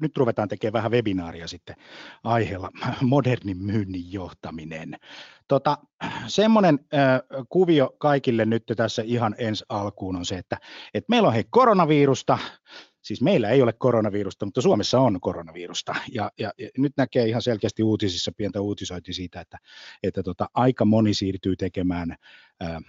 nyt 0.00 0.16
ruvetaan 0.16 0.48
tekemään 0.48 0.72
vähän 0.72 0.90
webinaaria 0.90 1.48
sitten 1.48 1.76
aiheella 2.24 2.70
modernin 3.00 3.58
myynnin 3.58 4.12
johtaminen. 4.12 4.96
Tota, 5.48 5.78
semmoinen 6.26 6.78
äh, 6.94 7.20
kuvio 7.48 7.94
kaikille 7.98 8.44
nyt 8.44 8.62
tässä 8.76 9.02
ihan 9.06 9.34
ensi 9.38 9.64
alkuun 9.68 10.16
on 10.16 10.24
se, 10.24 10.38
että, 10.38 10.58
että 10.94 11.06
meillä 11.10 11.28
on 11.28 11.34
hei 11.34 11.44
koronavirusta, 11.50 12.38
siis 13.02 13.22
meillä 13.22 13.50
ei 13.50 13.62
ole 13.62 13.72
koronavirusta, 13.72 14.44
mutta 14.44 14.60
Suomessa 14.60 15.00
on 15.00 15.20
koronavirusta. 15.20 15.94
Ja, 16.12 16.30
ja, 16.38 16.52
ja 16.58 16.68
nyt 16.78 16.92
näkee 16.96 17.26
ihan 17.26 17.42
selkeästi 17.42 17.82
uutisissa 17.82 18.32
pientä 18.36 18.60
uutisointi 18.60 19.12
siitä, 19.12 19.40
että, 19.40 19.58
että 20.02 20.22
tota, 20.22 20.48
aika 20.54 20.84
moni 20.84 21.14
siirtyy 21.14 21.56
tekemään 21.56 22.16
äh, 22.62 22.82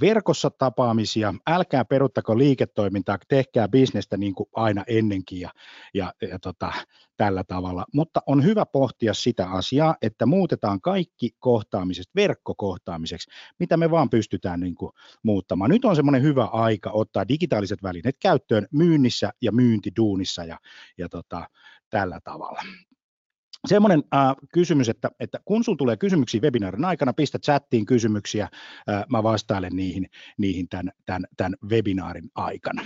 verkossa 0.00 0.50
tapaamisia, 0.50 1.34
älkää 1.46 1.84
peruttako 1.84 2.38
liiketoimintaa, 2.38 3.18
tehkää 3.28 3.68
bisnestä 3.68 4.16
niin 4.16 4.34
kuin 4.34 4.48
aina 4.54 4.84
ennenkin 4.86 5.40
ja, 5.40 5.50
ja, 5.94 6.12
ja 6.30 6.38
tota, 6.38 6.72
tällä 7.16 7.44
tavalla. 7.44 7.84
Mutta 7.94 8.20
on 8.26 8.44
hyvä 8.44 8.66
pohtia 8.66 9.14
sitä 9.14 9.50
asiaa, 9.50 9.96
että 10.02 10.26
muutetaan 10.26 10.80
kaikki 10.80 11.30
kohtaamiset 11.38 12.06
verkkokohtaamiseksi, 12.16 13.30
mitä 13.58 13.76
me 13.76 13.90
vaan 13.90 14.10
pystytään 14.10 14.60
niin 14.60 14.74
kuin 14.74 14.92
muuttamaan. 15.22 15.70
Nyt 15.70 15.84
on 15.84 15.96
semmoinen 15.96 16.22
hyvä 16.22 16.44
aika 16.44 16.90
ottaa 16.90 17.28
digitaaliset 17.28 17.82
välineet 17.82 18.16
käyttöön 18.22 18.66
myynnissä 18.72 19.32
ja 19.42 19.52
myyntiduunissa 19.52 20.44
ja, 20.44 20.58
ja 20.98 21.08
tota, 21.08 21.48
tällä 21.90 22.20
tavalla 22.24 22.62
semmoinen 23.66 24.02
äh, 24.14 24.36
kysymys, 24.52 24.88
että, 24.88 25.10
että 25.20 25.38
kun 25.44 25.64
sinulla 25.64 25.78
tulee 25.78 25.96
kysymyksiä 25.96 26.40
webinaarin 26.40 26.84
aikana, 26.84 27.12
pistä 27.12 27.38
chattiin 27.38 27.86
kysymyksiä, 27.86 28.48
äh, 28.88 29.04
mä 29.08 29.22
vastailen 29.22 29.76
niihin, 29.76 30.06
niihin 30.38 30.68
tämän, 30.68 30.92
tämän, 31.06 31.24
tämän 31.36 31.56
webinaarin 31.68 32.30
aikana. 32.34 32.82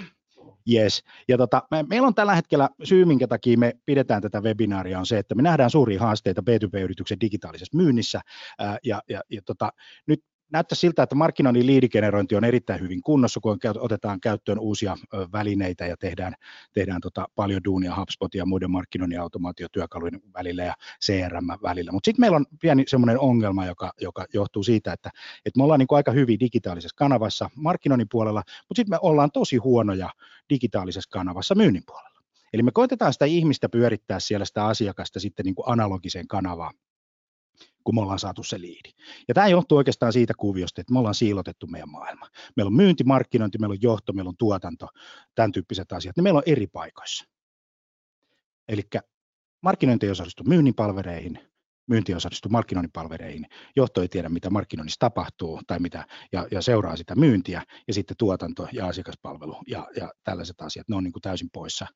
Yes. 0.73 1.05
Ja 1.29 1.39
tota, 1.39 1.63
me, 1.71 1.85
meillä 1.89 2.07
on 2.07 2.15
tällä 2.15 2.35
hetkellä 2.35 2.69
syy, 2.85 3.05
minkä 3.05 3.27
takia 3.27 3.59
me 3.59 3.73
pidetään 3.87 4.23
tätä 4.23 4.41
webinaaria, 4.41 4.99
on 4.99 5.07
se, 5.07 5.19
että 5.19 5.35
me 5.35 5.43
nähdään 5.43 5.71
suuria 5.71 6.01
haasteita 6.01 6.43
B2B-yrityksen 6.43 7.21
digitaalisessa 7.21 7.77
myynnissä. 7.77 8.21
Ää, 8.59 8.79
ja, 8.85 9.03
ja, 9.09 9.21
ja 9.31 9.43
tota, 9.43 9.73
nyt 10.07 10.25
näyttää 10.53 10.77
siltä, 10.77 11.03
että 11.03 11.15
markkinoinnin 11.15 11.67
liidigenerointi 11.67 12.37
on 12.37 12.45
erittäin 12.45 12.81
hyvin 12.81 13.03
kunnossa, 13.03 13.41
kun 13.41 13.59
otetaan 13.79 14.21
käyttöön 14.21 14.59
uusia 14.59 14.97
välineitä 15.33 15.87
ja 15.87 15.97
tehdään, 15.97 16.35
tehdään 16.73 17.01
tota 17.01 17.27
paljon 17.35 17.65
duunia 17.65 17.97
HubSpotin 17.97 18.39
ja 18.39 18.47
muiden 18.47 18.71
markkinoinnin 18.71 19.21
automaatiotyökalujen 19.21 20.21
välillä 20.35 20.65
ja 20.65 20.75
CRM 21.05 21.47
välillä. 21.63 21.93
Mutta 21.93 22.09
sitten 22.09 22.21
meillä 22.21 22.37
on 22.37 22.47
pieni 22.61 22.85
semmoinen 22.87 23.21
ongelma, 23.21 23.67
joka, 23.67 23.93
joka 24.01 24.27
johtuu 24.35 24.63
siitä, 24.63 24.93
että, 24.93 25.11
että 25.47 25.59
me 25.59 25.63
ollaan 25.63 25.79
niin 25.79 25.89
aika 25.91 26.13
hyvin 26.13 26.41
digitaalisessa 26.41 26.97
kanavassa 26.97 27.51
markkinoinnin 27.55 28.09
puolella, 28.11 28.43
mutta 28.69 28.81
sitten 28.81 28.95
me 28.95 28.99
ollaan 29.03 29.31
tosi 29.33 29.57
huonoja 29.57 30.11
digitaalisessa 30.51 31.11
kanavassa 31.11 31.55
myynnin 31.55 31.83
puolella. 31.87 32.19
Eli 32.53 32.63
me 32.63 32.71
koitetaan 32.71 33.13
sitä 33.13 33.25
ihmistä 33.25 33.69
pyörittää 33.69 34.21
siellä 34.21 34.45
sitä 34.45 34.67
asiakasta 34.67 35.21
sitten 35.21 35.45
niin 35.45 35.55
kuin 35.55 35.69
analogiseen 35.69 36.29
kanavaan 36.29 36.75
kun 37.89 37.95
me 37.95 38.01
ollaan 38.01 38.19
saatu 38.19 38.43
se 38.43 38.61
liidi. 38.61 38.91
Ja 39.29 39.35
tämä 39.35 39.49
johtuu 39.49 39.79
oikeastaan 39.79 40.13
siitä 40.13 40.35
kuviosta, 40.39 40.81
että 40.81 40.93
me 40.93 40.99
ollaan 40.99 41.15
siilotettu 41.15 41.67
meidän 41.67 41.91
maailma. 41.91 42.27
Meillä 42.57 42.69
on 42.69 42.77
myynti, 42.77 43.05
markkinointi, 43.05 43.59
meillä 43.59 43.73
on 43.73 43.83
johto, 43.83 44.13
meillä 44.13 44.29
on 44.29 44.37
tuotanto, 44.39 44.87
tämän 45.35 45.53
tyyppiset 45.53 45.93
asiat, 45.93 46.17
ne 46.17 46.23
meillä 46.23 46.39
on 46.39 46.43
eri 46.47 46.67
paikoissa. 46.67 47.25
Eli 48.69 48.83
markkinointi 49.63 50.07
ei 50.07 50.13
osallistu 50.13 50.45
myynnin 50.45 50.75
palvereihin, 50.75 51.39
myynti 51.89 52.15
osallistuu 52.15 52.51
markkinoinnin 52.51 52.93
palvereihin, 52.93 53.47
johto 53.77 54.03
ei 54.03 54.09
tiedä, 54.09 54.29
mitä 54.29 54.51
markkinoinnissa 54.51 55.01
tapahtuu 55.01 55.61
tai 55.67 55.79
mitä, 55.79 56.05
ja, 56.33 56.47
ja 56.51 56.63
seuraa 56.63 56.97
sitä 56.97 57.15
myyntiä, 57.15 57.63
ja 57.89 57.95
sitten 57.95 58.17
tuotanto 58.17 58.69
ja 58.73 58.87
asiakaspalvelu 58.87 59.57
ja, 59.67 59.87
ja 59.97 60.13
tällaiset 60.25 60.61
asiat, 60.61 60.89
ne 60.89 60.97
on 60.97 61.05
niin 61.05 61.13
kuin 61.13 61.23
täysin 61.23 61.49
poissa, 61.53 61.87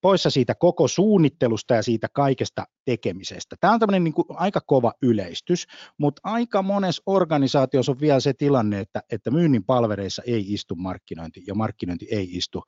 poissa 0.00 0.30
siitä 0.30 0.54
koko 0.54 0.88
suunnittelusta 0.88 1.74
ja 1.74 1.82
siitä 1.82 2.08
kaikesta 2.12 2.64
tekemisestä. 2.84 3.56
Tämä 3.60 3.72
on 3.72 3.80
tämmöinen 3.80 4.04
niin 4.04 4.14
kuin 4.14 4.26
aika 4.30 4.60
kova 4.60 4.92
yleistys, 5.02 5.66
mutta 5.98 6.20
aika 6.24 6.62
monessa 6.62 7.02
organisaatiossa 7.06 7.92
on 7.92 8.00
vielä 8.00 8.20
se 8.20 8.32
tilanne, 8.32 8.80
että, 8.80 9.02
että 9.12 9.30
myynnin 9.30 9.64
palvereissa 9.64 10.22
ei 10.26 10.52
istu 10.52 10.74
markkinointi, 10.74 11.42
ja 11.46 11.54
markkinointi 11.54 12.06
ei 12.10 12.36
istu 12.36 12.62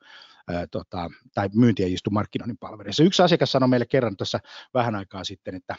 tota, 0.71 1.09
tai 1.33 1.49
myynti 1.55 1.83
ei 1.83 1.93
istu 1.93 2.09
markkinoinnin 2.09 2.57
palvereissa. 2.57 3.03
Yksi 3.03 3.21
asiakas 3.21 3.51
sanoi 3.51 3.69
meille 3.69 3.85
kerran 3.85 4.17
tuossa 4.17 4.39
vähän 4.73 4.95
aikaa 4.95 5.23
sitten, 5.23 5.55
että 5.55 5.75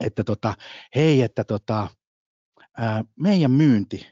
että 0.00 0.24
tota, 0.24 0.54
hei, 0.94 1.22
että 1.22 1.44
tota, 1.44 1.88
ää, 2.78 3.04
meidän 3.20 3.50
myynti 3.50 4.06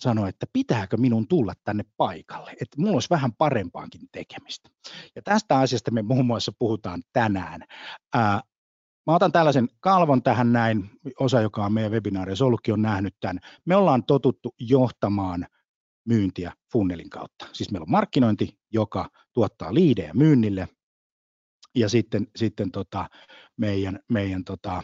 sanoi, 0.00 0.28
että 0.28 0.46
pitääkö 0.52 0.96
minun 0.96 1.28
tulla 1.28 1.52
tänne 1.64 1.84
paikalle, 1.96 2.50
että 2.50 2.76
mulla 2.78 2.92
olisi 2.92 3.10
vähän 3.10 3.32
parempaankin 3.32 4.08
tekemistä. 4.12 4.68
Ja 5.16 5.22
tästä 5.22 5.58
asiasta 5.58 5.90
me 5.90 6.02
muun 6.02 6.26
muassa 6.26 6.52
puhutaan 6.58 7.02
tänään. 7.12 7.64
Ää, 8.14 8.40
Mä 9.06 9.14
otan 9.14 9.32
tällaisen 9.32 9.68
kalvon 9.80 10.22
tähän 10.22 10.52
näin, 10.52 10.90
osa 11.20 11.40
joka 11.40 11.64
on 11.64 11.72
meidän 11.72 11.92
webinaarissa 11.92 12.44
ollutkin 12.44 12.74
on 12.74 12.82
nähnyt 12.82 13.14
tämän. 13.20 13.38
Me 13.64 13.76
ollaan 13.76 14.04
totuttu 14.04 14.54
johtamaan 14.58 15.46
myyntiä 16.08 16.52
funnelin 16.72 17.10
kautta. 17.10 17.46
Siis 17.52 17.70
meillä 17.70 17.84
on 17.84 17.90
markkinointi, 17.90 18.58
joka 18.72 19.10
tuottaa 19.32 19.74
liidejä 19.74 20.14
myynnille, 20.14 20.68
ja 21.74 21.88
sitten, 21.88 22.26
sitten 22.36 22.70
tota, 22.70 23.08
meidän, 23.56 23.98
meidän 24.08 24.44
tota, 24.44 24.82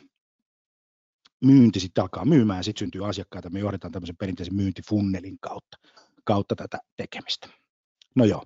myynti 1.45 1.81
sitten 1.81 2.03
alkaa 2.03 2.25
myymään, 2.25 2.65
sitten 2.65 2.79
syntyy 2.79 3.09
asiakkaita, 3.09 3.51
me 3.51 3.59
johdetaan 3.59 3.93
tämmöisen 3.93 4.17
perinteisen 4.17 4.55
myyntifunnelin 4.55 5.39
kautta, 5.41 5.79
kautta 6.25 6.57
tätä 6.57 6.79
tekemistä. 6.97 7.49
No 8.15 8.25
joo. 8.25 8.45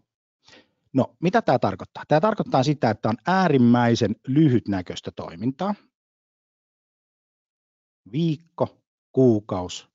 No, 0.93 1.17
mitä 1.23 1.43
tämä 1.43 1.59
tarkoittaa? 1.59 2.05
Tämä 2.09 2.21
tarkoittaa 2.21 2.63
sitä, 2.63 2.91
että 2.91 3.09
on 3.09 3.17
äärimmäisen 3.27 4.17
lyhytnäköistä 4.27 5.11
toimintaa. 5.11 5.75
Viikko, 8.13 8.83
kuukaus, 9.13 9.89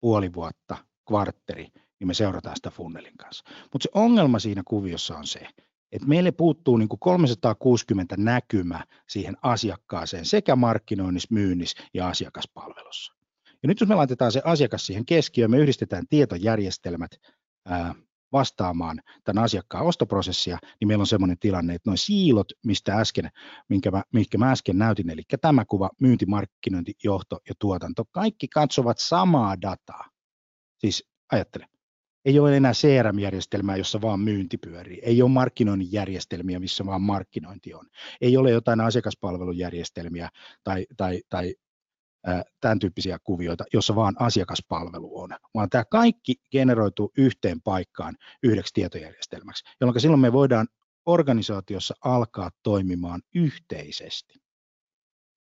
puoli 0.00 0.32
vuotta, 0.32 0.76
kvartteri, 1.08 1.68
niin 2.00 2.08
me 2.08 2.14
seurataan 2.14 2.56
sitä 2.56 2.70
funnelin 2.70 3.16
kanssa. 3.16 3.44
Mutta 3.72 3.82
se 3.82 3.90
ongelma 3.94 4.38
siinä 4.38 4.62
kuviossa 4.66 5.18
on 5.18 5.26
se, 5.26 5.48
että 5.92 6.08
meille 6.08 6.30
puuttuu 6.30 6.76
niin 6.76 6.88
kuin 6.88 7.00
360 7.00 8.16
näkymä 8.18 8.84
siihen 9.08 9.36
asiakkaaseen 9.42 10.24
sekä 10.24 10.56
markkinoinnissa, 10.56 11.28
myynnissä 11.30 11.82
ja 11.94 12.08
asiakaspalvelussa. 12.08 13.12
Ja 13.62 13.66
nyt 13.66 13.80
jos 13.80 13.88
me 13.88 13.94
laitetaan 13.94 14.32
se 14.32 14.42
asiakas 14.44 14.86
siihen 14.86 15.06
keskiöön, 15.06 15.50
me 15.50 15.58
yhdistetään 15.58 16.04
tietojärjestelmät 16.08 17.10
ää, 17.66 17.94
vastaamaan 18.32 19.00
tämän 19.24 19.44
asiakkaan 19.44 19.86
ostoprosessia, 19.86 20.58
niin 20.80 20.88
meillä 20.88 21.02
on 21.02 21.06
sellainen 21.06 21.38
tilanne, 21.38 21.74
että 21.74 21.90
noin 21.90 21.98
siilot, 21.98 22.52
mistä 22.66 22.96
äsken, 22.96 23.30
minkä 23.68 23.90
mä, 23.90 24.02
minkä 24.12 24.38
mä 24.38 24.50
äsken 24.50 24.78
näytin, 24.78 25.10
eli 25.10 25.22
tämä 25.40 25.64
kuva, 25.64 25.90
myynti, 26.00 26.26
markkinointi, 26.26 26.94
johto 27.04 27.38
ja 27.48 27.54
tuotanto, 27.58 28.04
kaikki 28.10 28.48
katsovat 28.48 28.98
samaa 28.98 29.60
dataa. 29.60 30.04
Siis 30.78 31.08
ajattele, 31.32 31.66
ei 32.28 32.38
ole 32.38 32.56
enää 32.56 32.72
CRM-järjestelmää, 32.72 33.76
jossa 33.76 34.00
vaan 34.00 34.20
myynti 34.20 34.58
pyörii. 34.58 35.00
Ei 35.02 35.22
ole 35.22 35.30
markkinoinnin 35.30 35.92
järjestelmiä, 35.92 36.60
missä 36.60 36.86
vaan 36.86 37.02
markkinointi 37.02 37.74
on. 37.74 37.86
Ei 38.20 38.36
ole 38.36 38.50
jotain 38.50 38.80
asiakaspalvelujärjestelmiä 38.80 40.28
tai, 40.64 40.86
tai, 40.96 41.22
tai 41.28 41.54
ää, 42.26 42.42
tämän 42.60 42.78
tyyppisiä 42.78 43.18
kuvioita, 43.24 43.64
jossa 43.72 43.94
vaan 43.94 44.14
asiakaspalvelu 44.18 45.20
on, 45.20 45.30
vaan 45.54 45.70
tämä 45.70 45.84
kaikki 45.84 46.34
generoituu 46.50 47.12
yhteen 47.18 47.62
paikkaan 47.62 48.16
yhdeksi 48.42 48.74
tietojärjestelmäksi, 48.74 49.64
jolloin 49.80 50.00
silloin 50.00 50.20
me 50.20 50.32
voidaan 50.32 50.68
organisaatiossa 51.06 51.94
alkaa 52.04 52.50
toimimaan 52.62 53.22
yhteisesti. 53.34 54.34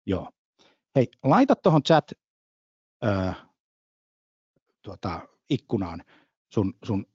Joo. 0.07 0.31
Hei, 0.97 1.09
laita 1.25 1.57
tuohon 1.57 1.83
chat 1.83 2.13
ää, 3.03 3.35
tuota, 4.83 5.29
ikkunaan 5.51 6.03
sun, 6.53 6.75
sun 6.85 7.07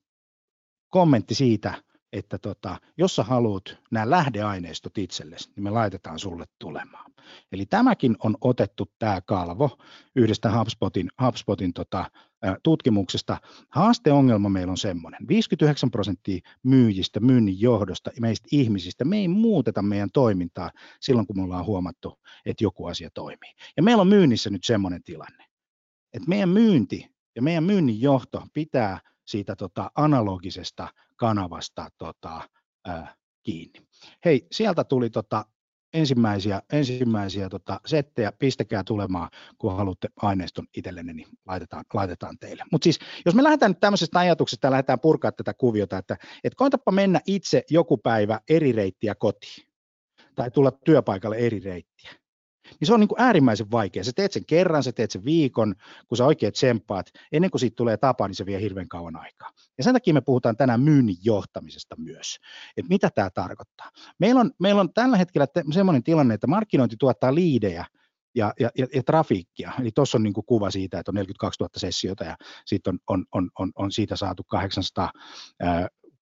kommentti 0.88 1.34
siitä, 1.34 1.82
että 2.12 2.38
tota, 2.38 2.80
jos 2.98 3.16
sä 3.16 3.22
haluat 3.22 3.78
nämä 3.90 4.10
lähdeaineistot 4.10 4.98
itsellesi, 4.98 5.50
niin 5.56 5.64
me 5.64 5.70
laitetaan 5.70 6.18
sulle 6.18 6.44
tulemaan. 6.58 7.12
Eli 7.52 7.66
tämäkin 7.66 8.16
on 8.18 8.36
otettu 8.40 8.92
tämä 8.98 9.20
kalvo 9.20 9.78
yhdestä 10.16 10.58
HubSpotin, 10.58 11.10
HubSpotin 11.22 11.72
tota, 11.72 12.10
tutkimuksesta. 12.62 13.38
Haasteongelma 13.68 14.48
meillä 14.48 14.70
on 14.70 14.78
semmoinen, 14.78 15.28
59 15.28 15.90
prosenttia 15.90 16.40
myyjistä, 16.62 17.20
myynnin 17.20 17.60
johdosta, 17.60 18.10
meistä 18.20 18.48
ihmisistä, 18.52 19.04
me 19.04 19.16
ei 19.16 19.28
muuteta 19.28 19.82
meidän 19.82 20.10
toimintaa 20.12 20.70
silloin, 21.00 21.26
kun 21.26 21.36
me 21.36 21.42
ollaan 21.42 21.66
huomattu, 21.66 22.18
että 22.46 22.64
joku 22.64 22.86
asia 22.86 23.10
toimii. 23.14 23.52
Ja 23.76 23.82
meillä 23.82 24.00
on 24.00 24.08
myynnissä 24.08 24.50
nyt 24.50 24.64
semmoinen 24.64 25.02
tilanne, 25.02 25.44
että 26.12 26.28
meidän 26.28 26.48
myynti 26.48 27.06
ja 27.36 27.42
meidän 27.42 27.64
myynnin 27.64 28.00
johto 28.00 28.42
pitää 28.52 29.00
siitä 29.26 29.56
tota, 29.56 29.90
analogisesta 29.94 30.88
kanavasta 31.16 31.88
tota, 31.98 32.48
ää, 32.86 33.14
kiinni. 33.42 33.86
Hei, 34.24 34.46
sieltä 34.52 34.84
tuli 34.84 35.10
tota, 35.10 35.44
ensimmäisiä, 35.94 36.62
ensimmäisiä 36.72 37.48
tota, 37.48 37.80
settejä, 37.86 38.32
pistäkää 38.32 38.84
tulemaan, 38.84 39.28
kun 39.58 39.76
haluatte 39.76 40.08
aineiston 40.22 40.66
itsellenne, 40.76 41.12
niin 41.12 41.28
laitetaan, 41.46 41.84
laitetaan 41.94 42.38
teille. 42.38 42.64
Mutta 42.72 42.84
siis, 42.84 42.98
jos 43.26 43.34
me 43.34 43.42
lähdetään 43.42 43.70
nyt 43.70 43.80
tämmöisestä 43.80 44.18
ajatuksesta 44.18 44.66
ja 44.66 44.70
lähdetään 44.70 45.00
purkaa 45.00 45.32
tätä 45.32 45.54
kuviota, 45.54 45.98
että 45.98 46.16
et 46.44 46.54
koitapa 46.54 46.92
mennä 46.92 47.20
itse 47.26 47.62
joku 47.70 47.98
päivä 47.98 48.40
eri 48.48 48.72
reittiä 48.72 49.14
kotiin. 49.14 49.66
tai 50.34 50.50
tulla 50.50 50.70
työpaikalle 50.70 51.36
eri 51.36 51.60
reittiä. 51.60 52.10
Niin 52.80 52.86
se 52.86 52.94
on 52.94 53.00
niin 53.00 53.08
kuin 53.08 53.20
äärimmäisen 53.20 53.70
vaikea. 53.70 54.04
Sä 54.04 54.12
teet 54.16 54.32
sen 54.32 54.46
kerran, 54.46 54.82
sä 54.82 54.92
teet 54.92 55.10
sen 55.10 55.24
viikon, 55.24 55.74
kun 56.08 56.18
sä 56.18 56.26
oikein 56.26 56.52
tsemppaat. 56.52 57.06
Ennen 57.32 57.50
kuin 57.50 57.60
siitä 57.60 57.76
tulee 57.76 57.96
tapa, 57.96 58.28
niin 58.28 58.34
se 58.34 58.46
vie 58.46 58.60
hirveän 58.60 58.88
kauan 58.88 59.16
aikaa. 59.16 59.50
Ja 59.78 59.84
sen 59.84 59.94
takia 59.94 60.14
me 60.14 60.20
puhutaan 60.20 60.56
tänään 60.56 60.80
myynnin 60.80 61.16
johtamisesta 61.22 61.96
myös. 61.98 62.36
Että 62.76 62.88
mitä 62.88 63.10
tämä 63.14 63.30
tarkoittaa? 63.30 63.90
Meillä 64.18 64.40
on, 64.40 64.50
meillä 64.58 64.80
on 64.80 64.92
tällä 64.92 65.16
hetkellä 65.16 65.46
sellainen 65.72 66.02
tilanne, 66.02 66.34
että 66.34 66.46
markkinointi 66.46 66.96
tuottaa 66.98 67.34
liidejä, 67.34 67.86
ja, 68.34 68.52
ja, 68.60 68.70
ja, 68.78 68.86
ja 68.94 69.02
trafiikkia. 69.02 69.72
Eli 69.80 69.90
tuossa 69.94 70.18
on 70.18 70.22
niin 70.22 70.34
kuva 70.46 70.70
siitä, 70.70 70.98
että 70.98 71.10
on 71.10 71.14
42 71.14 71.62
000 71.62 71.70
sessiota 71.76 72.24
ja 72.24 72.36
sitten 72.66 72.94
on, 72.94 72.98
on, 73.08 73.26
on, 73.32 73.50
on, 73.58 73.72
on 73.74 73.92
siitä 73.92 74.16
saatu 74.16 74.42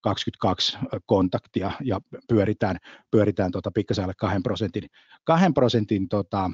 822 0.01 0.77
kontaktia 1.05 1.71
ja 1.83 2.01
pyöritään, 2.27 2.77
pyöritään 3.11 3.51
tota 3.51 3.71
pikkasen 3.71 4.03
alle 4.03 4.13
2 4.17 4.41
prosentin, 4.43 4.89
2 5.23 5.45
prosentin 5.53 6.09
tota, 6.09 6.51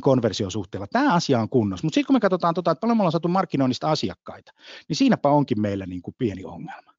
konversiosuhteella. 0.00 0.86
Tämä 0.92 1.14
asia 1.14 1.40
on 1.40 1.48
kunnossa, 1.48 1.86
mutta 1.86 1.94
sitten 1.94 2.06
kun 2.06 2.16
me 2.16 2.20
katsotaan, 2.20 2.54
tota, 2.54 2.70
että 2.70 2.80
paljon 2.80 2.96
me 2.96 3.00
ollaan 3.00 3.12
saatu 3.12 3.28
markkinoinnista 3.28 3.90
asiakkaita, 3.90 4.52
niin 4.88 4.96
siinäpä 4.96 5.28
onkin 5.28 5.60
meillä 5.60 5.86
niin 5.86 6.02
kuin 6.02 6.14
pieni 6.18 6.44
ongelma. 6.44 6.89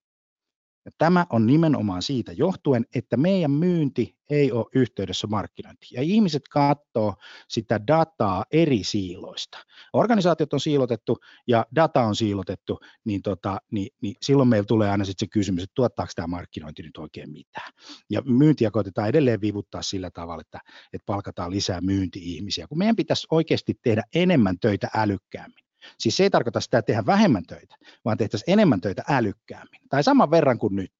Ja 0.86 0.92
tämä 0.98 1.26
on 1.30 1.48
nimenomaan 1.48 2.02
siitä 2.02 2.32
johtuen, 2.32 2.86
että 2.96 3.18
meidän 3.18 3.52
myynti 3.52 4.16
ei 4.30 4.52
ole 4.52 4.66
yhteydessä 4.76 5.28
markkinointiin. 5.28 5.90
Ja 5.94 6.02
ihmiset 6.02 6.42
katsoo 6.48 7.16
sitä 7.48 7.88
dataa 7.88 8.46
eri 8.52 8.84
siiloista. 8.84 9.58
Organisaatiot 9.94 10.54
on 10.54 10.60
siilotettu 10.60 11.18
ja 11.48 11.66
data 11.76 12.02
on 12.02 12.16
siilotettu, 12.16 12.80
niin, 13.06 13.22
tota, 13.22 13.58
niin, 13.72 13.90
niin 14.02 14.16
silloin 14.22 14.50
meillä 14.50 14.66
tulee 14.66 14.90
aina 14.90 15.06
sitten 15.06 15.28
se 15.28 15.30
kysymys, 15.30 15.64
että 15.64 15.74
tuottaako 15.76 16.12
tämä 16.16 16.28
markkinointi 16.28 16.84
nyt 16.84 16.98
oikein 16.98 17.32
mitään. 17.32 17.72
Ja 18.10 18.22
myyntiä 18.22 18.72
koitetaan 18.72 19.10
edelleen 19.10 19.42
vivuttaa 19.42 19.82
sillä 19.82 20.12
tavalla, 20.12 20.42
että, 20.42 20.60
että 20.94 21.06
palkataan 21.06 21.52
lisää 21.52 21.82
myynti-ihmisiä, 21.82 22.68
kun 22.68 22.78
meidän 22.78 22.96
pitäisi 22.96 23.28
oikeasti 23.32 23.74
tehdä 23.84 24.04
enemmän 24.16 24.60
töitä 24.60 24.90
älykkäämmin. 24.96 25.71
Siis 26.00 26.18
se 26.18 26.24
ei 26.24 26.30
tarkoita 26.30 26.62
sitä, 26.62 26.78
että 26.78 26.88
tehdään 26.88 27.06
vähemmän 27.06 27.46
töitä, 27.46 27.76
vaan 28.06 28.18
tehtäisiin 28.18 28.54
enemmän 28.54 28.82
töitä 28.82 29.04
älykkäämmin, 29.10 29.82
tai 29.90 30.04
saman 30.04 30.32
verran 30.32 30.60
kuin 30.60 30.76
nyt. 30.76 30.92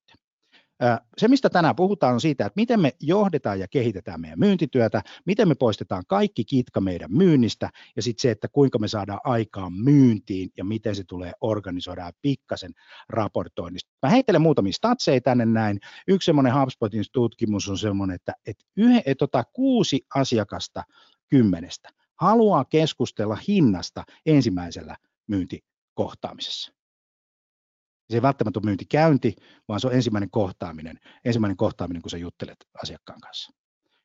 Se, 1.18 1.28
mistä 1.28 1.50
tänään 1.50 1.76
puhutaan, 1.76 2.14
on 2.14 2.20
siitä, 2.20 2.46
että 2.46 2.60
miten 2.60 2.80
me 2.80 2.92
johdetaan 3.00 3.60
ja 3.60 3.68
kehitetään 3.68 4.20
meidän 4.20 4.38
myyntityötä, 4.38 5.02
miten 5.26 5.48
me 5.48 5.54
poistetaan 5.54 6.02
kaikki 6.06 6.44
kitka 6.44 6.80
meidän 6.80 7.12
myynnistä, 7.12 7.70
ja 7.96 8.02
sitten 8.02 8.22
se, 8.22 8.30
että 8.30 8.48
kuinka 8.48 8.78
me 8.78 8.88
saadaan 8.88 9.20
aikaan 9.24 9.72
myyntiin 9.72 10.50
ja 10.56 10.64
miten 10.64 10.96
se 10.96 11.04
tulee 11.04 11.32
organisoida 11.40 12.12
pikkasen 12.22 12.72
raportoinnista. 13.08 13.90
Mä 14.02 14.10
heittelen 14.10 14.42
muutamia 14.42 14.72
statseja 14.72 15.20
tänne 15.20 15.46
näin. 15.46 15.80
Yksi 16.08 16.26
semmoinen 16.26 16.54
HubSpotin 16.60 17.04
tutkimus 17.12 17.68
on 17.68 17.78
semmoinen, 17.78 18.14
että, 18.14 18.32
että 18.46 18.64
yhe, 18.76 19.02
et, 19.06 19.18
tota, 19.18 19.44
kuusi 19.52 20.06
asiakasta 20.14 20.82
kymmenestä 21.28 21.88
haluaa 22.22 22.64
keskustella 22.64 23.38
hinnasta 23.48 24.04
ensimmäisellä 24.26 24.96
myyntikohtaamisessa. 25.26 26.72
Se 28.10 28.16
ei 28.16 28.22
välttämättä 28.22 28.60
ole 28.60 28.64
myyntikäynti, 28.64 29.36
vaan 29.68 29.80
se 29.80 29.86
on 29.86 29.92
ensimmäinen 29.92 30.30
kohtaaminen, 30.30 31.00
ensimmäinen 31.24 31.56
kohtaaminen, 31.56 32.02
kun 32.02 32.10
sä 32.10 32.16
juttelet 32.16 32.56
asiakkaan 32.82 33.20
kanssa. 33.20 33.52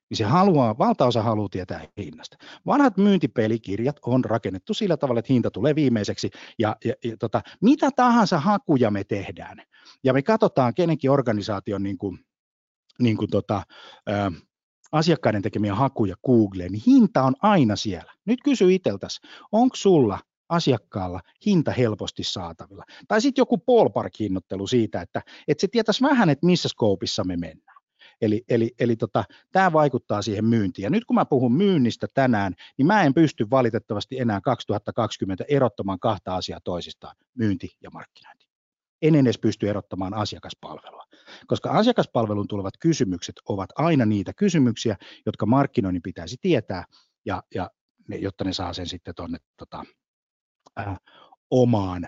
Niin 0.09 0.17
se 0.17 0.23
haluaa, 0.23 0.77
valtaosa 0.77 1.21
haluaa 1.21 1.49
tietää 1.49 1.87
hinnasta. 1.97 2.37
Vanhat 2.65 2.97
myyntipelikirjat 2.97 3.95
on 4.05 4.25
rakennettu 4.25 4.73
sillä 4.73 4.97
tavalla, 4.97 5.19
että 5.19 5.33
hinta 5.33 5.51
tulee 5.51 5.75
viimeiseksi 5.75 6.29
ja, 6.59 6.75
ja, 6.85 6.93
ja 7.03 7.17
tota, 7.17 7.41
mitä 7.61 7.89
tahansa 7.95 8.39
hakuja 8.39 8.91
me 8.91 9.03
tehdään. 9.03 9.57
Ja 10.03 10.13
me 10.13 10.21
katsotaan 10.21 10.73
kenenkin 10.73 11.11
organisaation 11.11 11.83
niin 11.83 11.97
kuin, 11.97 12.19
niin 12.99 13.17
kuin 13.17 13.29
tota, 13.29 13.63
asiakkaiden 14.91 15.41
tekemiä 15.41 15.75
hakuja 15.75 16.15
Googleen, 16.25 16.71
niin 16.71 16.83
hinta 16.87 17.23
on 17.23 17.35
aina 17.41 17.75
siellä. 17.75 18.13
Nyt 18.25 18.39
kysy 18.43 18.73
itseltäsi, 18.73 19.21
onko 19.51 19.75
sulla 19.75 20.19
asiakkaalla 20.49 21.21
hinta 21.45 21.71
helposti 21.71 22.23
saatavilla? 22.23 22.83
Tai 23.07 23.21
sitten 23.21 23.41
joku 23.41 23.57
ballpark-hinnoittelu 23.57 24.67
siitä, 24.67 25.01
että, 25.01 25.21
että 25.47 25.61
se 25.61 25.67
tietäisi 25.67 26.03
vähän, 26.03 26.29
että 26.29 26.45
missä 26.45 26.69
skoopissa 26.69 27.23
me 27.23 27.37
mennään. 27.37 27.77
Eli, 28.21 28.43
eli, 28.49 28.71
eli 28.79 28.95
tota, 28.95 29.23
tämä 29.51 29.73
vaikuttaa 29.73 30.21
siihen 30.21 30.45
myyntiin. 30.45 30.83
Ja 30.83 30.89
nyt 30.89 31.05
kun 31.05 31.15
mä 31.15 31.25
puhun 31.25 31.53
myynnistä 31.53 32.07
tänään, 32.13 32.53
niin 32.77 32.85
mä 32.85 33.03
en 33.03 33.13
pysty 33.13 33.49
valitettavasti 33.49 34.19
enää 34.19 34.41
2020 34.41 35.45
erottamaan 35.47 35.99
kahta 35.99 36.35
asiaa 36.35 36.59
toisistaan, 36.63 37.15
myynti 37.37 37.77
ja 37.81 37.89
markkinointi. 37.89 38.46
En 39.01 39.15
edes 39.15 39.39
pysty 39.39 39.69
erottamaan 39.69 40.13
asiakaspalvelua 40.13 41.07
koska 41.47 41.69
asiakaspalvelun 41.71 42.47
tulevat 42.47 42.73
kysymykset 42.79 43.35
ovat 43.49 43.69
aina 43.75 44.05
niitä 44.05 44.33
kysymyksiä, 44.33 44.97
jotka 45.25 45.45
markkinoinnin 45.45 46.01
pitäisi 46.01 46.37
tietää, 46.41 46.85
ja, 47.25 47.43
ja 47.55 47.71
ne, 48.07 48.15
jotta 48.15 48.43
ne 48.43 48.53
saa 48.53 48.73
sen 48.73 48.87
sitten 48.87 49.15
tuonne 49.15 49.37
tota, 49.57 49.83
äh, 50.79 50.97
omaan, 51.51 52.07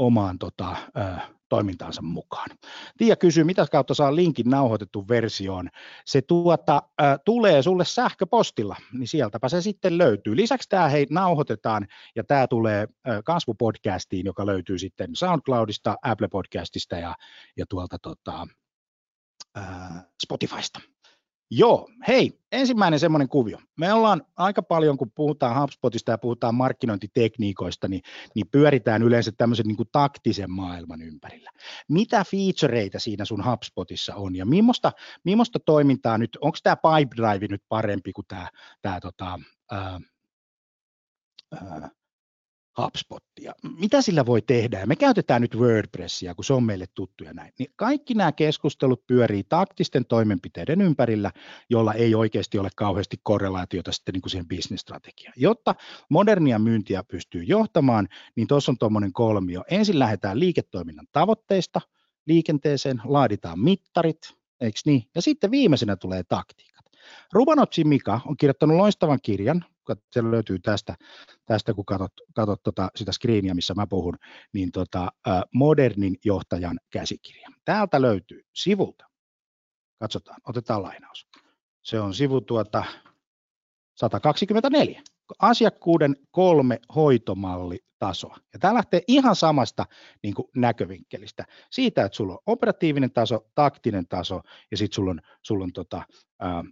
omaan 0.00 0.38
tota, 0.38 0.76
äh, 0.98 1.30
toimintaansa 1.48 2.02
mukaan. 2.02 2.50
Tiia 2.98 3.16
kysyy, 3.16 3.44
mitä 3.44 3.66
kautta 3.72 3.94
saa 3.94 4.16
linkin 4.16 4.50
nauhoitettu 4.50 5.08
versioon. 5.08 5.68
Se 6.04 6.22
tuota, 6.22 6.82
äh, 7.02 7.18
tulee 7.24 7.62
sulle 7.62 7.84
sähköpostilla, 7.84 8.76
niin 8.92 9.08
sieltäpä 9.08 9.48
se 9.48 9.62
sitten 9.62 9.98
löytyy. 9.98 10.36
Lisäksi 10.36 10.68
tämä 10.68 10.88
hei 10.88 11.06
nauhoitetaan 11.10 11.86
ja 12.16 12.24
tämä 12.24 12.46
tulee 12.46 12.80
äh, 13.08 13.20
kasvupodcastiin, 13.24 14.26
joka 14.26 14.46
löytyy 14.46 14.78
sitten 14.78 15.16
SoundCloudista, 15.16 15.96
Apple 16.02 16.28
Podcastista 16.28 16.96
ja, 16.96 17.14
ja 17.56 17.66
tuolta 17.68 17.98
tota, 18.02 18.46
Spotifysta. 20.22 20.80
Joo, 21.52 21.88
hei, 22.08 22.40
ensimmäinen 22.52 23.00
semmoinen 23.00 23.28
kuvio. 23.28 23.58
Me 23.78 23.92
ollaan 23.92 24.22
aika 24.36 24.62
paljon, 24.62 24.96
kun 24.96 25.10
puhutaan 25.14 25.62
HubSpotista 25.62 26.10
ja 26.10 26.18
puhutaan 26.18 26.54
markkinointitekniikoista, 26.54 27.88
niin, 27.88 28.02
niin 28.34 28.48
pyöritään 28.48 29.02
yleensä 29.02 29.32
tämmöisen 29.38 29.66
niin 29.66 29.76
kuin 29.76 29.88
taktisen 29.92 30.50
maailman 30.50 31.02
ympärillä. 31.02 31.50
Mitä 31.88 32.24
featureita 32.24 32.98
siinä 32.98 33.24
sun 33.24 33.44
HubSpotissa 33.44 34.14
on 34.14 34.36
ja 34.36 34.46
millaista, 34.46 34.92
millaista 35.24 35.58
toimintaa 35.58 36.18
nyt, 36.18 36.38
onko 36.40 36.58
tämä 36.62 36.76
Pipedrive 36.76 37.46
nyt 37.50 37.62
parempi 37.68 38.12
kuin 38.12 38.26
tämä, 38.82 39.00
tota, 39.00 39.38
HubSpotia. 42.78 43.52
Mitä 43.78 44.02
sillä 44.02 44.26
voi 44.26 44.42
tehdä? 44.42 44.86
Me 44.86 44.96
käytetään 44.96 45.42
nyt 45.42 45.56
WordPressia, 45.56 46.34
kun 46.34 46.44
se 46.44 46.52
on 46.52 46.64
meille 46.64 46.86
tuttu 46.94 47.24
ja 47.24 47.34
näin. 47.34 47.52
Niin 47.58 47.72
kaikki 47.76 48.14
nämä 48.14 48.32
keskustelut 48.32 49.06
pyörii 49.06 49.44
taktisten 49.44 50.04
toimenpiteiden 50.04 50.80
ympärillä, 50.80 51.30
jolla 51.70 51.94
ei 51.94 52.14
oikeasti 52.14 52.58
ole 52.58 52.68
kauheasti 52.76 53.16
korrelaatiota 53.22 53.92
sitten 53.92 54.12
niin 54.12 54.22
kuin 54.22 54.30
siihen 54.30 54.48
bisnesstrategiaan. 54.48 55.34
Jotta 55.36 55.74
modernia 56.08 56.58
myyntiä 56.58 57.04
pystyy 57.04 57.42
johtamaan, 57.42 58.08
niin 58.36 58.48
tuossa 58.48 58.72
on 58.72 58.78
tuommoinen 58.78 59.12
kolmio. 59.12 59.64
Ensin 59.70 59.98
lähdetään 59.98 60.40
liiketoiminnan 60.40 61.06
tavoitteista 61.12 61.80
liikenteeseen, 62.26 63.02
laaditaan 63.04 63.60
mittarit, 63.60 64.34
eikö 64.60 64.80
niin? 64.84 65.02
Ja 65.14 65.22
sitten 65.22 65.50
viimeisenä 65.50 65.96
tulee 65.96 66.22
taktiikat. 66.22 66.89
Rubanotsi 67.32 67.84
Mika 67.84 68.20
on 68.26 68.36
kirjoittanut 68.36 68.76
loistavan 68.76 69.18
kirjan, 69.22 69.64
se 70.12 70.30
löytyy 70.30 70.58
tästä, 70.58 70.94
tästä 71.44 71.74
kun 71.74 71.84
katsot, 71.84 72.12
katsot 72.34 72.62
tota, 72.62 72.88
sitä 72.96 73.12
screeniä, 73.12 73.54
missä 73.54 73.74
mä 73.74 73.86
puhun, 73.86 74.14
niin 74.52 74.72
tota, 74.72 75.12
modernin 75.54 76.16
johtajan 76.24 76.80
käsikirja. 76.90 77.48
Täältä 77.64 78.02
löytyy 78.02 78.42
sivulta. 78.54 79.04
Katsotaan, 79.98 80.40
otetaan 80.48 80.82
lainaus. 80.82 81.26
Se 81.82 82.00
on 82.00 82.14
sivu 82.14 82.40
tuota 82.40 82.84
124. 83.96 85.02
Asiakkuuden 85.38 86.16
kolme 86.30 86.80
hoitomallitasoa. 86.94 88.36
Ja 88.52 88.58
tämä 88.58 88.74
lähtee 88.74 89.02
ihan 89.08 89.36
samasta 89.36 89.86
niin 90.22 90.34
kuin 90.34 90.48
näkövinkkelistä. 90.56 91.44
Siitä, 91.70 92.04
että 92.04 92.16
sulla 92.16 92.32
on 92.32 92.38
operatiivinen 92.46 93.12
taso, 93.12 93.46
taktinen 93.54 94.08
taso 94.08 94.40
ja 94.70 94.76
sitten 94.76 94.94
sulla 94.94 95.10
on, 95.10 95.20
sulla 95.42 95.64
on 95.64 95.72
tota, 95.72 96.02
ää, 96.40 96.64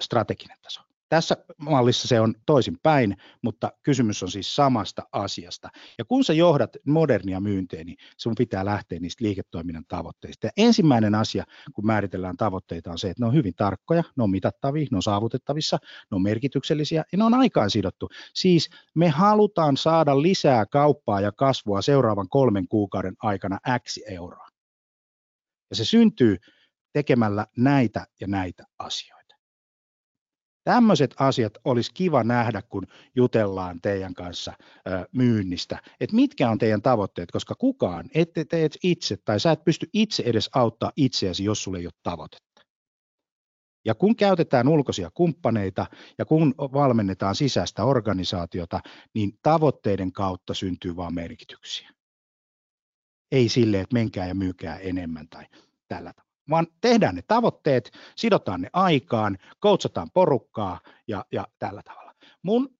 strateginen 0.00 0.58
taso. 0.62 0.80
Tässä 1.08 1.36
mallissa 1.58 2.08
se 2.08 2.20
on 2.20 2.34
toisin 2.46 2.76
päin, 2.82 3.16
mutta 3.42 3.72
kysymys 3.82 4.22
on 4.22 4.30
siis 4.30 4.56
samasta 4.56 5.02
asiasta. 5.12 5.68
Ja 5.98 6.04
kun 6.04 6.24
sä 6.24 6.32
johdat 6.32 6.76
modernia 6.86 7.40
myyntiä, 7.40 7.84
niin 7.84 7.96
sun 8.16 8.34
pitää 8.38 8.64
lähteä 8.64 9.00
niistä 9.00 9.24
liiketoiminnan 9.24 9.84
tavoitteista. 9.88 10.46
Ja 10.46 10.50
ensimmäinen 10.56 11.14
asia, 11.14 11.44
kun 11.74 11.86
määritellään 11.86 12.36
tavoitteita, 12.36 12.90
on 12.90 12.98
se, 12.98 13.10
että 13.10 13.22
ne 13.22 13.26
on 13.26 13.34
hyvin 13.34 13.54
tarkkoja, 13.54 14.02
ne 14.16 14.22
on 14.22 14.30
mitattavia, 14.30 14.86
ne 14.90 14.96
on 14.96 15.02
saavutettavissa, 15.02 15.78
ne 16.10 16.14
on 16.14 16.22
merkityksellisiä 16.22 17.04
ja 17.12 17.18
ne 17.18 17.24
on 17.24 17.34
aikaan 17.34 17.70
sidottu. 17.70 18.08
Siis 18.34 18.70
me 18.94 19.08
halutaan 19.08 19.76
saada 19.76 20.22
lisää 20.22 20.66
kauppaa 20.66 21.20
ja 21.20 21.32
kasvua 21.32 21.82
seuraavan 21.82 22.28
kolmen 22.28 22.68
kuukauden 22.68 23.14
aikana 23.22 23.58
X 23.78 23.98
euroa. 24.08 24.48
Ja 25.70 25.76
se 25.76 25.84
syntyy 25.84 26.36
tekemällä 26.92 27.46
näitä 27.56 28.06
ja 28.20 28.26
näitä 28.26 28.64
asioita. 28.78 29.15
Tämmöiset 30.66 31.14
asiat 31.18 31.58
olisi 31.64 31.90
kiva 31.94 32.24
nähdä, 32.24 32.62
kun 32.62 32.86
jutellaan 33.16 33.80
teidän 33.80 34.14
kanssa 34.14 34.52
myynnistä, 35.12 35.78
että 36.00 36.16
mitkä 36.16 36.50
on 36.50 36.58
teidän 36.58 36.82
tavoitteet, 36.82 37.30
koska 37.30 37.54
kukaan, 37.54 38.10
ette 38.14 38.44
teet 38.44 38.78
itse 38.82 39.16
tai 39.16 39.40
sä 39.40 39.52
et 39.52 39.64
pysty 39.64 39.86
itse 39.92 40.22
edes 40.26 40.50
auttaa 40.54 40.92
itseäsi, 40.96 41.44
jos 41.44 41.62
sulle 41.62 41.78
ei 41.78 41.86
ole 41.86 41.92
tavoitetta. 42.02 42.62
Ja 43.84 43.94
kun 43.94 44.16
käytetään 44.16 44.68
ulkoisia 44.68 45.10
kumppaneita 45.14 45.86
ja 46.18 46.24
kun 46.24 46.54
valmennetaan 46.58 47.34
sisäistä 47.34 47.84
organisaatiota, 47.84 48.80
niin 49.14 49.38
tavoitteiden 49.42 50.12
kautta 50.12 50.54
syntyy 50.54 50.96
vain 50.96 51.14
merkityksiä. 51.14 51.90
Ei 53.32 53.48
sille, 53.48 53.80
että 53.80 53.94
menkää 53.94 54.26
ja 54.26 54.34
myykää 54.34 54.78
enemmän 54.78 55.28
tai 55.28 55.44
tällä 55.88 56.12
tavalla 56.12 56.25
vaan 56.50 56.66
tehdään 56.80 57.14
ne 57.14 57.22
tavoitteet, 57.22 57.90
sidotaan 58.16 58.60
ne 58.60 58.70
aikaan, 58.72 59.38
koutsataan 59.60 60.10
porukkaa 60.10 60.80
ja, 61.08 61.24
ja 61.32 61.46
tällä 61.58 61.82
tavalla. 61.82 62.12
Mun 62.42 62.76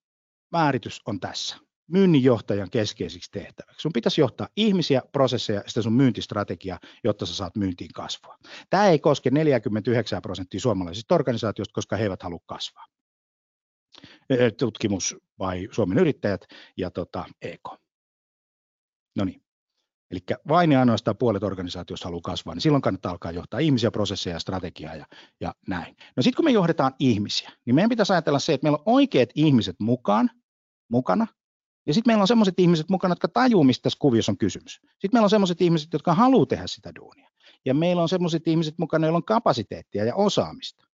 määritys 0.53 1.03
on 1.07 1.21
tässä 1.21 1.57
myynninjohtajan 1.87 2.71
keskeisiksi 2.71 3.31
tehtäväksi. 3.31 3.83
Sun 3.83 3.93
pitäisi 3.93 4.21
johtaa 4.21 4.49
ihmisiä, 4.57 5.03
prosesseja 5.13 5.61
ja 5.61 5.65
sitä 5.69 5.83
sun 5.83 5.93
myyntistrategiaa, 5.93 6.79
jotta 7.05 7.27
sä 7.27 7.35
saat 7.35 7.57
myyntiin 7.57 7.93
kasvua. 7.93 8.39
Tämä 8.71 8.87
ei 8.87 8.99
koske 8.99 9.31
49 9.31 10.23
prosenttia 10.23 10.61
suomalaisista 10.61 11.15
organisaatioista, 11.15 11.75
koska 11.75 11.97
he 11.97 12.03
eivät 12.03 12.23
halua 12.23 12.41
kasvaa. 12.47 12.87
Tutkimus 14.59 15.17
vai 15.39 15.69
Suomen 15.71 15.99
yrittäjät 15.99 16.47
ja 16.77 16.91
tota, 16.91 17.25
EK. 17.43 17.69
No 19.17 19.25
niin. 19.25 19.46
Eli 20.11 20.21
vain 20.49 20.73
ja 20.73 20.81
ainoastaan 20.81 21.17
puolet 21.17 21.43
organisaatiosta 21.43 22.07
haluaa 22.07 22.23
kasvaa, 22.23 22.55
niin 22.55 22.63
silloin 22.63 22.83
kannattaa 22.83 23.13
alkaa 23.13 23.33
johtaa 23.33 23.61
ihmisiä, 23.61 23.91
prosesseja 23.91 24.37
ja 24.37 24.41
strategiaa 24.41 24.95
ja, 24.95 25.07
ja 25.41 25.55
näin. 25.69 25.97
No 26.17 26.23
sitten 26.23 26.37
kun 26.37 26.45
me 26.45 26.51
johdetaan 26.51 26.95
ihmisiä, 26.99 27.53
niin 27.65 27.75
meidän 27.75 27.89
pitäisi 27.89 28.13
ajatella 28.13 28.39
se, 28.39 28.53
että 28.53 28.65
meillä 28.65 28.79
on 28.79 28.95
oikeat 28.95 29.29
ihmiset 29.35 29.77
mukaan, 29.81 30.31
mukana, 30.89 31.27
ja 31.87 31.95
sitten 31.95 32.11
meillä 32.11 32.23
on 32.23 32.29
sellaiset 32.29 32.61
ihmiset 32.61 32.89
mukana, 32.89 33.13
jotka 33.13 33.29
tajuu, 33.29 33.65
mistä 33.65 33.83
tässä 33.83 33.99
kuviossa 34.01 34.33
on 34.33 34.39
kysymys. 34.39 34.73
Sitten 34.73 35.11
meillä 35.13 35.25
on 35.25 35.31
sellaiset 35.31 35.61
ihmiset, 35.61 35.93
jotka 35.93 36.15
haluaa 36.15 36.47
tehdä 36.47 36.67
sitä 36.67 36.93
duunia. 36.95 37.31
Ja 37.65 37.75
meillä 37.75 38.03
on 38.03 38.09
sellaiset 38.09 38.49
ihmiset 38.49 38.75
mukana, 38.79 39.07
joilla 39.07 39.17
on 39.17 39.25
kapasiteettia 39.25 40.05
ja 40.05 40.15
osaamista. 40.15 40.86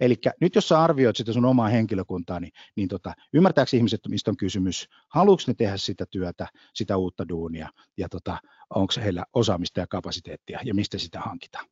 Eli 0.00 0.14
nyt 0.40 0.54
jos 0.54 0.68
sä 0.68 0.80
arvioit 0.82 1.16
sitä 1.16 1.32
sun 1.32 1.44
omaa 1.44 1.68
henkilökuntaa, 1.68 2.40
niin, 2.40 2.52
niin 2.76 2.88
tota, 2.88 3.14
ymmärtääkö 3.32 3.76
ihmiset, 3.76 4.00
mistä 4.08 4.30
on 4.30 4.36
kysymys, 4.36 4.88
haluatko 5.08 5.44
ne 5.46 5.54
tehdä 5.54 5.76
sitä 5.76 6.04
työtä, 6.10 6.46
sitä 6.74 6.96
uutta 6.96 7.28
duunia, 7.28 7.68
ja 7.96 8.08
tota, 8.08 8.38
onko 8.70 8.92
heillä 9.02 9.24
osaamista 9.32 9.80
ja 9.80 9.86
kapasiteettia, 9.86 10.60
ja 10.64 10.74
mistä 10.74 10.98
sitä 10.98 11.20
hankitaan. 11.20 11.66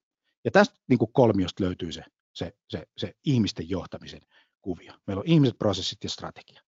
Ja 0.45 0.51
tästä 0.51 0.77
niin 0.89 0.99
kuin 0.99 1.13
kolmiosta 1.13 1.65
löytyy 1.65 1.93
se, 1.93 2.05
se, 2.35 2.53
se, 2.69 2.85
se 2.97 3.13
ihmisten 3.25 3.71
johtamisen 3.71 4.21
kuvio. 4.63 4.93
Meillä 5.07 5.21
on 5.21 5.27
ihmiset, 5.27 5.59
prosessit 5.59 6.05
ja 6.05 6.11
strategia. 6.11 6.63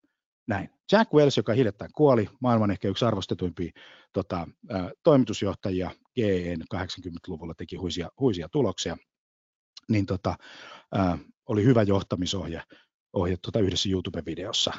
Näin. 0.48 0.70
Jack 0.92 1.12
Wells, 1.12 1.36
joka 1.36 1.52
hiljattain 1.52 1.90
kuoli, 1.96 2.28
maailman 2.40 2.70
ehkä 2.70 2.88
yksi 2.88 3.04
arvostetuimpia 3.04 3.70
tota, 4.12 4.48
ä, 4.70 4.90
toimitusjohtajia, 5.02 5.90
GEN 6.14 6.60
80-luvulla 6.74 7.54
teki 7.54 7.76
huisia, 7.76 8.08
huisia 8.20 8.48
tuloksia, 8.48 8.96
niin 9.88 10.06
tota, 10.06 10.36
ä, 10.98 11.18
oli 11.48 11.64
hyvä 11.64 11.82
johtamisohje 11.82 12.62
ohje 13.12 13.36
tuota 13.42 13.58
yhdessä 13.58 13.88
YouTube-videossa. 13.88 14.72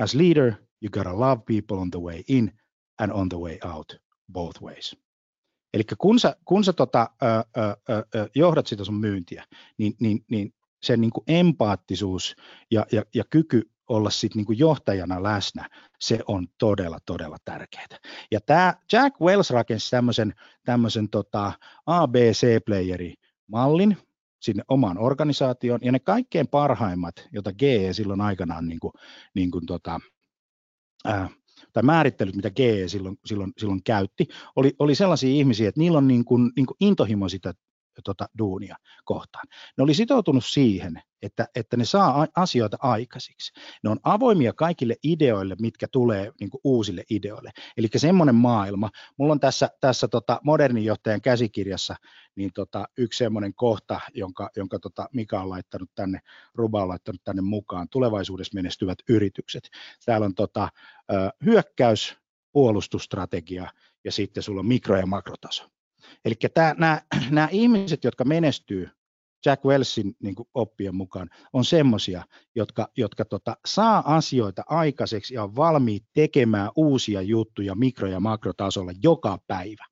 As 0.00 0.14
leader, 0.14 0.52
you 0.82 0.90
gotta 0.90 1.20
love 1.20 1.42
people 1.46 1.76
on 1.76 1.90
the 1.90 2.00
way 2.00 2.22
in 2.28 2.52
and 2.98 3.12
on 3.12 3.28
the 3.28 3.38
way 3.38 3.58
out, 3.74 3.96
both 4.32 4.62
ways. 4.62 4.96
Eli 5.74 5.82
kun 5.98 6.20
sä, 6.20 6.36
kun 6.44 6.64
sä 6.64 6.72
tota, 6.72 7.10
ö, 7.22 7.26
ö, 8.14 8.28
johdat 8.34 8.66
sitä 8.66 8.84
sun 8.84 9.00
myyntiä, 9.00 9.44
niin, 9.78 9.94
niin, 10.00 10.24
niin 10.30 10.54
sen 10.82 11.00
niin 11.00 11.10
kuin 11.10 11.24
empaattisuus 11.26 12.36
ja, 12.70 12.86
ja, 12.92 13.02
ja 13.14 13.24
kyky 13.30 13.70
olla 13.88 14.10
sit 14.10 14.34
niin 14.34 14.46
kuin 14.46 14.58
johtajana 14.58 15.22
läsnä, 15.22 15.68
se 16.00 16.18
on 16.26 16.48
todella, 16.58 16.98
todella 17.06 17.36
tärkeää. 17.44 17.86
Ja 18.30 18.40
tämä 18.40 18.74
Jack 18.92 19.20
Wells 19.20 19.50
rakensi 19.50 19.90
tämmöisen, 20.64 21.08
tota 21.10 21.52
ABC-playeri 21.86 23.14
mallin, 23.46 23.96
sinne 24.44 24.62
omaan 24.68 24.98
organisaatioon, 24.98 25.80
ja 25.82 25.92
ne 25.92 25.98
kaikkein 25.98 26.48
parhaimmat, 26.48 27.28
joita 27.32 27.52
GE 27.52 27.92
silloin 27.92 28.20
aikanaan 28.20 28.68
niin 28.68 28.80
kuin, 28.80 28.92
niin 29.34 29.50
kuin 29.50 29.66
tota, 29.66 30.00
ää, 31.04 31.28
tai 31.72 31.82
määrittelyt, 31.82 32.36
mitä 32.36 32.50
GE 32.50 32.88
silloin, 32.88 33.16
silloin, 33.24 33.52
silloin 33.58 33.82
käytti, 33.84 34.28
oli, 34.56 34.72
oli 34.78 34.94
sellaisia 34.94 35.30
ihmisiä, 35.30 35.68
että 35.68 35.80
niillä 35.80 35.98
on 35.98 36.08
niin 36.08 36.24
kuin, 36.24 36.52
niin 36.56 36.66
kuin 36.66 36.76
intohimo 36.80 37.28
sitä 37.28 37.54
tota, 38.02 38.28
duunia 38.38 38.76
kohtaan. 39.04 39.46
Ne 39.78 39.84
oli 39.84 39.94
sitoutunut 39.94 40.44
siihen, 40.44 41.02
että, 41.22 41.48
että 41.54 41.76
ne 41.76 41.84
saa 41.84 42.26
asioita 42.36 42.76
aikaisiksi. 42.80 43.52
Ne 43.84 43.90
on 43.90 44.00
avoimia 44.02 44.52
kaikille 44.52 44.96
ideoille, 45.04 45.56
mitkä 45.60 45.86
tulee 45.92 46.32
niin 46.40 46.50
kuin 46.50 46.60
uusille 46.64 47.04
ideoille. 47.10 47.50
Eli 47.76 47.88
semmoinen 47.96 48.34
maailma. 48.34 48.90
Mulla 49.18 49.32
on 49.32 49.40
tässä, 49.40 49.70
tässä 49.80 50.08
tota 50.08 50.40
modernin 50.44 50.84
johtajan 50.84 51.20
käsikirjassa 51.20 51.96
niin 52.36 52.50
tota, 52.54 52.88
yksi 52.98 53.18
semmoinen 53.18 53.54
kohta, 53.54 54.00
jonka, 54.14 54.50
jonka 54.56 54.78
tota 54.78 55.08
Mika 55.12 55.40
on 55.40 55.50
laittanut 55.50 55.90
tänne, 55.94 56.20
Ruba 56.54 56.82
on 56.82 56.88
laittanut 56.88 57.24
tänne 57.24 57.42
mukaan, 57.42 57.88
tulevaisuudessa 57.88 58.54
menestyvät 58.54 58.98
yritykset. 59.08 59.68
Täällä 60.04 60.24
on 60.24 60.34
tota, 60.34 60.68
hyökkäys, 61.44 62.16
puolustusstrategia 62.52 63.70
ja 64.04 64.12
sitten 64.12 64.42
sulla 64.42 64.60
on 64.60 64.66
mikro- 64.66 64.96
ja 64.96 65.06
makrotaso. 65.06 65.73
Eli 66.24 66.34
nämä 67.30 67.48
ihmiset, 67.50 68.04
jotka 68.04 68.24
menestyy 68.24 68.88
Jack 69.46 69.64
Wellsin 69.64 70.16
niin 70.22 70.34
kuin 70.34 70.48
oppien 70.54 70.94
mukaan, 70.94 71.30
on 71.52 71.64
semmoisia, 71.64 72.24
jotka, 72.54 72.88
jotka 72.96 73.24
tota, 73.24 73.56
saa 73.66 74.16
asioita 74.16 74.62
aikaiseksi 74.66 75.34
ja 75.34 75.42
on 75.42 75.56
valmiit 75.56 76.04
tekemään 76.12 76.70
uusia 76.76 77.22
juttuja 77.22 77.74
mikro- 77.74 78.08
ja 78.08 78.20
makrotasolla 78.20 78.92
joka 79.02 79.38
päivä. 79.46 79.84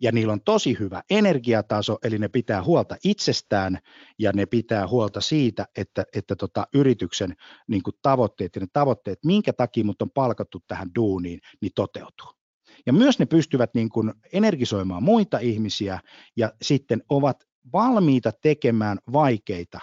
Ja 0.00 0.12
niillä 0.12 0.32
on 0.32 0.40
tosi 0.40 0.76
hyvä 0.78 1.02
energiataso, 1.10 1.98
eli 2.04 2.18
ne 2.18 2.28
pitää 2.28 2.64
huolta 2.64 2.96
itsestään 3.04 3.78
ja 4.18 4.32
ne 4.34 4.46
pitää 4.46 4.88
huolta 4.88 5.20
siitä, 5.20 5.66
että, 5.76 6.04
että 6.14 6.36
tota, 6.36 6.66
yrityksen 6.74 7.36
niin 7.68 7.82
kuin 7.82 7.94
tavoitteet 8.02 8.56
ja 8.56 8.60
ne 8.60 8.66
tavoitteet, 8.72 9.18
minkä 9.24 9.52
takia 9.52 9.84
mut 9.84 10.02
on 10.02 10.10
palkattu 10.10 10.62
tähän 10.66 10.90
duuniin, 10.94 11.40
niin 11.60 11.72
toteutuu. 11.74 12.37
Ja 12.86 12.92
myös 12.92 13.18
ne 13.18 13.26
pystyvät 13.26 13.74
niin 13.74 13.88
kuin 13.88 14.14
energisoimaan 14.32 15.02
muita 15.02 15.38
ihmisiä 15.38 16.00
ja 16.36 16.52
sitten 16.62 17.02
ovat 17.08 17.44
valmiita 17.72 18.32
tekemään 18.32 18.98
vaikeita 19.12 19.80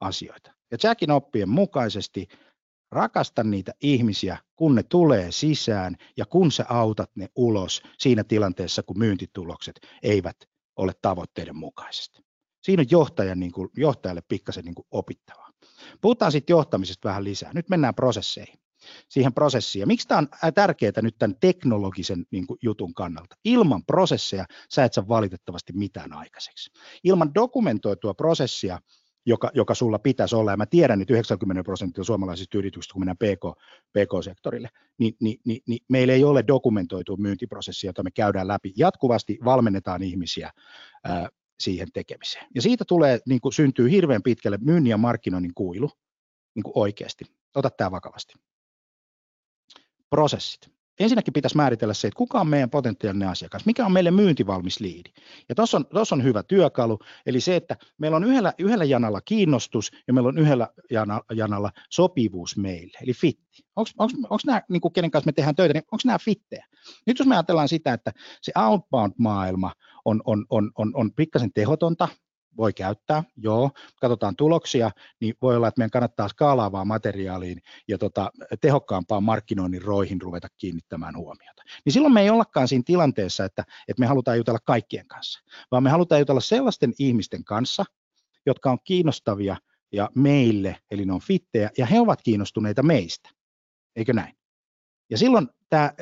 asioita. 0.00 0.52
Ja 0.70 0.78
Jackin 0.82 1.10
oppien 1.10 1.48
mukaisesti 1.48 2.28
rakasta 2.92 3.44
niitä 3.44 3.72
ihmisiä, 3.82 4.38
kun 4.56 4.74
ne 4.74 4.82
tulee 4.82 5.32
sisään 5.32 5.96
ja 6.16 6.26
kun 6.26 6.52
sä 6.52 6.64
autat 6.68 7.10
ne 7.16 7.28
ulos 7.36 7.82
siinä 7.98 8.24
tilanteessa, 8.24 8.82
kun 8.82 8.98
myyntitulokset 8.98 9.80
eivät 10.02 10.36
ole 10.76 10.92
tavoitteiden 11.02 11.56
mukaisesti. 11.56 12.22
Siinä 12.62 12.80
on 12.80 12.86
johtajan, 12.90 13.40
niin 13.40 13.52
kuin, 13.52 13.68
johtajalle 13.76 14.22
pikkasen 14.28 14.64
niin 14.64 14.74
kuin 14.74 14.86
opittavaa. 14.90 15.50
Puhutaan 16.00 16.32
sitten 16.32 16.54
johtamisesta 16.54 17.08
vähän 17.08 17.24
lisää. 17.24 17.50
Nyt 17.54 17.68
mennään 17.68 17.94
prosesseihin 17.94 18.58
siihen 19.08 19.34
prosessiin. 19.34 19.80
Ja 19.80 19.86
miksi 19.86 20.08
tämä 20.08 20.18
on 20.18 20.28
tärkeää 20.54 20.92
nyt 21.02 21.18
tämän 21.18 21.36
teknologisen 21.40 22.26
niin 22.30 22.46
kuin, 22.46 22.58
jutun 22.62 22.94
kannalta? 22.94 23.36
Ilman 23.44 23.84
prosesseja 23.84 24.46
sä 24.70 24.84
et 24.84 24.92
saa 24.92 25.08
valitettavasti 25.08 25.72
mitään 25.72 26.12
aikaiseksi. 26.12 26.70
Ilman 27.04 27.34
dokumentoitua 27.34 28.14
prosessia, 28.14 28.78
joka, 29.26 29.50
joka 29.54 29.74
sulla 29.74 29.98
pitäisi 29.98 30.36
olla, 30.36 30.50
ja 30.50 30.56
mä 30.56 30.66
tiedän, 30.66 31.02
että 31.02 31.14
90 31.14 31.64
prosenttia 31.64 32.04
suomalaisista 32.04 32.58
yrityksistä, 32.58 32.92
kun 32.92 33.00
mennään 33.00 33.16
PK, 33.16 33.58
PK-sektorille, 33.92 34.68
niin, 34.98 35.14
niin, 35.20 35.40
niin, 35.44 35.62
niin 35.66 35.84
meillä 35.88 36.12
ei 36.12 36.24
ole 36.24 36.44
dokumentoitua 36.46 37.16
myyntiprosessia, 37.16 37.88
jota 37.88 38.02
me 38.02 38.10
käydään 38.10 38.48
läpi. 38.48 38.72
Jatkuvasti 38.76 39.38
valmennetaan 39.44 40.02
ihmisiä 40.02 40.50
ää, 41.04 41.28
siihen 41.60 41.88
tekemiseen. 41.92 42.46
Ja 42.54 42.62
siitä 42.62 42.84
tulee, 42.84 43.20
niin 43.26 43.40
kuin 43.40 43.52
syntyy 43.52 43.90
hirveän 43.90 44.22
pitkälle 44.22 44.58
myynnin 44.60 44.90
ja 44.90 44.96
markkinoinnin 44.96 45.54
kuilu, 45.54 45.90
niin 46.54 46.62
kuin 46.62 46.72
oikeasti. 46.74 47.24
Ota 47.54 47.70
tämä 47.70 47.90
vakavasti 47.90 48.34
prosessit. 50.10 50.78
Ensinnäkin 51.00 51.32
pitäisi 51.32 51.56
määritellä 51.56 51.94
se, 51.94 52.08
että 52.08 52.18
kuka 52.18 52.40
on 52.40 52.48
meidän 52.48 52.70
potentiaalinen 52.70 53.28
asiakas, 53.28 53.66
mikä 53.66 53.86
on 53.86 53.92
meille 53.92 54.10
myyntivalmis 54.10 54.80
liidi. 54.80 55.10
Ja 55.48 55.54
tuossa 55.54 55.76
on, 55.76 55.84
on 56.12 56.24
hyvä 56.24 56.42
työkalu, 56.42 56.98
eli 57.26 57.40
se, 57.40 57.56
että 57.56 57.76
meillä 57.98 58.16
on 58.16 58.24
yhdellä, 58.24 58.52
yhdellä 58.58 58.84
janalla 58.84 59.20
kiinnostus 59.20 59.90
ja 60.06 60.12
meillä 60.14 60.28
on 60.28 60.38
yhdellä 60.38 60.68
janalla 61.34 61.70
sopivuus 61.90 62.56
meille, 62.56 62.98
eli 63.02 63.12
fitti. 63.12 63.62
Onko 63.76 64.38
nämä, 64.46 64.62
niin 64.68 64.80
kuin 64.80 64.92
kenen 64.92 65.10
kanssa 65.10 65.28
me 65.28 65.32
tehdään 65.32 65.56
töitä, 65.56 65.74
niin 65.74 65.84
onko 65.92 66.02
nämä 66.04 66.18
fittejä? 66.18 66.66
Nyt 67.06 67.18
jos 67.18 67.28
me 67.28 67.34
ajatellaan 67.34 67.68
sitä, 67.68 67.92
että 67.92 68.12
se 68.42 68.52
outbound-maailma 68.56 69.72
on, 70.04 70.22
on, 70.24 70.46
on, 70.50 70.70
on, 70.78 70.92
on 70.94 71.12
pikkasen 71.12 71.52
tehotonta, 71.52 72.08
voi 72.58 72.72
käyttää, 72.72 73.24
joo, 73.36 73.70
katsotaan 74.00 74.36
tuloksia, 74.36 74.90
niin 75.20 75.34
voi 75.42 75.56
olla, 75.56 75.68
että 75.68 75.78
meidän 75.78 75.90
kannattaa 75.90 76.28
skaalaavaa 76.28 76.84
materiaaliin 76.84 77.62
ja 77.88 77.98
tota, 77.98 78.30
tehokkaampaan 78.60 79.22
markkinoinnin 79.22 79.82
roihin 79.82 80.22
ruveta 80.22 80.48
kiinnittämään 80.56 81.16
huomiota. 81.16 81.62
Niin 81.84 81.92
silloin 81.92 82.14
me 82.14 82.22
ei 82.22 82.30
ollakaan 82.30 82.68
siinä 82.68 82.82
tilanteessa, 82.86 83.44
että, 83.44 83.64
että 83.88 84.00
me 84.00 84.06
halutaan 84.06 84.36
jutella 84.36 84.58
kaikkien 84.64 85.06
kanssa, 85.06 85.40
vaan 85.70 85.82
me 85.82 85.90
halutaan 85.90 86.18
jutella 86.18 86.40
sellaisten 86.40 86.94
ihmisten 86.98 87.44
kanssa, 87.44 87.84
jotka 88.46 88.70
on 88.70 88.78
kiinnostavia 88.84 89.56
ja 89.92 90.10
meille, 90.14 90.76
eli 90.90 91.04
ne 91.04 91.12
on 91.12 91.20
fittejä, 91.20 91.70
ja 91.78 91.86
he 91.86 92.00
ovat 92.00 92.22
kiinnostuneita 92.22 92.82
meistä, 92.82 93.30
eikö 93.96 94.12
näin? 94.12 94.34
Ja 95.10 95.18
silloin 95.18 95.48
tämä, 95.68 95.92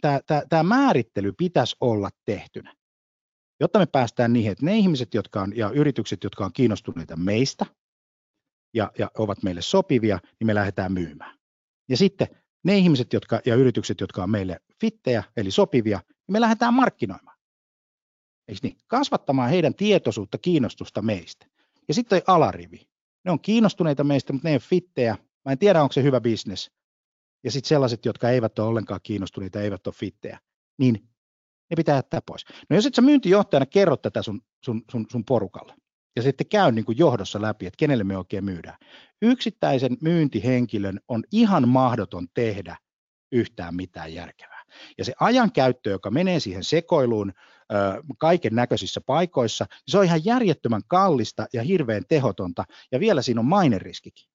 tämä, 0.00 0.20
tämä, 0.26 0.42
tämä 0.48 0.62
määrittely 0.62 1.32
pitäisi 1.32 1.76
olla 1.80 2.10
tehtynä 2.24 2.74
jotta 3.60 3.78
me 3.78 3.86
päästään 3.86 4.32
niihin, 4.32 4.52
että 4.52 4.64
ne 4.64 4.76
ihmiset 4.76 5.14
jotka 5.14 5.42
on, 5.42 5.56
ja 5.56 5.70
yritykset, 5.70 6.24
jotka 6.24 6.44
on 6.44 6.52
kiinnostuneita 6.52 7.16
meistä, 7.16 7.66
ja, 8.74 8.92
ja 8.98 9.10
ovat 9.18 9.42
meille 9.42 9.62
sopivia, 9.62 10.18
niin 10.40 10.46
me 10.46 10.54
lähdetään 10.54 10.92
myymään. 10.92 11.38
Ja 11.88 11.96
sitten 11.96 12.28
ne 12.64 12.78
ihmiset 12.78 13.12
jotka, 13.12 13.40
ja 13.46 13.54
yritykset, 13.54 14.00
jotka 14.00 14.22
on 14.22 14.30
meille 14.30 14.60
fittejä, 14.80 15.24
eli 15.36 15.50
sopivia, 15.50 15.98
niin 16.08 16.32
me 16.32 16.40
lähdetään 16.40 16.74
markkinoimaan. 16.74 17.38
Eikö 18.48 18.60
niin? 18.62 18.76
Kasvattamaan 18.86 19.50
heidän 19.50 19.74
tietoisuutta, 19.74 20.38
kiinnostusta 20.38 21.02
meistä. 21.02 21.46
Ja 21.88 21.94
sitten 21.94 22.18
toi 22.18 22.34
alarivi. 22.34 22.88
Ne 23.24 23.30
on 23.30 23.40
kiinnostuneita 23.40 24.04
meistä, 24.04 24.32
mutta 24.32 24.48
ne 24.48 24.50
ei 24.50 24.54
ole 24.54 24.60
fittejä. 24.60 25.16
Mä 25.44 25.52
en 25.52 25.58
tiedä, 25.58 25.82
onko 25.82 25.92
se 25.92 26.02
hyvä 26.02 26.20
bisnes. 26.20 26.70
Ja 27.44 27.50
sitten 27.50 27.68
sellaiset, 27.68 28.04
jotka 28.04 28.30
eivät 28.30 28.58
ole 28.58 28.68
ollenkaan 28.68 29.00
kiinnostuneita, 29.02 29.60
eivät 29.60 29.86
ole 29.86 29.94
fittejä, 29.94 30.38
niin 30.78 31.09
ne 31.70 31.74
pitää 31.76 31.96
jättää 31.96 32.20
pois. 32.26 32.44
No 32.70 32.76
jos 32.76 32.86
et 32.86 32.94
sä 32.94 33.02
myyntijohtajana 33.02 33.66
kerro 33.66 33.96
tätä 33.96 34.22
sun, 34.22 34.40
sun, 34.64 34.82
sun, 34.90 35.06
sun 35.12 35.24
porukalle, 35.24 35.74
ja 36.16 36.22
sitten 36.22 36.46
käy 36.46 36.72
niin 36.72 36.84
kuin 36.84 36.98
johdossa 36.98 37.42
läpi, 37.42 37.66
että 37.66 37.78
kenelle 37.78 38.04
me 38.04 38.16
oikein 38.16 38.44
myydään. 38.44 38.76
Yksittäisen 39.22 39.96
myyntihenkilön 40.02 41.00
on 41.08 41.22
ihan 41.32 41.68
mahdoton 41.68 42.28
tehdä 42.34 42.76
yhtään 43.32 43.74
mitään 43.74 44.14
järkevää. 44.14 44.62
Ja 44.98 45.04
se 45.04 45.12
ajankäyttö, 45.20 45.90
joka 45.90 46.10
menee 46.10 46.40
siihen 46.40 46.64
sekoiluun 46.64 47.32
kaiken 48.18 48.54
näköisissä 48.54 49.00
paikoissa, 49.00 49.64
niin 49.70 49.78
se 49.88 49.98
on 49.98 50.04
ihan 50.04 50.24
järjettömän 50.24 50.82
kallista 50.88 51.46
ja 51.52 51.62
hirveän 51.62 52.02
tehotonta, 52.08 52.64
ja 52.92 53.00
vielä 53.00 53.22
siinä 53.22 53.40
on 53.40 53.46
maineriskikin. 53.46 54.29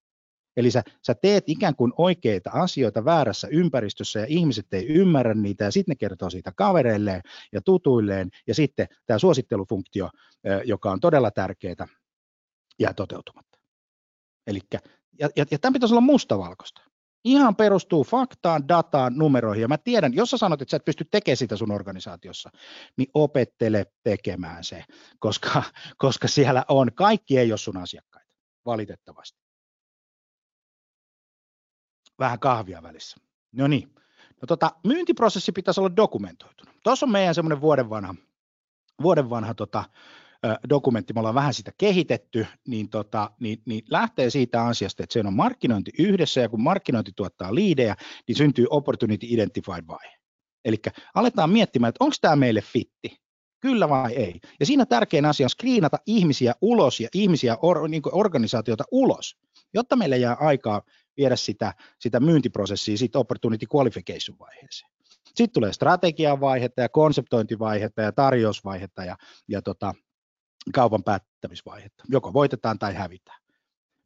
Eli 0.57 0.71
sä, 0.71 0.83
sä 1.07 1.15
teet 1.15 1.43
ikään 1.47 1.75
kuin 1.75 1.93
oikeita 1.97 2.49
asioita 2.53 3.05
väärässä 3.05 3.47
ympäristössä 3.51 4.19
ja 4.19 4.25
ihmiset 4.29 4.73
ei 4.73 4.87
ymmärrä 4.87 5.33
niitä 5.33 5.63
ja 5.63 5.71
sitten 5.71 5.91
ne 5.91 5.95
kertoo 5.95 6.29
siitä 6.29 6.51
kavereilleen 6.55 7.21
ja 7.51 7.61
tutuilleen 7.61 8.29
ja 8.47 8.55
sitten 8.55 8.87
tämä 9.05 9.19
suosittelufunktio, 9.19 10.09
joka 10.65 10.91
on 10.91 10.99
todella 10.99 11.31
tärkeää, 11.31 11.87
jää 12.79 12.93
toteutumatta. 12.93 13.59
Elikkä, 14.47 14.79
ja, 15.19 15.29
ja, 15.35 15.45
ja 15.51 15.59
tämän 15.59 15.73
pitäisi 15.73 15.93
olla 15.93 16.01
mustavalkoista. 16.01 16.81
Ihan 17.23 17.55
perustuu 17.55 18.03
faktaan, 18.03 18.67
dataan, 18.67 19.13
numeroihin. 19.15 19.61
Ja 19.61 19.67
mä 19.67 19.77
tiedän, 19.77 20.13
jos 20.13 20.29
sä 20.29 20.37
sanot, 20.37 20.61
että 20.61 20.71
sä 20.71 20.77
et 20.77 20.85
pysty 20.85 21.05
tekemään 21.11 21.37
sitä 21.37 21.57
sun 21.57 21.71
organisaatiossa, 21.71 22.49
niin 22.97 23.07
opettele 23.13 23.85
tekemään 24.03 24.63
se, 24.63 24.83
koska, 25.19 25.63
koska 25.97 26.27
siellä 26.27 26.65
on, 26.69 26.93
kaikki 26.93 27.37
ei 27.37 27.51
ole 27.51 27.57
sun 27.57 27.77
asiakkaita, 27.77 28.33
valitettavasti 28.65 29.44
vähän 32.19 32.39
kahvia 32.39 32.83
välissä. 32.83 33.17
No 33.51 33.67
niin. 33.67 33.95
No 34.41 34.45
tota, 34.47 34.71
myyntiprosessi 34.87 35.51
pitäisi 35.51 35.79
olla 35.79 35.95
dokumentoitunut. 35.95 36.75
Tuossa 36.83 37.05
on 37.05 37.11
meidän 37.11 37.35
semmoinen 37.35 37.61
vuoden 37.61 37.89
vanha, 37.89 38.15
vuoden 39.01 39.29
vanha 39.29 39.53
tota, 39.53 39.83
dokumentti, 40.69 41.13
me 41.13 41.19
ollaan 41.19 41.35
vähän 41.35 41.53
sitä 41.53 41.71
kehitetty, 41.77 42.47
niin, 42.67 42.89
tota, 42.89 43.31
niin, 43.39 43.61
niin 43.65 43.83
lähtee 43.89 44.29
siitä 44.29 44.65
asiasta, 44.65 45.03
että 45.03 45.13
se 45.13 45.19
on 45.19 45.33
markkinointi 45.33 45.91
yhdessä, 45.99 46.41
ja 46.41 46.49
kun 46.49 46.61
markkinointi 46.61 47.11
tuottaa 47.15 47.55
liidejä, 47.55 47.95
niin 48.27 48.35
syntyy 48.35 48.65
opportunity 48.69 49.25
identified 49.29 49.87
vaihe. 49.87 50.15
Eli 50.65 50.75
aletaan 51.15 51.49
miettimään, 51.49 51.89
että 51.89 52.03
onko 52.03 52.15
tämä 52.21 52.35
meille 52.35 52.61
fitti, 52.61 53.17
kyllä 53.59 53.89
vai 53.89 54.13
ei. 54.13 54.39
Ja 54.59 54.65
siinä 54.65 54.85
tärkein 54.85 55.25
asia 55.25 55.45
on 55.45 55.49
screenata 55.49 55.97
ihmisiä 56.05 56.53
ulos 56.61 56.99
ja 56.99 57.09
ihmisiä, 57.13 57.57
or, 57.61 57.89
niin 57.89 58.01
organisaatiota 58.11 58.83
ulos, 58.91 59.37
jotta 59.73 59.95
meille 59.95 60.17
jää 60.17 60.37
aikaa 60.39 60.81
viedä 61.17 61.35
sitä, 61.35 61.73
sitä 61.99 62.19
myyntiprosessia 62.19 62.97
siitä 62.97 63.19
opportunity 63.19 63.65
qualification 63.75 64.39
vaiheeseen. 64.39 64.91
Sitten 65.25 65.53
tulee 65.53 65.73
strategian 65.73 66.39
vaihetta 66.39 66.81
ja 66.81 66.89
konseptointivaihetta 66.89 68.01
ja 68.01 68.11
tarjousvaihetta 68.11 69.05
ja, 69.05 69.17
ja 69.47 69.61
tota, 69.61 69.93
kaupan 70.73 71.03
päättämisvaihetta. 71.03 72.03
Joko 72.09 72.33
voitetaan 72.33 72.79
tai 72.79 72.93
hävitään. 72.93 73.41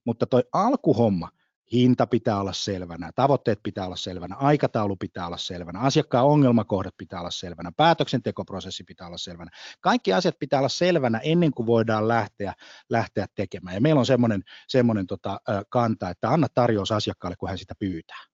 Mutta 0.05 0.25
toi 0.25 0.43
alkuhomma, 0.53 1.29
hinta 1.71 2.07
pitää 2.07 2.39
olla 2.39 2.53
selvänä, 2.53 3.11
tavoitteet 3.15 3.59
pitää 3.63 3.85
olla 3.85 3.95
selvänä, 3.95 4.35
aikataulu 4.35 4.95
pitää 4.95 5.27
olla 5.27 5.37
selvänä, 5.37 5.79
asiakkaan 5.79 6.25
ongelmakohdat 6.25 6.97
pitää 6.97 7.19
olla 7.19 7.31
selvänä, 7.31 7.71
päätöksentekoprosessi 7.77 8.83
pitää 8.83 9.07
olla 9.07 9.17
selvänä. 9.17 9.51
Kaikki 9.79 10.13
asiat 10.13 10.39
pitää 10.39 10.59
olla 10.59 10.69
selvänä 10.69 11.19
ennen 11.19 11.51
kuin 11.51 11.67
voidaan 11.67 12.07
lähteä, 12.07 12.53
lähteä 12.89 13.25
tekemään. 13.35 13.75
Ja 13.75 13.81
meillä 13.81 13.99
on 13.99 14.05
semmoinen, 14.05 14.43
semmoinen 14.67 15.07
tota, 15.07 15.39
kanta, 15.69 16.09
että 16.09 16.29
anna 16.29 16.47
tarjous 16.53 16.91
asiakkaalle, 16.91 17.35
kun 17.35 17.49
hän 17.49 17.57
sitä 17.57 17.73
pyytää. 17.79 18.29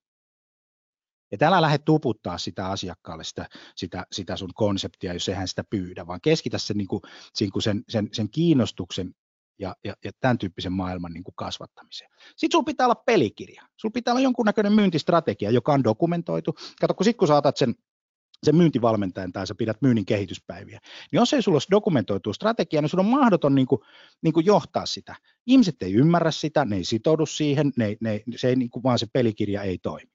Ja 1.31 1.47
älä 1.47 1.62
lähde 1.62 1.77
tuputtaa 1.77 2.38
sitä 2.38 2.67
asiakkaalle 2.67 3.23
sitä, 3.23 3.49
sitä, 3.75 4.05
sitä 4.12 4.38
sun 4.38 4.53
konseptia, 4.53 5.13
jos 5.13 5.29
eihän 5.29 5.47
sitä 5.47 5.63
pyydä, 5.69 6.07
vaan 6.07 6.21
keskitä 6.21 6.57
sen, 6.57 6.77
niin 6.77 6.88
kuin, 6.88 7.01
sen, 7.59 7.83
sen, 7.89 8.09
sen 8.12 8.29
kiinnostuksen 8.29 9.15
ja, 9.59 9.75
ja, 9.83 9.93
ja 10.03 10.11
tämän 10.19 10.37
tyyppisen 10.37 10.73
maailman 10.73 11.13
niin 11.13 11.23
kuin 11.23 11.35
kasvattamiseen. 11.35 12.11
Sitten 12.35 12.51
sulla 12.51 12.63
pitää 12.63 12.87
olla 12.87 13.03
pelikirja. 13.05 13.63
Sulla 13.77 13.93
pitää 13.93 14.13
olla 14.13 14.21
jonkunnäköinen 14.21 14.73
myyntistrategia, 14.73 15.51
joka 15.51 15.73
on 15.73 15.83
dokumentoitu. 15.83 16.55
Kato, 16.81 16.93
kun 16.93 17.03
sitten 17.03 17.17
kun 17.17 17.27
saatat 17.27 17.57
sen 17.57 17.75
sen 18.43 18.55
myyntivalmentajan 18.55 19.31
tai 19.31 19.47
sä 19.47 19.55
pidät 19.55 19.81
myynnin 19.81 20.05
kehityspäiviä. 20.05 20.79
Niin 21.11 21.17
jos 21.17 21.33
ei 21.33 21.41
sulla 21.41 21.55
ole 21.55 21.71
dokumentoitu 21.71 22.33
strategia, 22.33 22.81
niin 22.81 22.89
sun 22.89 22.99
on 22.99 23.05
mahdoton 23.05 23.55
niin 23.55 23.67
kuin, 23.67 23.81
niin 24.21 24.33
kuin 24.33 24.45
johtaa 24.45 24.85
sitä. 24.85 25.15
Ihmiset 25.45 25.83
ei 25.83 25.93
ymmärrä 25.93 26.31
sitä, 26.31 26.65
ne 26.65 26.75
ei 26.75 26.83
sitoudu 26.83 27.25
siihen, 27.25 27.71
ne, 27.77 27.97
ne, 28.01 28.21
se 28.35 28.49
ei, 28.49 28.55
niin 28.55 28.69
kuin, 28.69 28.83
vaan 28.83 28.99
se 28.99 29.07
pelikirja 29.13 29.63
ei 29.63 29.77
toimi 29.77 30.14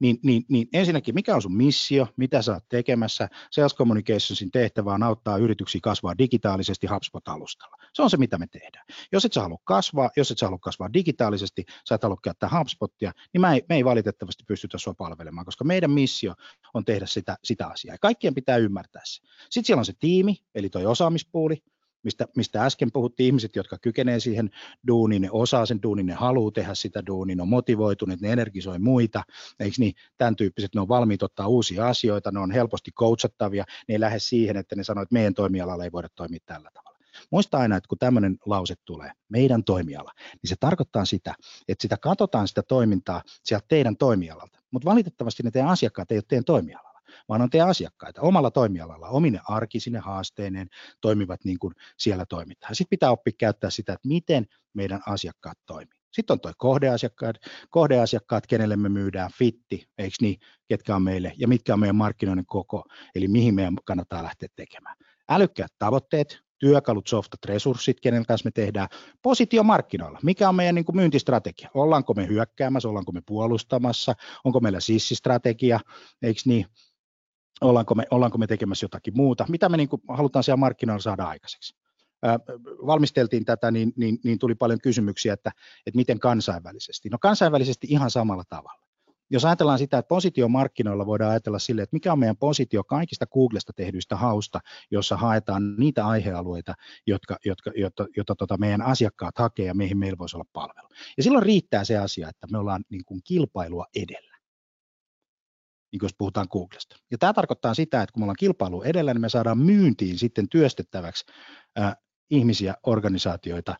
niin, 0.00 0.18
niin, 0.22 0.44
niin 0.48 0.68
ensinnäkin 0.72 1.14
mikä 1.14 1.34
on 1.34 1.42
sun 1.42 1.56
missio, 1.56 2.06
mitä 2.16 2.42
sä 2.42 2.52
oot 2.52 2.68
tekemässä, 2.68 3.28
Sales 3.50 3.74
Communicationsin 3.74 4.50
tehtävä 4.50 4.92
on 4.92 5.02
auttaa 5.02 5.36
yrityksiä 5.38 5.80
kasvaa 5.82 6.18
digitaalisesti 6.18 6.86
HubSpot-alustalla. 6.86 7.76
Se 7.94 8.02
on 8.02 8.10
se, 8.10 8.16
mitä 8.16 8.38
me 8.38 8.46
tehdään. 8.46 8.86
Jos 9.12 9.24
et 9.24 9.32
sä 9.32 9.42
halua 9.42 9.58
kasvaa, 9.64 10.10
jos 10.16 10.30
et 10.30 10.38
sä 10.38 10.46
halua 10.46 10.58
kasvaa 10.58 10.92
digitaalisesti, 10.92 11.64
sä 11.88 11.94
et 11.94 12.02
halua 12.02 12.16
käyttää 12.22 12.50
HubSpotia, 12.58 13.12
niin 13.32 13.40
me 13.40 13.52
ei, 13.52 13.64
me 13.68 13.76
ei 13.76 13.84
valitettavasti 13.84 14.44
pystytä 14.48 14.78
sua 14.78 14.94
palvelemaan, 14.94 15.44
koska 15.44 15.64
meidän 15.64 15.90
missio 15.90 16.34
on 16.74 16.84
tehdä 16.84 17.06
sitä, 17.06 17.36
sitä 17.44 17.66
asiaa. 17.66 17.94
Ja 17.94 17.98
kaikkien 17.98 18.34
pitää 18.34 18.56
ymmärtää 18.56 19.02
se. 19.04 19.22
Sitten 19.50 19.66
siellä 19.66 19.80
on 19.80 19.84
se 19.84 19.92
tiimi, 19.98 20.36
eli 20.54 20.70
toi 20.70 20.86
osaamispuuli, 20.86 21.62
mistä, 22.08 22.28
mistä 22.36 22.64
äsken 22.64 22.92
puhuttiin, 22.92 23.26
ihmiset, 23.26 23.56
jotka 23.56 23.78
kykenevät 23.78 24.22
siihen 24.22 24.50
duuniin, 24.86 25.22
ne 25.22 25.28
osaa 25.32 25.66
sen 25.66 25.82
duunin, 25.82 26.06
ne 26.06 26.14
haluaa 26.14 26.50
tehdä 26.50 26.74
sitä 26.74 27.06
duunia, 27.06 27.36
ne 27.36 27.42
on 27.42 27.48
motivoituneet, 27.48 28.20
ne 28.20 28.32
energisoi 28.32 28.78
muita, 28.78 29.22
eikö 29.60 29.76
niin, 29.78 29.94
tämän 30.18 30.36
tyyppiset, 30.36 30.74
ne 30.74 30.80
on 30.80 30.88
valmiit 30.88 31.22
ottaa 31.22 31.46
uusia 31.46 31.88
asioita, 31.88 32.30
ne 32.30 32.40
on 32.40 32.50
helposti 32.50 32.90
coachattavia, 32.92 33.64
ne 33.88 33.94
ei 33.94 34.00
lähde 34.00 34.18
siihen, 34.18 34.56
että 34.56 34.76
ne 34.76 34.84
sanoo, 34.84 35.02
että 35.02 35.12
meidän 35.12 35.34
toimialalla 35.34 35.84
ei 35.84 35.92
voida 35.92 36.08
toimia 36.14 36.40
tällä 36.46 36.70
tavalla. 36.74 36.98
Muista 37.30 37.58
aina, 37.58 37.76
että 37.76 37.88
kun 37.88 37.98
tämmöinen 37.98 38.36
lause 38.46 38.74
tulee, 38.84 39.12
meidän 39.28 39.64
toimiala, 39.64 40.12
niin 40.42 40.48
se 40.48 40.56
tarkoittaa 40.60 41.04
sitä, 41.04 41.34
että 41.68 41.82
sitä 41.82 41.96
katsotaan 41.96 42.48
sitä 42.48 42.62
toimintaa 42.62 43.22
sieltä 43.42 43.66
teidän 43.68 43.96
toimialalta, 43.96 44.58
mutta 44.70 44.90
valitettavasti 44.90 45.42
ne 45.42 45.50
teidän 45.50 45.70
asiakkaat 45.70 46.12
ei 46.12 46.18
ole 46.18 46.24
teidän 46.28 46.44
toimiala 46.44 46.87
vaan 47.28 47.42
on 47.42 47.50
teidän 47.50 47.68
asiakkaita 47.68 48.20
omalla 48.20 48.50
toimialalla, 48.50 49.08
omine 49.08 49.40
arkisine 49.48 49.98
haasteineen 49.98 50.68
toimivat 51.00 51.44
niin 51.44 51.58
kuin 51.58 51.74
siellä 51.96 52.26
toimitaan. 52.26 52.74
Sitten 52.74 52.90
pitää 52.90 53.10
oppia 53.10 53.32
käyttää 53.38 53.70
sitä, 53.70 53.92
että 53.92 54.08
miten 54.08 54.46
meidän 54.74 55.00
asiakkaat 55.06 55.58
toimii. 55.66 55.98
Sitten 56.12 56.34
on 56.34 56.40
tuo 56.40 56.52
kohdeasiakkaat, 56.56 57.36
kohdeasiakkaat, 57.70 58.46
kenelle 58.46 58.76
me 58.76 58.88
myydään 58.88 59.30
fitti, 59.38 59.88
eikö 59.98 60.16
niin, 60.20 60.40
ketkä 60.68 60.96
on 60.96 61.02
meille 61.02 61.32
ja 61.36 61.48
mitkä 61.48 61.74
on 61.74 61.80
meidän 61.80 61.96
markkinoiden 61.96 62.46
koko, 62.46 62.84
eli 63.14 63.28
mihin 63.28 63.54
meidän 63.54 63.76
kannattaa 63.84 64.22
lähteä 64.22 64.48
tekemään. 64.56 64.96
Älykkäät 65.28 65.72
tavoitteet, 65.78 66.38
työkalut, 66.58 67.06
softat, 67.06 67.44
resurssit, 67.44 68.00
kenen 68.00 68.26
kanssa 68.26 68.46
me 68.46 68.50
tehdään, 68.50 68.88
positio 69.22 69.62
markkinoilla, 69.62 70.18
mikä 70.22 70.48
on 70.48 70.54
meidän 70.54 70.74
niin 70.74 70.84
kuin 70.84 70.96
myyntistrategia, 70.96 71.70
ollaanko 71.74 72.14
me 72.14 72.26
hyökkäämässä, 72.28 72.88
ollaanko 72.88 73.12
me 73.12 73.20
puolustamassa, 73.26 74.14
onko 74.44 74.60
meillä 74.60 74.80
sissistrategia, 74.80 75.80
eikö 76.22 76.40
niin, 76.44 76.66
ollaanko 77.60 77.94
me, 77.94 78.04
ollaanko 78.10 78.38
me 78.38 78.46
tekemässä 78.46 78.84
jotakin 78.84 79.16
muuta, 79.16 79.46
mitä 79.48 79.68
me 79.68 79.76
niin 79.76 79.88
kuin 79.88 80.02
halutaan 80.08 80.42
siellä 80.42 80.56
markkinoilla 80.56 81.02
saada 81.02 81.24
aikaiseksi. 81.24 81.76
Ää, 82.22 82.38
valmisteltiin 82.86 83.44
tätä, 83.44 83.70
niin, 83.70 83.92
niin, 83.96 84.18
niin 84.24 84.38
tuli 84.38 84.54
paljon 84.54 84.80
kysymyksiä, 84.80 85.32
että, 85.32 85.52
että 85.86 85.96
miten 85.96 86.20
kansainvälisesti. 86.20 87.08
No 87.08 87.18
kansainvälisesti 87.18 87.86
ihan 87.90 88.10
samalla 88.10 88.44
tavalla. 88.48 88.88
Jos 89.30 89.44
ajatellaan 89.44 89.78
sitä, 89.78 89.98
että 89.98 90.08
positiomarkkinoilla 90.08 91.06
voidaan 91.06 91.30
ajatella 91.30 91.58
sille, 91.58 91.82
että 91.82 91.96
mikä 91.96 92.12
on 92.12 92.18
meidän 92.18 92.36
positio 92.36 92.84
kaikista 92.84 93.26
Googlesta 93.26 93.72
tehdyistä 93.76 94.16
hausta, 94.16 94.60
jossa 94.90 95.16
haetaan 95.16 95.76
niitä 95.76 96.06
aihealueita, 96.06 96.74
jotka, 97.06 97.36
jotka, 97.44 97.70
jotta, 97.76 98.06
jotta 98.16 98.34
tota 98.34 98.56
meidän 98.58 98.82
asiakkaat 98.82 99.38
hakee 99.38 99.66
ja 99.66 99.74
mihin 99.74 99.98
meillä 99.98 100.18
voisi 100.18 100.36
olla 100.36 100.50
palvelu. 100.52 100.88
Ja 101.16 101.22
silloin 101.22 101.42
riittää 101.42 101.84
se 101.84 101.98
asia, 101.98 102.28
että 102.28 102.46
me 102.52 102.58
ollaan 102.58 102.84
niin 102.90 103.04
kuin 103.04 103.20
kilpailua 103.24 103.86
edellä 103.96 104.37
niin 105.92 106.00
jos 106.02 106.14
puhutaan 106.18 106.46
Googlesta. 106.50 106.96
Ja 107.10 107.18
tämä 107.18 107.32
tarkoittaa 107.32 107.74
sitä, 107.74 108.02
että 108.02 108.12
kun 108.12 108.20
me 108.20 108.24
ollaan 108.24 108.36
kilpailu 108.38 108.82
edellä, 108.82 109.14
niin 109.14 109.20
me 109.20 109.28
saadaan 109.28 109.58
myyntiin 109.58 110.18
sitten 110.18 110.48
työstettäväksi 110.48 111.24
äh, 111.78 111.96
ihmisiä, 112.30 112.74
organisaatioita 112.86 113.74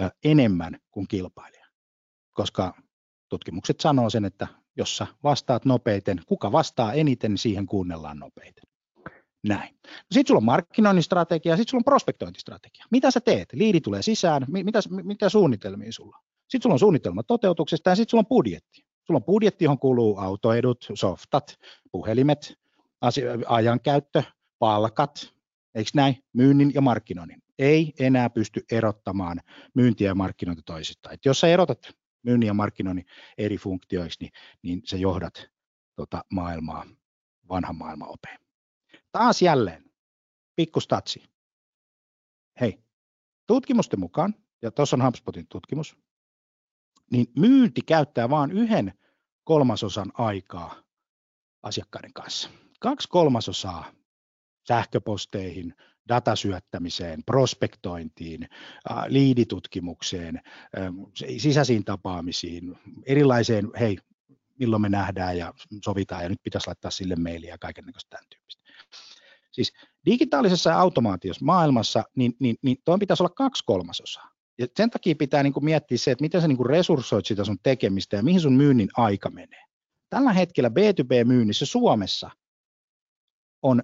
äh, 0.00 0.10
enemmän 0.24 0.78
kuin 0.90 1.08
kilpailija. 1.08 1.66
Koska 2.32 2.74
tutkimukset 3.28 3.80
sanoo 3.80 4.10
sen, 4.10 4.24
että 4.24 4.46
jos 4.76 4.96
sä 4.96 5.06
vastaat 5.22 5.64
nopeiten, 5.64 6.22
kuka 6.26 6.52
vastaa 6.52 6.92
eniten, 6.92 7.38
siihen 7.38 7.66
kuunnellaan 7.66 8.18
nopeiten. 8.18 8.64
Näin. 9.46 9.74
No 9.84 9.90
sitten 10.12 10.28
sulla 10.28 10.38
on 10.38 10.44
markkinoinnin 10.44 11.02
strategia, 11.02 11.56
sitten 11.56 11.70
sulla 11.70 11.80
on 11.80 11.84
prospektointistrategia. 11.84 12.84
Mitä 12.90 13.10
sä 13.10 13.20
teet? 13.20 13.48
Liidi 13.52 13.80
tulee 13.80 14.02
sisään, 14.02 14.44
mitä, 14.48 14.80
mitä 14.88 15.28
suunnitelmia 15.28 15.92
sulla 15.92 16.16
on? 16.16 16.22
Sitten 16.48 16.62
sulla 16.62 16.74
on 16.74 16.78
suunnitelma 16.78 17.22
toteutuksesta 17.22 17.90
ja 17.90 17.96
sitten 17.96 18.10
sulla 18.10 18.20
on 18.20 18.26
budjetti. 18.26 18.84
Sulla 19.06 19.18
on 19.18 19.24
budjetti, 19.24 19.64
johon 19.64 19.78
kuuluu 19.78 20.18
autoedut, 20.18 20.86
softat, 20.94 21.58
puhelimet, 21.92 22.58
ajankäyttö, 23.46 24.22
palkat, 24.58 25.34
eikö 25.74 25.90
näin, 25.94 26.24
myynnin 26.32 26.72
ja 26.74 26.80
markkinoinnin. 26.80 27.42
Ei 27.58 27.92
enää 27.98 28.30
pysty 28.30 28.64
erottamaan 28.72 29.40
myyntiä 29.74 30.10
ja 30.10 30.14
markkinointia 30.14 30.62
toisistaan. 30.66 31.14
Et 31.14 31.24
jos 31.24 31.40
sä 31.40 31.48
erotat 31.48 31.90
myynnin 32.22 32.46
ja 32.46 32.54
markkinoinnin 32.54 33.06
eri 33.38 33.56
funktioiksi, 33.56 34.18
niin, 34.20 34.32
niin 34.62 34.82
sä 34.84 34.96
johdat 34.96 35.46
tota 35.96 36.24
maailmaa 36.32 36.86
vanhan 37.48 37.76
maailman 37.76 38.08
opeen. 38.08 38.38
Taas 39.12 39.42
jälleen, 39.42 39.84
pikkustatsi. 40.56 41.22
Hei, 42.60 42.78
tutkimusten 43.46 44.00
mukaan, 44.00 44.34
ja 44.62 44.70
tuossa 44.70 44.96
on 44.96 45.04
HubSpotin 45.04 45.46
tutkimus, 45.48 45.96
niin 47.12 47.26
myynti 47.38 47.80
käyttää 47.86 48.30
vain 48.30 48.52
yhden 48.52 48.92
kolmasosan 49.44 50.12
aikaa 50.14 50.82
asiakkaiden 51.62 52.12
kanssa. 52.12 52.50
Kaksi 52.80 53.08
kolmasosaa 53.08 53.92
sähköposteihin, 54.68 55.74
datasyöttämiseen, 56.08 57.22
prospektointiin, 57.24 58.48
liiditutkimukseen, 59.06 60.40
sisäisiin 61.38 61.84
tapaamisiin, 61.84 62.78
erilaiseen, 63.06 63.70
hei, 63.80 63.98
milloin 64.58 64.82
me 64.82 64.88
nähdään 64.88 65.38
ja 65.38 65.54
sovitaan 65.84 66.22
ja 66.22 66.28
nyt 66.28 66.42
pitäisi 66.42 66.66
laittaa 66.66 66.90
sille 66.90 67.16
mailia 67.16 67.50
ja 67.50 67.58
kaikenlaista 67.58 68.10
tämän 68.10 68.24
tyyppistä. 68.30 68.62
Siis 69.52 69.72
digitaalisessa 70.06 70.74
automaatiossa 70.74 71.44
maailmassa, 71.44 72.04
niin, 72.16 72.32
niin, 72.40 72.56
niin 72.62 72.76
tuon 72.84 72.98
pitäisi 72.98 73.22
olla 73.22 73.34
kaksi 73.36 73.64
kolmasosaa. 73.66 74.31
Ja 74.58 74.66
sen 74.76 74.90
takia 74.90 75.14
pitää 75.18 75.42
niin 75.42 75.52
kuin 75.52 75.64
miettiä 75.64 75.98
se, 75.98 76.10
että 76.10 76.22
miten 76.22 76.40
sä 76.40 76.48
niin 76.48 76.56
kuin 76.56 76.70
resurssoit 76.70 77.26
sitä 77.26 77.44
sun 77.44 77.58
tekemistä 77.62 78.16
ja 78.16 78.22
mihin 78.22 78.40
sun 78.40 78.52
myynnin 78.52 78.88
aika 78.96 79.30
menee. 79.30 79.64
Tällä 80.10 80.32
hetkellä 80.32 80.68
B2B-myynnissä 80.68 81.66
Suomessa 81.66 82.30
on 83.62 83.82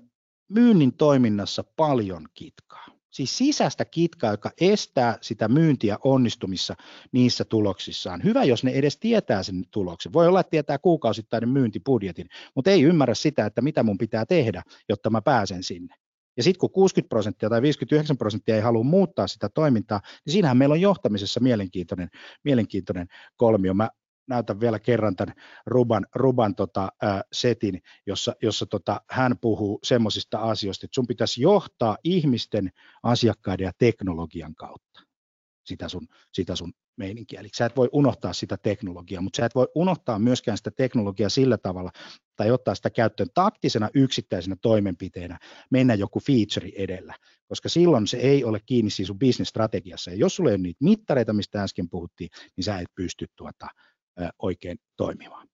myynnin 0.49 0.97
toiminnassa 0.97 1.65
paljon 1.77 2.27
kitkaa. 2.35 2.87
Siis 3.11 3.39
sisäistä 3.39 3.85
kitkaa, 3.85 4.31
joka 4.31 4.51
estää 4.61 5.19
sitä 5.21 5.49
myyntiä 5.49 5.99
onnistumissa 6.05 6.75
niissä 7.13 7.45
tuloksissaan. 7.45 8.25
Hyvä, 8.25 8.45
jos 8.45 8.65
ne 8.65 8.71
edes 8.71 8.99
tietää 8.99 9.43
sen 9.43 9.65
tuloksen. 9.71 10.13
Voi 10.13 10.27
olla, 10.29 10.41
että 10.41 10.51
tietää 10.51 10.79
kuukausittainen 10.79 11.49
myyntibudjetin, 11.49 12.29
mutta 12.55 12.71
ei 12.71 12.83
ymmärrä 12.83 13.15
sitä, 13.15 13.47
että 13.47 13.63
mitä 13.63 13.83
mun 13.83 13.99
pitää 13.99 14.27
tehdä, 14.27 14.63
jotta 14.89 15.11
mä 15.11 15.23
pääsen 15.23 15.63
sinne. 15.63 15.95
Ja 16.39 16.43
sitten 16.43 16.61
kun 16.61 16.71
60 16.71 17.09
prosenttia 17.09 17.51
tai 17.51 17.63
59 17.63 18.19
prosenttia 18.19 18.55
ei 18.55 18.61
halua 18.61 18.85
muuttaa 18.85 19.27
sitä 19.27 19.49
toimintaa, 19.49 20.01
niin 20.27 20.33
siinähän 20.33 20.57
meillä 20.57 20.73
on 20.73 20.81
johtamisessa 20.81 21.41
mielenkiintoinen, 21.41 22.09
mielenkiintoinen 22.45 23.07
kolmio. 23.37 23.75
Mä 23.75 23.89
näytän 24.29 24.61
vielä 24.61 24.79
kerran 24.79 25.17
tämän 25.17 25.35
Ruban, 25.67 26.07
Ruban 26.15 26.55
tota, 26.55 26.89
ää, 27.03 27.23
setin, 27.33 27.83
jossa, 28.07 28.35
jossa 28.43 28.67
tota, 28.67 29.01
hän 29.11 29.39
puhuu 29.41 29.79
semmoisista 29.83 30.39
asioista, 30.39 30.87
että 30.87 30.95
sun 30.95 31.07
pitäisi 31.07 31.43
johtaa 31.43 31.99
ihmisten, 32.05 32.71
asiakkaiden 33.03 33.65
ja 33.65 33.73
teknologian 33.79 34.55
kautta 34.55 34.88
sitä 35.69 35.89
sun, 35.89 36.09
sitä 36.33 36.57
sun 36.57 36.73
meininkiä. 36.97 37.41
Eli 37.41 37.49
sä 37.55 37.67
et 37.67 37.77
voi 37.77 37.89
unohtaa 37.93 38.33
sitä 38.33 38.57
teknologiaa, 38.57 39.23
mutta 39.23 39.37
sä 39.37 39.47
et 39.47 39.55
voi 39.55 39.69
unohtaa 39.75 40.19
myöskään 40.19 40.57
sitä 40.57 40.71
teknologiaa 40.71 41.29
sillä 41.29 41.59
tavalla, 41.59 41.91
tai 42.37 42.51
ottaa 42.51 42.75
sitä 42.75 42.91
käyttöön 42.91 43.29
taktisena 43.35 43.91
yksittäisenä 43.95 44.57
toimenpiteenä, 44.63 45.39
mennä 45.71 45.95
joku 45.95 46.21
feature 46.21 46.73
edellä, 46.77 47.15
koska 47.47 47.69
silloin 47.69 48.07
se 48.07 48.17
ei 48.17 48.45
ole 48.45 48.61
kiinni 48.67 48.91
siinä 48.91 49.07
sun 49.07 49.19
business-strategiassa. 49.19 50.11
Ja 50.11 50.17
jos 50.17 50.37
sulla 50.37 50.51
ei 50.51 50.55
ole 50.55 50.63
niitä 50.63 50.85
mittareita, 50.85 51.33
mistä 51.33 51.63
äsken 51.63 51.89
puhuttiin, 51.91 52.31
niin 52.57 52.65
sä 52.65 52.79
et 52.79 52.89
pysty 52.95 53.27
tuota, 53.37 53.67
oikein 54.39 54.79
toimimaan. 54.97 55.49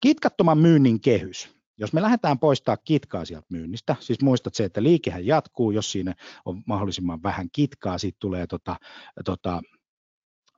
Kitkattoman 0.00 0.58
myynnin 0.58 1.00
kehys. 1.00 1.55
Jos 1.78 1.92
me 1.92 2.02
lähdetään 2.02 2.38
poistaa 2.38 2.76
kitkaa 2.76 3.24
sieltä 3.24 3.46
myynnistä, 3.50 3.96
siis 4.00 4.22
muistat 4.22 4.54
se, 4.54 4.64
että 4.64 4.82
liikehän 4.82 5.26
jatkuu, 5.26 5.70
jos 5.70 5.92
siinä 5.92 6.14
on 6.44 6.62
mahdollisimman 6.66 7.22
vähän 7.22 7.48
kitkaa, 7.52 7.98
siitä 7.98 8.16
tulee 8.20 8.46
tota, 8.46 8.76
tota, 9.24 9.60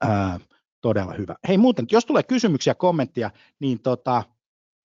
ää, 0.00 0.40
todella 0.80 1.14
hyvä. 1.14 1.36
Hei 1.48 1.58
muuten, 1.58 1.86
jos 1.92 2.06
tulee 2.06 2.22
kysymyksiä, 2.22 2.74
kommentteja, 2.74 3.30
niin 3.60 3.82
tota, 3.82 4.22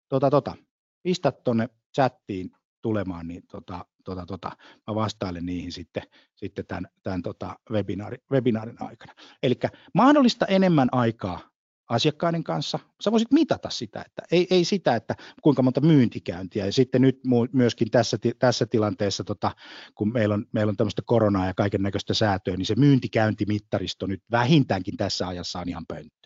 tota, 0.10 0.30
tota, 0.30 0.56
pistä 1.04 1.32
tuonne 1.32 1.69
chattiin 1.96 2.52
tulemaan, 2.82 3.28
niin 3.28 3.43
tota, 3.48 3.86
tota, 4.04 4.26
tota, 4.26 4.52
mä 4.88 4.96
vastailen 4.96 5.46
niihin 5.46 5.72
sitten, 5.72 6.04
sitten 6.36 6.65
tämän, 6.65 6.88
tämän 7.04 7.22
tota 7.22 7.56
webinaari, 7.72 8.17
webinaarin 8.32 8.82
aikana. 8.82 9.13
Eli 9.43 9.56
mahdollista 9.93 10.46
enemmän 10.46 10.89
aikaa 10.91 11.53
asiakkaiden 11.89 12.43
kanssa. 12.43 12.80
Sä 13.02 13.12
voisit 13.12 13.32
mitata 13.32 13.69
sitä, 13.69 14.04
että 14.06 14.22
ei, 14.32 14.48
ei 14.50 14.65
sitä, 14.65 14.96
että 14.96 15.15
kuinka 15.41 15.62
monta 15.62 15.82
myyntikäyntiä. 15.82 16.65
Ja 16.65 16.74
sitten 16.74 17.02
nyt 17.02 17.19
myöskin 17.52 17.91
tässä, 17.91 18.17
tässä 18.39 18.65
tilanteessa, 18.65 19.24
tota, 19.24 19.52
kun 19.96 20.13
meillä 20.13 20.34
on, 20.34 20.46
meillä 20.52 20.69
on 20.69 20.78
tämmöistä 20.78 21.02
koronaa 21.06 21.48
ja 21.48 21.54
kaiken 21.54 21.82
näköistä 21.82 22.13
säätöä, 22.13 22.58
niin 22.58 22.65
se 22.65 22.76
myyntikäyntimittaristo 22.76 24.08
nyt 24.08 24.24
vähintäänkin 24.32 24.98
tässä 24.98 25.28
ajassa 25.28 25.60
on 25.60 25.69
ihan 25.69 25.86
pönttö 25.88 26.23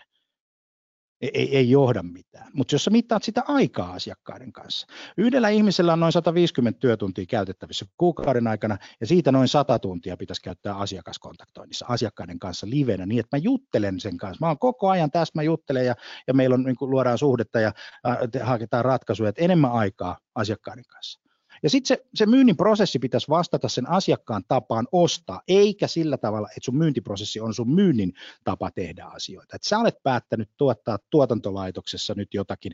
ei, 1.21 1.57
ei 1.57 1.69
johda 1.69 2.03
mitään. 2.03 2.51
Mutta 2.53 2.75
jos 2.75 2.83
sä 2.83 2.91
mittaat 2.91 3.23
sitä 3.23 3.43
aikaa 3.47 3.93
asiakkaiden 3.93 4.53
kanssa, 4.53 4.87
yhdellä 5.17 5.49
ihmisellä 5.49 5.93
on 5.93 5.99
noin 5.99 6.11
150 6.11 6.79
työtuntia 6.79 7.25
käytettävissä 7.25 7.85
kuukauden 7.97 8.47
aikana, 8.47 8.77
ja 8.99 9.07
siitä 9.07 9.31
noin 9.31 9.47
100 9.47 9.79
tuntia 9.79 10.17
pitäisi 10.17 10.41
käyttää 10.41 10.77
asiakaskontaktoinnissa 10.77 11.85
asiakkaiden 11.89 12.39
kanssa 12.39 12.69
livenä, 12.69 13.05
niin 13.05 13.19
että 13.19 13.37
mä 13.37 13.41
juttelen 13.43 13.99
sen 13.99 14.17
kanssa. 14.17 14.45
Mä 14.45 14.47
oon 14.47 14.59
koko 14.59 14.89
ajan 14.89 15.11
tässä, 15.11 15.31
mä 15.35 15.43
juttelen, 15.43 15.85
ja, 15.85 15.95
ja 16.27 16.33
meillä 16.33 16.53
on, 16.53 16.63
niin 16.63 16.75
luodaan 16.81 17.17
suhdetta 17.17 17.59
ja 17.59 17.71
äh, 18.07 18.47
haketaan 18.47 18.85
ratkaisuja, 18.85 19.29
että 19.29 19.43
enemmän 19.43 19.71
aikaa 19.71 20.17
asiakkaiden 20.35 20.85
kanssa. 20.87 21.26
Ja 21.63 21.69
sitten 21.69 21.87
se, 21.87 22.05
se 22.15 22.25
myynnin 22.25 22.57
prosessi 22.57 22.99
pitäisi 22.99 23.27
vastata 23.29 23.69
sen 23.69 23.89
asiakkaan 23.89 24.43
tapaan 24.47 24.87
ostaa, 24.91 25.41
eikä 25.47 25.87
sillä 25.87 26.17
tavalla, 26.17 26.47
että 26.47 26.65
sun 26.65 26.77
myyntiprosessi 26.77 27.39
on 27.39 27.53
sun 27.53 27.75
myynnin 27.75 28.13
tapa 28.43 28.71
tehdä 28.71 29.05
asioita. 29.05 29.55
Että 29.55 29.69
sä 29.69 29.79
olet 29.79 30.03
päättänyt 30.03 30.49
tuottaa 30.57 30.97
tuotantolaitoksessa 31.09 32.13
nyt 32.17 32.33
jotakin, 32.33 32.71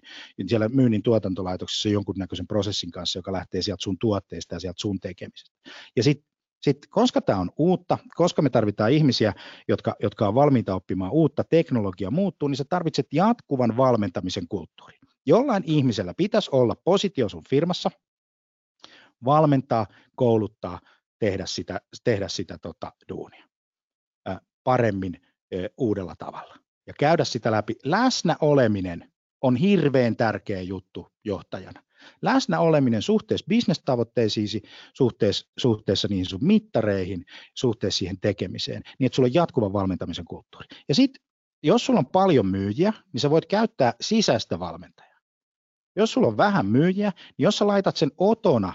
siellä 0.47 0.69
myynnin 0.69 1.03
tuotantolaitoksessa 1.03 1.89
jonkunnäköisen 1.89 2.47
prosessin 2.47 2.91
kanssa, 2.91 3.19
joka 3.19 3.33
lähtee 3.33 3.61
sieltä 3.61 3.83
sun 3.83 3.97
tuotteista 3.97 4.55
ja 4.55 4.59
sieltä 4.59 4.81
sun 4.81 4.99
tekemisestä. 4.99 5.55
Ja 5.95 6.03
sitten 6.03 6.33
sitten, 6.63 6.89
koska 6.89 7.21
tämä 7.21 7.39
on 7.39 7.51
uutta, 7.57 7.97
koska 8.15 8.41
me 8.41 8.49
tarvitaan 8.49 8.91
ihmisiä, 8.91 9.33
jotka, 9.67 9.95
jotka 9.99 10.27
on 10.27 10.35
valmiita 10.35 10.75
oppimaan 10.75 11.11
uutta, 11.11 11.43
teknologia 11.43 12.11
muuttuu, 12.11 12.47
niin 12.47 12.57
sä 12.57 12.65
tarvitset 12.69 13.07
jatkuvan 13.13 13.77
valmentamisen 13.77 14.47
kulttuurin. 14.47 14.99
Jollain 15.25 15.63
ihmisellä 15.65 16.13
pitäisi 16.17 16.49
olla 16.53 16.75
positio 16.83 17.29
sun 17.29 17.43
firmassa, 17.49 17.91
valmentaa, 19.25 19.87
kouluttaa, 20.15 20.79
tehdä 21.19 21.45
sitä, 21.45 21.81
tehdä 22.03 22.27
sitä 22.27 22.57
tota, 22.57 22.91
duunia 23.09 23.53
paremmin 24.63 25.21
uudella 25.77 26.15
tavalla 26.15 26.55
ja 26.87 26.93
käydä 26.99 27.23
sitä 27.23 27.51
läpi. 27.51 27.75
Läsnä 27.85 28.35
oleminen 28.41 29.11
on 29.41 29.55
hirveän 29.55 30.15
tärkeä 30.15 30.61
juttu 30.61 31.07
johtajana. 31.25 31.83
Läsnä 32.21 32.59
oleminen 32.59 33.01
suhteessa 33.01 33.45
bisnestavoitteisiin, 33.49 34.61
suhteessa, 34.93 35.47
suhteessa 35.59 36.07
niihin 36.07 36.25
sun 36.25 36.45
mittareihin, 36.45 37.25
suhteessa 37.55 37.97
siihen 37.97 38.19
tekemiseen, 38.21 38.81
niin 38.99 39.05
että 39.05 39.15
sulla 39.15 39.27
on 39.27 39.33
jatkuvan 39.33 39.73
valmentamisen 39.73 40.25
kulttuuri. 40.25 40.67
Ja 40.89 40.95
sitten, 40.95 41.23
jos 41.63 41.85
sulla 41.85 41.99
on 41.99 42.05
paljon 42.05 42.45
myyjiä, 42.45 42.93
niin 43.13 43.21
sä 43.21 43.29
voit 43.29 43.45
käyttää 43.45 43.93
sisäistä 44.01 44.59
valmentajaa. 44.59 45.19
Jos 45.95 46.11
sulla 46.11 46.27
on 46.27 46.37
vähän 46.37 46.65
myyjiä, 46.65 47.09
niin 47.09 47.43
jos 47.43 47.57
sä 47.57 47.67
laitat 47.67 47.97
sen 47.97 48.11
otona 48.17 48.73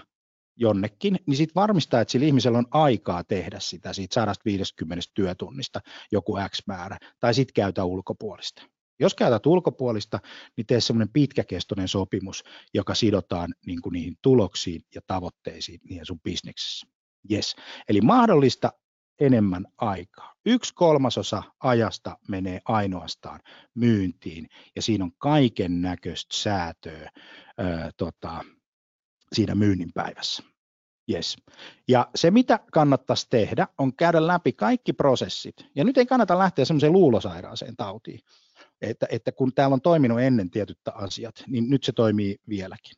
jonnekin, 0.59 1.19
niin 1.25 1.37
sitten 1.37 1.55
varmistaa, 1.55 2.01
että 2.01 2.11
sillä 2.11 2.25
ihmisellä 2.25 2.57
on 2.57 2.67
aikaa 2.71 3.23
tehdä 3.23 3.59
sitä 3.59 3.93
siitä 3.93 4.13
150 4.13 5.05
työtunnista 5.13 5.79
joku 6.11 6.37
X 6.49 6.63
määrä, 6.67 6.97
tai 7.19 7.33
sitten 7.33 7.53
käytä 7.53 7.83
ulkopuolista. 7.83 8.61
Jos 8.99 9.15
käytät 9.15 9.45
ulkopuolista, 9.45 10.19
niin 10.57 10.67
tee 10.67 10.81
semmoinen 10.81 11.13
pitkäkestoinen 11.13 11.87
sopimus, 11.87 12.43
joka 12.73 12.95
sidotaan 12.95 13.53
niin 13.65 13.81
kuin 13.81 13.93
niihin 13.93 14.17
tuloksiin 14.21 14.81
ja 14.95 15.01
tavoitteisiin 15.07 15.79
niihin 15.89 16.05
sun 16.05 16.19
bisneksessä. 16.19 16.87
Yes. 17.31 17.55
Eli 17.89 18.01
mahdollista 18.01 18.71
enemmän 19.19 19.65
aikaa. 19.77 20.33
Yksi 20.45 20.73
kolmasosa 20.73 21.43
ajasta 21.59 22.17
menee 22.27 22.61
ainoastaan 22.65 23.39
myyntiin, 23.75 24.47
ja 24.75 24.81
siinä 24.81 25.03
on 25.03 25.11
kaiken 25.17 25.81
näköistä 25.81 26.35
säätöä, 26.37 27.11
ää, 27.57 27.91
tota, 27.97 28.45
siinä 29.33 29.55
myynnin 29.55 29.93
päivässä. 29.93 30.43
Yes. 31.09 31.37
Ja 31.87 32.07
se, 32.15 32.31
mitä 32.31 32.59
kannattaisi 32.71 33.27
tehdä, 33.29 33.67
on 33.77 33.95
käydä 33.95 34.27
läpi 34.27 34.53
kaikki 34.53 34.93
prosessit. 34.93 35.55
Ja 35.75 35.83
nyt 35.83 35.97
ei 35.97 36.05
kannata 36.05 36.37
lähteä 36.37 36.65
semmoiseen 36.65 36.93
luulosairaaseen 36.93 37.75
tautiin, 37.75 38.19
että, 38.81 39.07
että 39.09 39.31
kun 39.31 39.53
täällä 39.53 39.73
on 39.73 39.81
toiminut 39.81 40.19
ennen 40.19 40.49
tietyt 40.49 40.79
asiat, 40.93 41.43
niin 41.47 41.69
nyt 41.69 41.83
se 41.83 41.91
toimii 41.91 42.37
vieläkin. 42.49 42.95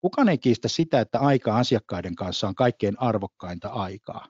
Kukaan 0.00 0.28
ei 0.28 0.38
kiistä 0.38 0.68
sitä, 0.68 1.00
että 1.00 1.18
aika 1.18 1.58
asiakkaiden 1.58 2.14
kanssa 2.14 2.48
on 2.48 2.54
kaikkein 2.54 3.00
arvokkainta 3.00 3.68
aikaa. 3.68 4.28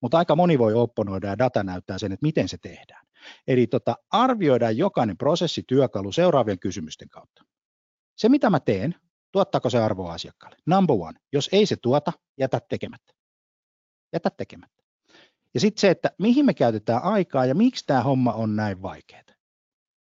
Mutta 0.00 0.18
aika 0.18 0.36
moni 0.36 0.58
voi 0.58 0.74
opponoida 0.74 1.26
ja 1.26 1.38
data 1.38 1.62
näyttää 1.62 1.98
sen, 1.98 2.12
että 2.12 2.26
miten 2.26 2.48
se 2.48 2.58
tehdään. 2.58 3.06
Eli 3.46 3.66
tota, 3.66 3.96
arvioidaan 4.10 4.76
jokainen 4.76 5.16
prosessityökalu 5.16 6.12
seuraavien 6.12 6.58
kysymysten 6.58 7.08
kautta. 7.08 7.44
Se, 8.16 8.28
mitä 8.28 8.50
mä 8.50 8.60
teen, 8.60 8.94
tuottaako 9.34 9.70
se 9.70 9.78
arvoa 9.78 10.12
asiakkaalle? 10.12 10.56
Number 10.66 10.96
one. 11.00 11.18
Jos 11.32 11.48
ei 11.52 11.66
se 11.66 11.76
tuota, 11.76 12.12
jätä 12.38 12.60
tekemättä. 12.68 13.12
Jätä 14.12 14.30
tekemättä. 14.30 14.82
Ja 15.54 15.60
sitten 15.60 15.80
se, 15.80 15.90
että 15.90 16.10
mihin 16.18 16.46
me 16.46 16.54
käytetään 16.54 17.02
aikaa 17.02 17.46
ja 17.46 17.54
miksi 17.54 17.84
tämä 17.86 18.02
homma 18.02 18.32
on 18.32 18.56
näin 18.56 18.82
vaikeaa. 18.82 19.22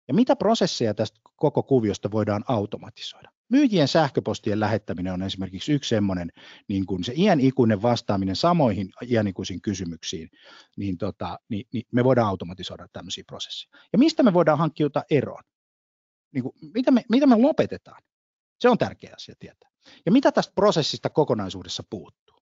Ja 0.07 0.13
mitä 0.13 0.35
prosesseja 0.35 0.93
tästä 0.93 1.19
koko 1.35 1.63
kuviosta 1.63 2.11
voidaan 2.11 2.43
automatisoida? 2.47 3.29
Myyjien 3.49 3.87
sähköpostien 3.87 4.59
lähettäminen 4.59 5.13
on 5.13 5.23
esimerkiksi 5.23 5.73
yksi 5.73 5.89
semmoinen, 5.89 6.31
niin 6.67 6.85
kuin 6.85 7.03
se 7.03 7.13
iän 7.15 7.39
ikuinen 7.39 7.81
vastaaminen 7.81 8.35
samoihin 8.35 8.89
iän 9.07 9.27
ikuisiin 9.27 9.61
kysymyksiin, 9.61 10.29
niin, 10.77 10.97
tota, 10.97 11.39
niin, 11.49 11.67
niin 11.73 11.83
me 11.91 12.03
voidaan 12.03 12.27
automatisoida 12.27 12.87
tämmöisiä 12.93 13.23
prosesseja. 13.27 13.77
Ja 13.93 13.99
mistä 13.99 14.23
me 14.23 14.33
voidaan 14.33 14.57
hankkiuta 14.57 15.03
eroon? 15.09 15.43
Niin 16.33 16.43
kuin, 16.43 16.53
mitä, 16.73 16.91
me, 16.91 17.03
mitä 17.09 17.27
me 17.27 17.35
lopetetaan? 17.35 18.01
Se 18.59 18.69
on 18.69 18.77
tärkeä 18.77 19.13
asia 19.15 19.35
tietää. 19.39 19.69
Ja 20.05 20.11
mitä 20.11 20.31
tästä 20.31 20.53
prosessista 20.55 21.09
kokonaisuudessa 21.09 21.83
puuttuu? 21.89 22.39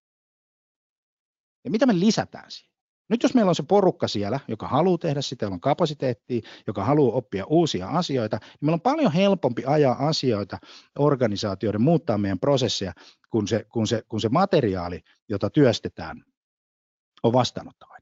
Ja 1.64 1.72
mitä 1.72 1.86
me 1.86 2.00
lisätään 2.00 2.52
siihen? 2.52 2.78
Nyt 3.10 3.24
jos 3.24 3.34
meillä 3.34 3.50
on 3.50 3.56
se 3.56 3.64
porukka 3.64 4.08
siellä, 4.08 4.40
joka 4.48 4.68
haluaa 4.68 4.98
tehdä 4.98 5.22
sitä, 5.22 5.46
jolla 5.46 5.54
on 5.54 5.62
kapasiteettia, 5.62 6.42
joka 6.68 6.84
haluaa 6.84 7.16
oppia 7.16 7.46
uusia 7.46 7.88
asioita, 7.88 8.38
niin 8.38 8.58
meillä 8.62 8.74
on 8.74 8.82
paljon 8.82 9.12
helpompi 9.12 9.64
ajaa 9.66 10.08
asioita 10.08 10.58
organisaatioiden, 11.00 11.82
muuttaa 11.82 12.18
meidän 12.18 12.40
prosesseja, 12.40 12.94
kun 13.30 13.48
se, 13.48 13.66
kun 13.74 13.88
se, 13.88 14.04
kun 14.08 14.22
se 14.22 14.30
materiaali, 14.30 15.02
jota 15.30 15.50
työstetään, 15.50 16.24
on 17.24 17.34
vastaanottavainen. 17.34 17.97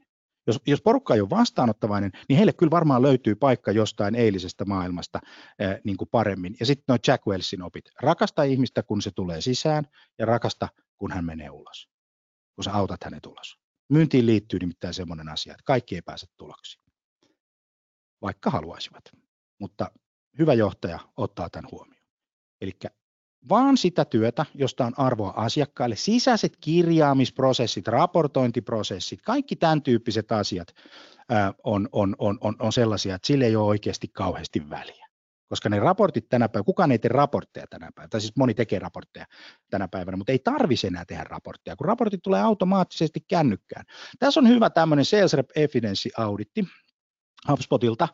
Jos, 0.47 0.59
jos 0.67 0.81
porukka 0.81 1.13
ei 1.13 1.21
ole 1.21 1.29
vastaanottavainen, 1.29 2.11
niin 2.29 2.37
heille 2.37 2.53
kyllä 2.53 2.71
varmaan 2.71 3.01
löytyy 3.01 3.35
paikka 3.35 3.71
jostain 3.71 4.15
eilisestä 4.15 4.65
maailmasta 4.65 5.19
ää, 5.59 5.77
niin 5.83 5.97
kuin 5.97 6.09
paremmin. 6.11 6.55
Ja 6.59 6.65
sitten 6.65 6.83
noin 6.87 6.99
Jack 7.07 7.27
Wellsin 7.27 7.61
opit. 7.61 7.85
Rakasta 8.01 8.43
ihmistä, 8.43 8.83
kun 8.83 9.01
se 9.01 9.11
tulee 9.11 9.41
sisään, 9.41 9.87
ja 10.19 10.25
rakasta, 10.25 10.67
kun 10.97 11.11
hän 11.11 11.25
menee 11.25 11.49
ulos, 11.49 11.89
kun 12.55 12.63
sä 12.63 12.73
autat 12.73 13.03
hänet 13.03 13.25
ulos. 13.25 13.57
Myyntiin 13.89 14.25
liittyy 14.25 14.59
nimittäin 14.59 14.93
sellainen 14.93 15.29
asia, 15.29 15.53
että 15.53 15.63
kaikki 15.65 15.95
ei 15.95 16.01
pääse 16.01 16.27
tuloksiin, 16.37 16.83
vaikka 18.21 18.49
haluaisivat. 18.49 19.03
Mutta 19.59 19.91
hyvä 20.39 20.53
johtaja 20.53 20.99
ottaa 21.17 21.49
tämän 21.49 21.71
huomioon. 21.71 22.05
Eli 22.61 22.71
vaan 23.49 23.77
sitä 23.77 24.05
työtä, 24.05 24.45
josta 24.53 24.85
on 24.85 24.93
arvoa 24.97 25.33
asiakkaille, 25.35 25.95
sisäiset 25.95 26.57
kirjaamisprosessit, 26.61 27.87
raportointiprosessit, 27.87 29.21
kaikki 29.21 29.55
tämän 29.55 29.81
tyyppiset 29.81 30.31
asiat 30.31 30.67
on, 31.63 31.89
on, 31.91 32.15
on, 32.19 32.37
on, 32.41 32.55
on 32.59 32.73
sellaisia, 32.73 33.15
että 33.15 33.27
sille 33.27 33.45
ei 33.45 33.55
ole 33.55 33.67
oikeasti 33.67 34.07
kauheasti 34.07 34.69
väliä 34.69 35.05
koska 35.47 35.69
ne 35.69 35.79
raportit 35.79 36.29
tänä 36.29 36.49
päivänä, 36.49 36.65
kukaan 36.65 36.91
ei 36.91 36.99
tee 36.99 37.09
raportteja 37.09 37.67
tänä 37.69 37.89
päivänä, 37.95 38.09
tai 38.09 38.21
siis 38.21 38.35
moni 38.35 38.53
tekee 38.53 38.79
raportteja 38.79 39.25
tänä 39.69 39.87
päivänä, 39.87 40.17
mutta 40.17 40.31
ei 40.31 40.39
tarvitse 40.39 40.87
enää 40.87 41.05
tehdä 41.05 41.23
raportteja, 41.23 41.75
kun 41.75 41.87
raportit 41.87 42.19
tulee 42.23 42.41
automaattisesti 42.41 43.19
kännykkään. 43.27 43.85
Tässä 44.19 44.39
on 44.39 44.47
hyvä 44.47 44.69
tämmöinen 44.69 45.05
Sales 45.05 45.33
Rep 45.33 45.49
Efficiency 45.55 46.09
Auditti 46.17 46.65
HubSpotilta, 47.49 48.07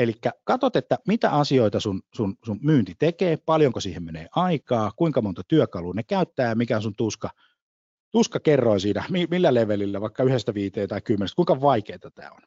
Eli 0.00 0.14
katsot, 0.44 0.76
että 0.76 0.98
mitä 1.08 1.30
asioita 1.30 1.80
sun, 1.80 2.02
sun, 2.14 2.36
sun 2.44 2.58
myynti 2.62 2.94
tekee, 2.98 3.36
paljonko 3.36 3.80
siihen 3.80 4.02
menee 4.02 4.28
aikaa, 4.36 4.92
kuinka 4.96 5.22
monta 5.22 5.42
työkalua 5.48 5.94
ne 5.94 6.02
käyttää 6.02 6.48
ja 6.48 6.54
mikä 6.54 6.76
on 6.76 6.82
sun 6.82 6.96
tuska, 6.96 7.30
tuska 8.10 8.40
kerroin 8.40 8.80
siinä, 8.80 9.04
millä 9.30 9.54
levelillä, 9.54 10.00
vaikka 10.00 10.22
yhdestä 10.22 10.54
viiteen 10.54 10.88
tai 10.88 11.00
kymmenestä, 11.00 11.36
kuinka 11.36 11.60
vaikeaa 11.60 11.98
tämä 12.14 12.30
on 12.30 12.40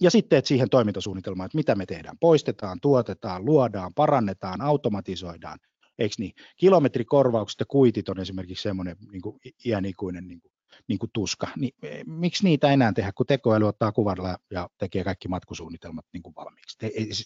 ja 0.00 0.10
sitten 0.10 0.28
teet 0.28 0.46
siihen 0.46 0.70
toimintasuunnitelmaan, 0.70 1.46
että 1.46 1.58
mitä 1.58 1.74
me 1.74 1.86
tehdään. 1.86 2.18
Poistetaan, 2.18 2.80
tuotetaan, 2.80 3.44
luodaan, 3.44 3.94
parannetaan, 3.94 4.60
automatisoidaan. 4.60 5.58
Eikö 5.98 6.14
niin? 6.18 6.32
Kilometrikorvaukset 6.56 7.60
ja 7.60 7.66
kuitit 7.66 8.08
on 8.08 8.20
esimerkiksi 8.20 8.62
semmoinen 8.62 8.96
niin 9.12 9.22
kuin 9.22 9.40
iänikuinen 9.64 10.28
niin 10.28 10.40
kuin, 10.40 10.52
niin 10.88 10.98
kuin 10.98 11.10
tuska. 11.12 11.48
Niin, 11.56 11.74
e, 11.82 12.04
miksi 12.06 12.44
niitä 12.44 12.72
enää 12.72 12.92
tehdä, 12.92 13.12
kun 13.12 13.26
tekoäly 13.26 13.68
ottaa 13.68 13.92
kuvalla 13.92 14.38
ja 14.50 14.68
tekee 14.78 15.04
kaikki 15.04 15.28
matkusuunnitelmat 15.28 16.06
niin 16.12 16.22
kuin 16.22 16.34
valmiiksi. 16.34 16.78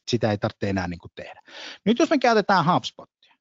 Sitä 0.08 0.30
ei 0.30 0.38
tarvitse 0.38 0.70
enää 0.70 0.88
niin 0.88 0.98
kuin 0.98 1.12
tehdä. 1.14 1.40
Nyt 1.84 1.98
jos 1.98 2.10
me 2.10 2.18
käytetään 2.18 2.64
HubSpotia, 2.74 3.34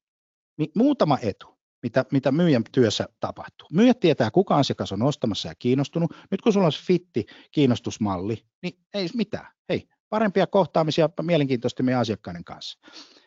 niin 0.58 0.72
muutama 0.76 1.18
etu 1.22 1.62
mitä, 1.84 2.06
mitä 2.12 2.32
myyjän 2.32 2.64
työssä 2.72 3.08
tapahtuu. 3.20 3.68
Myyjät 3.72 4.00
tietää, 4.00 4.32
kuka 4.32 4.56
asiakas 4.56 4.92
on 4.92 5.02
ostamassa 5.02 5.48
ja 5.48 5.56
kiinnostunut. 5.60 6.12
Nyt 6.32 6.42
kun 6.42 6.54
sulla 6.54 6.66
on 6.66 6.72
fitti 6.86 7.26
kiinnostusmalli, 7.52 8.46
niin 8.62 8.80
ei 8.94 9.08
mitään. 9.14 9.48
Hei, 9.70 9.90
parempia 10.10 10.48
kohtaamisia 10.48 11.10
mielenkiintoisesti 11.22 11.84
meidän 11.84 12.02
asiakkaiden 12.02 12.44
kanssa. 12.44 12.80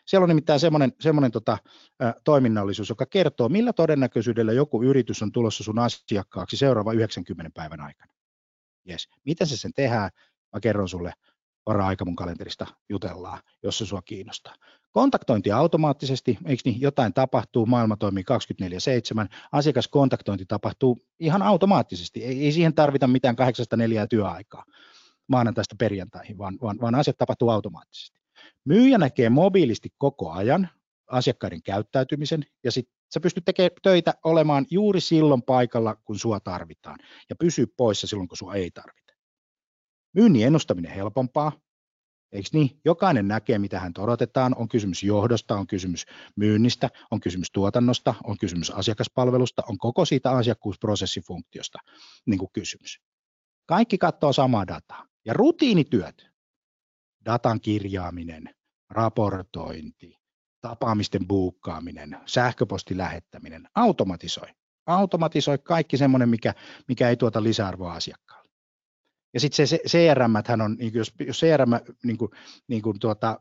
Siellä 0.05 0.23
on 0.23 0.29
nimittäin 0.29 0.59
semmoinen, 0.59 0.93
semmoinen 0.99 1.31
tota, 1.31 1.57
ä, 2.03 2.13
toiminnallisuus, 2.23 2.89
joka 2.89 3.05
kertoo, 3.05 3.49
millä 3.49 3.73
todennäköisyydellä 3.73 4.53
joku 4.53 4.83
yritys 4.83 5.21
on 5.21 5.31
tulossa 5.31 5.63
sun 5.63 5.79
asiakkaaksi 5.79 6.57
seuraava 6.57 6.93
90 6.93 7.51
päivän 7.53 7.81
aikana. 7.81 8.13
Yes. 8.89 9.09
Miten 9.25 9.47
se 9.47 9.57
sen 9.57 9.73
tehdään? 9.73 10.09
Mä 10.53 10.59
kerron 10.59 10.89
sulle 10.89 11.13
varaa 11.65 11.87
aika 11.87 12.05
mun 12.05 12.15
kalenterista 12.15 12.65
jutellaan, 12.89 13.39
jos 13.63 13.77
se 13.77 13.85
sua 13.85 14.01
kiinnostaa. 14.01 14.55
Kontaktointi 14.91 15.51
automaattisesti, 15.51 16.37
eikö 16.45 16.61
niin, 16.65 16.81
jotain 16.81 17.13
tapahtuu, 17.13 17.65
maailma 17.65 17.97
toimii 17.97 18.23
24-7, 19.23 19.27
asiakaskontaktointi 19.51 20.45
tapahtuu 20.45 21.05
ihan 21.19 21.41
automaattisesti, 21.41 22.23
ei, 22.23 22.45
ei 22.45 22.51
siihen 22.51 22.73
tarvita 22.73 23.07
mitään 23.07 23.35
8-4 24.03 24.07
työaikaa 24.09 24.65
maanantaista 25.27 25.75
perjantaihin, 25.79 26.37
vaan, 26.37 26.57
vaan, 26.61 26.77
vaan 26.81 26.95
asiat 26.95 27.17
tapahtuu 27.17 27.49
automaattisesti. 27.49 28.24
Myyjä 28.65 28.97
näkee 28.97 29.29
mobiilisti 29.29 29.89
koko 29.97 30.31
ajan 30.31 30.69
asiakkaiden 31.07 31.63
käyttäytymisen 31.63 32.45
ja 32.63 32.71
sitten 32.71 32.95
sä 33.13 33.19
pystyt 33.19 33.45
tekemään 33.45 33.71
töitä 33.83 34.13
olemaan 34.23 34.65
juuri 34.69 35.01
silloin 35.01 35.41
paikalla, 35.41 35.95
kun 35.95 36.19
sua 36.19 36.39
tarvitaan 36.39 36.99
ja 37.29 37.35
pysyy 37.35 37.67
poissa 37.67 38.07
silloin, 38.07 38.27
kun 38.27 38.37
sua 38.37 38.53
ei 38.53 38.71
tarvita. 38.71 39.13
Myynnin 40.13 40.47
ennustaminen 40.47 40.91
helpompaa, 40.91 41.51
Eikö 42.35 42.49
niin? 42.53 42.81
Jokainen 42.85 43.27
näkee, 43.27 43.59
mitä 43.59 43.79
hän 43.79 43.91
odotetaan. 43.97 44.55
On 44.55 44.69
kysymys 44.69 45.03
johdosta, 45.03 45.55
on 45.55 45.67
kysymys 45.67 46.05
myynnistä, 46.35 46.89
on 47.11 47.19
kysymys 47.19 47.51
tuotannosta, 47.51 48.15
on 48.23 48.37
kysymys 48.37 48.71
asiakaspalvelusta, 48.71 49.63
on 49.69 49.77
koko 49.77 50.05
siitä 50.05 50.31
asiakkuusprosessifunktiosta 50.31 51.79
niin 52.25 52.37
kuin 52.37 52.49
kysymys. 52.53 53.01
Kaikki 53.65 53.97
katsoo 53.97 54.33
samaa 54.33 54.67
dataa. 54.67 55.05
Ja 55.25 55.33
rutiinityöt, 55.33 56.27
datan 57.25 57.61
kirjaaminen, 57.61 58.55
raportointi, 58.89 60.15
tapaamisten 60.61 61.27
buukkaaminen, 61.27 62.17
sähköpostin 62.25 62.97
lähettäminen, 62.97 63.67
automatisoi. 63.75 64.47
Automatisoi 64.85 65.57
kaikki 65.57 65.97
semmoinen, 65.97 66.29
mikä, 66.29 66.53
mikä 66.87 67.09
ei 67.09 67.17
tuota 67.17 67.43
lisäarvoa 67.43 67.93
asiakkaalle. 67.93 68.49
Ja 69.33 69.39
sitten 69.39 69.67
se 69.67 69.79
CRM, 69.87 70.61
on, 70.63 70.75
niin 70.79 70.93
jos, 70.93 71.13
jos 71.19 71.39
CRM, 71.39 71.71
niin 72.03 72.17
kuin, 72.17 72.31
niin 72.67 72.81
kuin 72.81 72.99
tuota, 72.99 73.39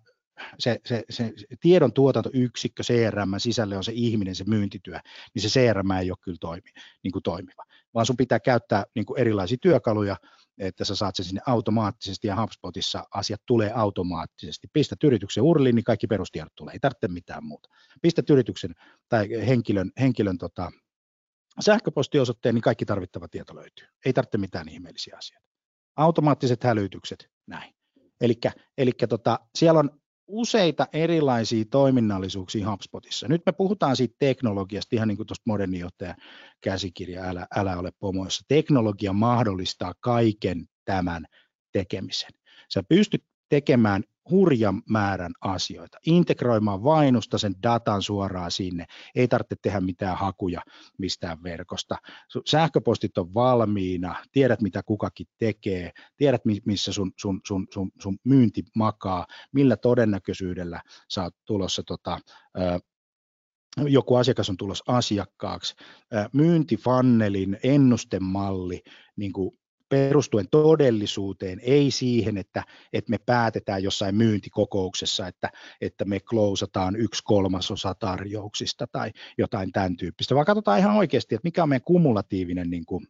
se, 0.59 0.81
se, 0.87 1.05
se 1.11 1.33
tiedon 1.61 1.93
tuotantoyksikkö 1.93 2.83
CRM 2.83 3.31
sisälle 3.39 3.77
on 3.77 3.85
se 3.85 3.93
ihminen, 3.95 4.35
se 4.35 4.45
myyntityö, 4.45 4.99
niin 5.35 5.43
se 5.43 5.61
CRM 5.61 5.91
ei 5.91 6.11
ole 6.11 6.19
kyllä 6.23 6.39
toimi, 6.41 6.71
niin 7.03 7.13
kuin 7.13 7.23
toimiva, 7.23 7.65
vaan 7.95 8.07
sun 8.07 8.17
pitää 8.17 8.41
käyttää 8.41 8.85
niin 8.95 9.07
kuin 9.07 9.21
erilaisia 9.21 9.59
työkaluja, 9.63 10.17
että 10.59 10.85
sä 10.85 10.95
saat 10.95 11.17
sen 11.17 11.25
sinne 11.27 11.41
automaattisesti 11.47 12.29
ja 12.29 12.41
HubSpotissa 12.41 13.05
asiat 13.15 13.41
tulee 13.47 13.73
automaattisesti. 13.73 14.69
Pistät 14.73 15.05
yrityksen 15.05 15.43
urliin, 15.43 15.75
niin 15.75 15.85
kaikki 15.85 16.07
perustiedot 16.07 16.55
tulee, 16.55 16.73
ei 16.73 16.81
tarvitse 16.81 17.09
mitään 17.09 17.45
muuta. 17.45 17.69
Pistät 18.03 18.31
yrityksen 18.31 18.75
tai 19.09 19.29
henkilön, 19.47 19.91
henkilön 20.01 20.39
tota, 20.39 20.71
sähköpostiosoitteen, 21.61 22.55
niin 22.55 22.63
kaikki 22.63 22.85
tarvittava 22.85 23.29
tieto 23.29 23.55
löytyy. 23.55 23.87
Ei 24.05 24.13
tarvitse 24.13 24.39
mitään 24.39 24.69
ihmeellisiä 24.69 25.17
asioita 25.19 25.45
automaattiset 25.97 26.65
hälytykset, 26.65 27.29
näin. 27.47 27.75
Eli 28.79 28.93
tota, 29.09 29.41
siellä 29.55 29.81
on 29.81 30.01
useita 30.27 30.87
erilaisia 30.93 31.65
toiminnallisuuksia 31.71 32.71
HubSpotissa. 32.71 33.29
Nyt 33.29 33.43
me 33.47 33.53
puhutaan 33.53 33.97
siitä 33.97 34.17
teknologiasta, 34.19 34.97
ihan 34.97 35.09
niin 35.09 35.17
kuin 35.17 35.27
tuosta 35.27 35.79
johtajan 35.79 36.17
käsikirja, 36.61 37.25
älä, 37.25 37.47
älä 37.57 37.79
ole 37.79 37.93
pomoissa. 37.99 38.45
Teknologia 38.49 39.13
mahdollistaa 39.13 39.95
kaiken 40.01 40.67
tämän 40.85 41.27
tekemisen. 41.73 42.31
Sä 42.73 42.83
pystyt 42.83 43.25
tekemään 43.49 44.03
hurjan 44.31 44.83
määrän 44.91 45.33
asioita, 45.41 45.99
integroimaan 46.07 46.85
vainusta 46.85 47.39
sen 47.39 47.55
datan 47.63 48.03
suoraan 48.03 48.51
sinne, 48.51 48.87
ei 49.15 49.29
tarvitse 49.29 49.57
tehdä 49.63 49.81
mitään 49.81 50.19
hakuja 50.19 50.63
mistään 50.99 51.43
verkosta. 51.43 51.97
Sähköpostit 52.47 53.19
on 53.19 53.35
valmiina, 53.35 54.25
tiedät 54.33 54.63
mitä 54.63 54.83
kukakin 54.83 55.27
tekee, 55.39 55.93
tiedät 56.17 56.43
missä 56.65 56.93
sun, 56.93 57.13
sun, 57.21 57.41
sun, 57.47 57.67
sun, 57.71 57.91
sun 58.01 58.19
myynti 58.25 58.63
makaa, 58.75 59.27
millä 59.53 59.77
todennäköisyydellä 59.77 60.83
sä 61.11 61.23
oot 61.23 61.35
tulossa 61.45 61.83
tota, 61.83 62.21
joku 63.77 64.17
asiakas 64.17 64.51
on 64.51 64.57
tulossa 64.57 64.85
asiakkaaksi, 64.89 65.75
myyntifannelin 66.33 67.59
ennustemalli, 67.63 68.83
niin 69.17 69.33
kuin 69.33 69.59
perustuen 69.89 70.49
todellisuuteen, 70.51 71.61
ei 71.63 71.91
siihen, 71.91 72.37
että, 72.37 72.65
että 72.93 73.11
me 73.11 73.19
päätetään 73.19 73.83
jossain 73.83 74.15
myyntikokouksessa, 74.15 75.27
että, 75.27 75.51
että 75.81 76.05
me 76.05 76.21
klousataan 76.21 76.97
yksi 76.97 77.23
kolmasosa 77.25 77.95
tarjouksista 77.95 78.87
tai 78.93 79.11
jotain 79.39 79.73
tämän 79.73 79.97
tyyppistä, 79.97 80.35
vaan 80.35 80.47
katsotaan 80.47 80.79
ihan 80.79 80.97
oikeasti, 80.97 81.35
että 81.35 81.47
mikä 81.47 81.63
on 81.63 81.69
meidän 81.69 81.85
kumulatiivinen, 81.85 82.71
niin 82.71 82.87
kuin, 82.87 83.07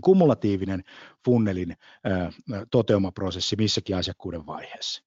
kumulatiivinen 0.00 0.84
funnelin 1.24 1.76
ää, 2.04 2.32
toteumaprosessi 2.70 3.56
missäkin 3.56 3.96
asiakkuuden 3.96 4.46
vaiheessa. 4.46 5.02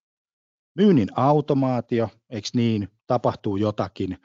Myynnin 0.75 1.09
automaatio, 1.15 2.09
eikö 2.29 2.47
niin, 2.53 2.89
tapahtuu 3.07 3.57
jotakin, 3.57 4.17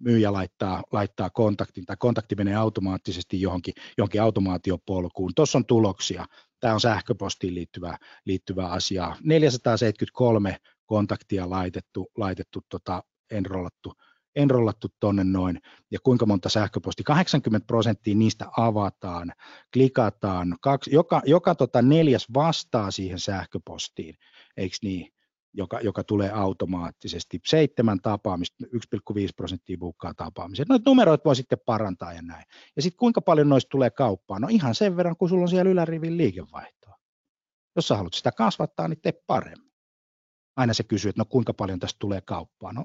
myyjä 0.00 0.32
laittaa, 0.32 0.82
laittaa 0.92 1.30
kontaktin 1.30 1.86
tai 1.86 1.96
kontakti 1.98 2.34
menee 2.34 2.54
automaattisesti 2.54 3.40
johonkin, 3.40 3.74
johonkin 3.98 4.22
automaatiopolkuun. 4.22 5.32
Tuossa 5.36 5.58
on 5.58 5.66
tuloksia. 5.66 6.26
Tämä 6.60 6.74
on 6.74 6.80
sähköpostiin 6.80 7.54
liittyvää, 7.54 7.98
liittyvää 8.24 8.68
asiaa. 8.68 9.16
473 9.24 10.56
kontaktia 10.86 11.50
laitettu, 11.50 12.10
laitettu 12.16 12.60
tota, 12.68 13.02
enrollattu, 13.30 13.92
enrollattu 14.36 14.88
tonne 15.00 15.24
noin, 15.24 15.60
ja 15.90 15.98
kuinka 16.02 16.26
monta 16.26 16.48
sähköposti, 16.48 17.02
80 17.02 17.66
prosenttia 17.66 18.14
niistä 18.14 18.46
avataan, 18.56 19.32
klikataan, 19.72 20.56
kaksi, 20.60 20.94
joka, 20.94 21.22
joka 21.26 21.54
tota 21.54 21.82
neljäs 21.82 22.26
vastaa 22.34 22.90
siihen 22.90 23.18
sähköpostiin, 23.18 24.14
eikö 24.56 24.76
niin? 24.82 25.13
Joka, 25.54 25.80
joka 25.80 26.04
tulee 26.04 26.30
automaattisesti. 26.30 27.40
Seitsemän 27.46 28.00
tapaamista, 28.00 28.64
1,5 28.64 28.70
prosenttia 29.36 29.78
buukkaa 29.78 30.14
tapaamisia. 30.14 30.64
Noita 30.68 30.90
numeroita 30.90 31.24
voi 31.24 31.36
sitten 31.36 31.58
parantaa 31.66 32.12
ja 32.12 32.22
näin. 32.22 32.44
Ja 32.76 32.82
sitten 32.82 32.98
kuinka 32.98 33.20
paljon 33.20 33.48
noista 33.48 33.68
tulee 33.68 33.90
kauppaan? 33.90 34.42
No 34.42 34.48
ihan 34.50 34.74
sen 34.74 34.96
verran, 34.96 35.16
kun 35.16 35.28
sulla 35.28 35.42
on 35.42 35.48
siellä 35.48 35.70
ylärivin 35.70 36.16
liikevaihtoa. 36.16 36.96
Jos 37.76 37.88
sä 37.88 37.96
haluat 37.96 38.14
sitä 38.14 38.32
kasvattaa, 38.32 38.88
niin 38.88 39.00
tee 39.02 39.12
paremmin. 39.26 39.72
Aina 40.56 40.74
se 40.74 40.84
kysyy, 40.84 41.08
että 41.08 41.20
no 41.20 41.24
kuinka 41.24 41.54
paljon 41.54 41.78
tästä 41.78 41.98
tulee 41.98 42.20
kauppaa. 42.20 42.72
No 42.72 42.84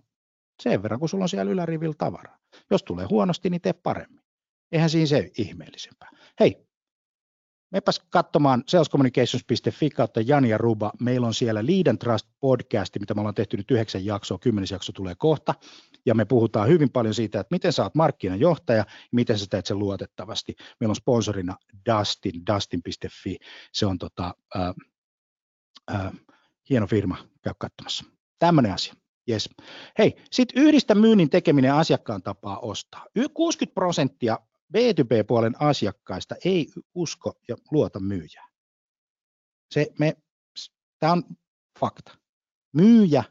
sen 0.63 0.84
verran, 0.84 0.99
kun 0.99 1.10
sulla 1.10 1.23
on 1.23 1.29
siellä 1.29 1.51
ylärivillä 1.51 1.95
tavaraa. 1.97 2.38
Jos 2.71 2.84
tulee 2.84 3.05
huonosti, 3.10 3.49
niin 3.49 3.62
tee 3.62 3.73
paremmin. 3.73 4.21
Eihän 4.71 4.89
siinä 4.89 5.05
se 5.05 5.32
ihmeellisempää. 5.38 6.10
Hei, 6.39 6.68
Mepäs 7.71 7.99
katsomaan 8.10 8.63
salescommunications.fi 8.67 9.89
kautta 9.89 10.21
Jani 10.21 10.49
ja 10.49 10.58
Ruba. 10.58 10.91
Meillä 10.99 11.27
on 11.27 11.34
siellä 11.34 11.65
Lead 11.65 11.88
and 11.88 11.97
Trust 11.97 12.27
podcast, 12.39 12.99
mitä 12.99 13.13
me 13.13 13.21
ollaan 13.21 13.36
tehty 13.36 13.58
nyt 13.58 13.71
yhdeksän 13.71 14.05
jaksoa, 14.05 14.38
kymmenes 14.38 14.71
jakso 14.71 14.91
tulee 14.91 15.15
kohta. 15.15 15.53
Ja 16.05 16.15
me 16.15 16.25
puhutaan 16.25 16.67
hyvin 16.67 16.89
paljon 16.89 17.13
siitä, 17.13 17.39
että 17.39 17.55
miten 17.55 17.73
sä 17.73 17.84
oot 17.84 17.95
markkinajohtaja 17.95 18.77
ja 18.77 18.86
miten 19.12 19.39
sä 19.39 19.45
teet 19.49 19.65
sen 19.65 19.79
luotettavasti. 19.79 20.55
Meillä 20.79 20.91
on 20.91 20.95
sponsorina 20.95 21.55
Dustin, 21.89 22.45
dustin.fi. 22.53 23.38
Se 23.73 23.86
on 23.86 23.97
tota, 23.97 24.36
ää, 24.55 24.73
ää, 25.88 26.12
hieno 26.69 26.88
firma, 26.88 27.17
käy 27.41 27.53
katsomassa. 27.58 28.03
Tämmöinen 28.39 28.73
asia. 28.73 28.93
Yes. 29.29 29.49
Hei, 29.97 30.15
sitten 30.32 30.63
yhdistä 30.63 30.95
myynnin 30.95 31.29
tekeminen 31.29 31.73
asiakkaan 31.73 32.23
tapaa 32.23 32.60
ostaa. 32.60 33.05
60 33.34 33.73
prosenttia 33.73 34.39
B2B-puolen 34.77 35.55
asiakkaista 35.60 36.36
ei 36.45 36.67
usko 36.93 37.34
ja 37.47 37.55
luota 37.71 37.99
myyjää. 37.99 38.47
Se 39.71 39.88
me, 39.99 40.17
tämä 40.99 41.13
on 41.13 41.23
fakta. 41.79 42.17
Myyjä 42.73 43.23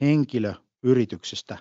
henkilö 0.00 0.54
yrityksestä 0.82 1.58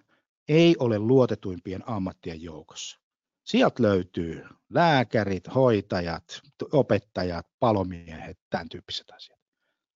ei 0.47 0.75
ole 0.79 0.99
luotetuimpien 0.99 1.89
ammattien 1.89 2.41
joukossa. 2.41 2.99
Sieltä 3.43 3.83
löytyy 3.83 4.43
lääkärit, 4.69 5.55
hoitajat, 5.55 6.41
opettajat, 6.71 7.47
palomiehet, 7.59 8.39
tämän 8.49 8.69
tyyppiset 8.69 9.11
asiat. 9.11 9.39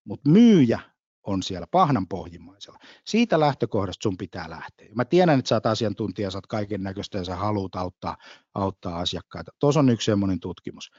Mutta 0.04 0.30
myyjä 0.30 0.80
on 1.28 1.44
siellä 1.44 1.68
pahnan 1.72 2.08
pohjimmaisella. 2.08 2.80
Siitä 3.06 3.40
lähtökohdasta 3.40 4.04
sun 4.04 4.18
pitää 4.18 4.50
lähteä. 4.50 4.90
Mä 4.96 5.06
tiedän, 5.06 5.40
että 5.40 5.50
sä 5.50 5.56
oot 5.56 5.66
asiantuntija, 5.66 6.32
sä 6.32 6.38
oot 6.38 6.48
kaiken 6.48 6.84
näköistä 6.84 7.18
ja 7.18 7.24
sä 7.24 7.36
haluat 7.36 7.76
auttaa, 7.76 8.18
auttaa 8.54 9.00
asiakkaita. 9.00 9.52
Tuossa 9.60 9.80
on 9.80 9.90
yksi 9.90 10.06
semmoinen 10.06 10.40
tutkimus. 10.40 10.92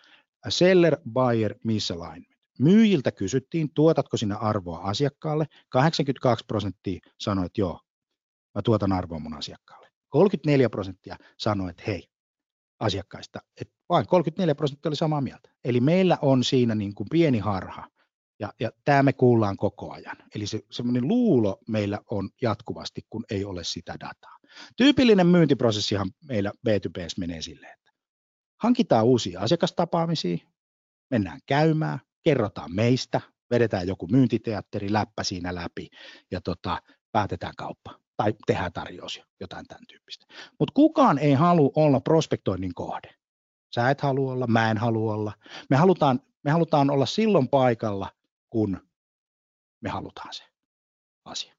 Seller 0.48 0.96
buyer 1.12 1.54
misalignment. 1.64 2.38
Myyjiltä 2.58 3.12
kysyttiin, 3.12 3.70
tuotatko 3.74 4.16
sinä 4.16 4.36
arvoa 4.36 4.78
asiakkaalle. 4.78 5.46
82 5.68 6.44
prosenttia 6.46 7.00
sanoi, 7.20 7.46
että 7.46 7.60
joo, 7.60 7.80
mä 8.54 8.62
tuotan 8.62 8.92
arvoa 8.92 9.18
mun 9.18 9.34
asiakkaalle. 9.34 9.88
34 10.08 10.70
prosenttia 10.70 11.16
sanoi, 11.36 11.70
että 11.70 11.82
hei, 11.86 12.08
asiakkaista, 12.80 13.40
että 13.60 13.74
vain 13.88 14.06
34 14.06 14.54
prosenttia 14.54 14.88
oli 14.88 14.96
samaa 14.96 15.20
mieltä. 15.20 15.50
Eli 15.64 15.80
meillä 15.80 16.18
on 16.22 16.44
siinä 16.44 16.74
niin 16.74 16.94
kuin 16.94 17.06
pieni 17.10 17.38
harha 17.38 17.88
ja, 18.40 18.52
ja 18.60 18.70
tämä 18.84 19.02
me 19.02 19.12
kuullaan 19.12 19.56
koko 19.56 19.92
ajan. 19.92 20.16
Eli 20.34 20.46
se 20.46 20.60
semmoinen 20.70 21.08
luulo 21.08 21.58
meillä 21.68 21.98
on 22.10 22.30
jatkuvasti, 22.42 23.00
kun 23.10 23.24
ei 23.30 23.44
ole 23.44 23.64
sitä 23.64 23.92
dataa. 24.00 24.38
Tyypillinen 24.76 25.26
myyntiprosessihan 25.26 26.10
meillä 26.28 26.52
B2B 26.68 27.08
menee 27.18 27.42
silleen, 27.42 27.72
että 27.72 27.92
hankitaan 28.62 29.04
uusia 29.04 29.40
asiakastapaamisia, 29.40 30.38
mennään 31.10 31.40
käymään, 31.46 32.00
kerrotaan 32.22 32.74
meistä, 32.74 33.20
vedetään 33.50 33.88
joku 33.88 34.06
myyntiteatteri, 34.06 34.92
läppä 34.92 35.24
siinä 35.24 35.54
läpi 35.54 35.88
ja 36.30 36.40
tota, 36.40 36.82
päätetään 37.12 37.54
kauppa 37.56 37.98
tai 38.16 38.34
tehdään 38.46 38.72
tarjous 38.72 39.20
jotain 39.40 39.66
tämän 39.66 39.86
tyyppistä. 39.88 40.26
Mutta 40.58 40.72
kukaan 40.74 41.18
ei 41.18 41.32
halua 41.32 41.70
olla 41.76 42.00
prospektoinnin 42.00 42.74
kohde. 42.74 43.14
Sä 43.74 43.90
et 43.90 44.00
halua 44.00 44.32
olla, 44.32 44.46
mä 44.46 44.70
en 44.70 44.78
halua 44.78 45.14
olla. 45.14 45.32
Me 45.70 45.76
halutaan, 45.76 46.20
me 46.44 46.50
halutaan 46.50 46.90
olla 46.90 47.06
silloin 47.06 47.48
paikalla, 47.48 48.10
kun 48.50 48.80
me 49.80 49.90
halutaan 49.90 50.32
se 50.32 50.44
asia. 51.24 51.54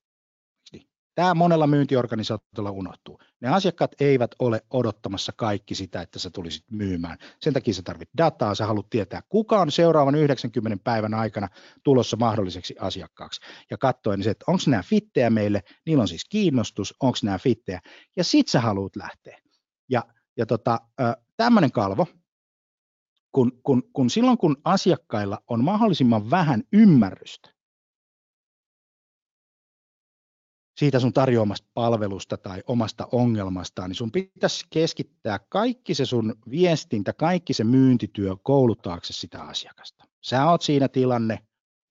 Niin. 0.72 0.90
Tämä 1.16 1.34
monella 1.34 1.68
myyntiorganisaatiolla 1.68 2.72
unohtuu. 2.72 3.20
Ne 3.42 3.50
asiakkaat 3.50 3.92
eivät 4.00 4.32
ole 4.40 4.62
odottamassa 4.70 5.32
kaikki 5.38 5.76
sitä, 5.76 6.02
että 6.02 6.20
sä 6.20 6.30
tulisit 6.30 6.64
myymään. 6.72 7.18
Sen 7.42 7.54
takia 7.54 7.74
sä 7.74 7.82
tarvit 7.82 8.10
dataa, 8.18 8.56
sä 8.56 8.66
haluat 8.66 8.90
tietää, 8.90 9.22
kuka 9.30 9.62
on 9.62 9.72
seuraavan 9.72 10.16
90 10.16 10.84
päivän 10.84 11.14
aikana 11.14 11.48
tulossa 11.84 12.18
mahdolliseksi 12.18 12.76
asiakkaaksi. 12.80 13.42
Ja 13.72 13.78
katsoen 13.78 14.24
se, 14.24 14.30
että 14.30 14.46
onko 14.48 14.64
nämä 14.68 14.84
fittejä 14.84 15.30
meille, 15.30 15.64
niillä 15.86 16.02
on 16.02 16.08
siis 16.08 16.26
kiinnostus, 16.30 16.96
onko 17.00 17.18
nämä 17.24 17.38
fittejä. 17.38 17.82
Ja 18.18 18.24
sit 18.24 18.48
sä 18.48 18.62
haluat 18.62 18.96
lähteä. 18.96 19.40
Ja, 19.90 20.04
ja 20.38 20.46
tota, 20.46 20.80
tämmöinen 21.38 21.72
kalvo, 21.72 22.08
kun, 23.32 23.52
kun, 23.64 23.84
kun 23.94 24.10
silloin 24.10 24.38
kun 24.38 24.58
asiakkailla 24.64 25.42
on 25.48 25.64
mahdollisimman 25.64 26.30
vähän 26.30 26.64
ymmärrystä 26.74 27.60
siitä 30.80 31.00
sun 31.00 31.14
tarjoamasta 31.14 31.68
palvelusta 31.74 32.38
tai 32.38 32.64
omasta 32.68 33.08
ongelmastaan, 33.12 33.90
niin 33.90 33.96
sun 33.96 34.12
pitäisi 34.12 34.66
keskittää 34.70 35.40
kaikki 35.50 35.94
se 35.94 36.06
sun 36.06 36.36
viestintä, 36.52 37.14
kaikki 37.14 37.54
se 37.54 37.64
myyntityö 37.64 38.36
kouluttaakse 38.44 39.14
sitä 39.14 39.42
asiakasta. 39.42 40.06
Sä 40.22 40.50
oot 40.50 40.62
siinä 40.62 40.88
tilanne, 40.88 41.40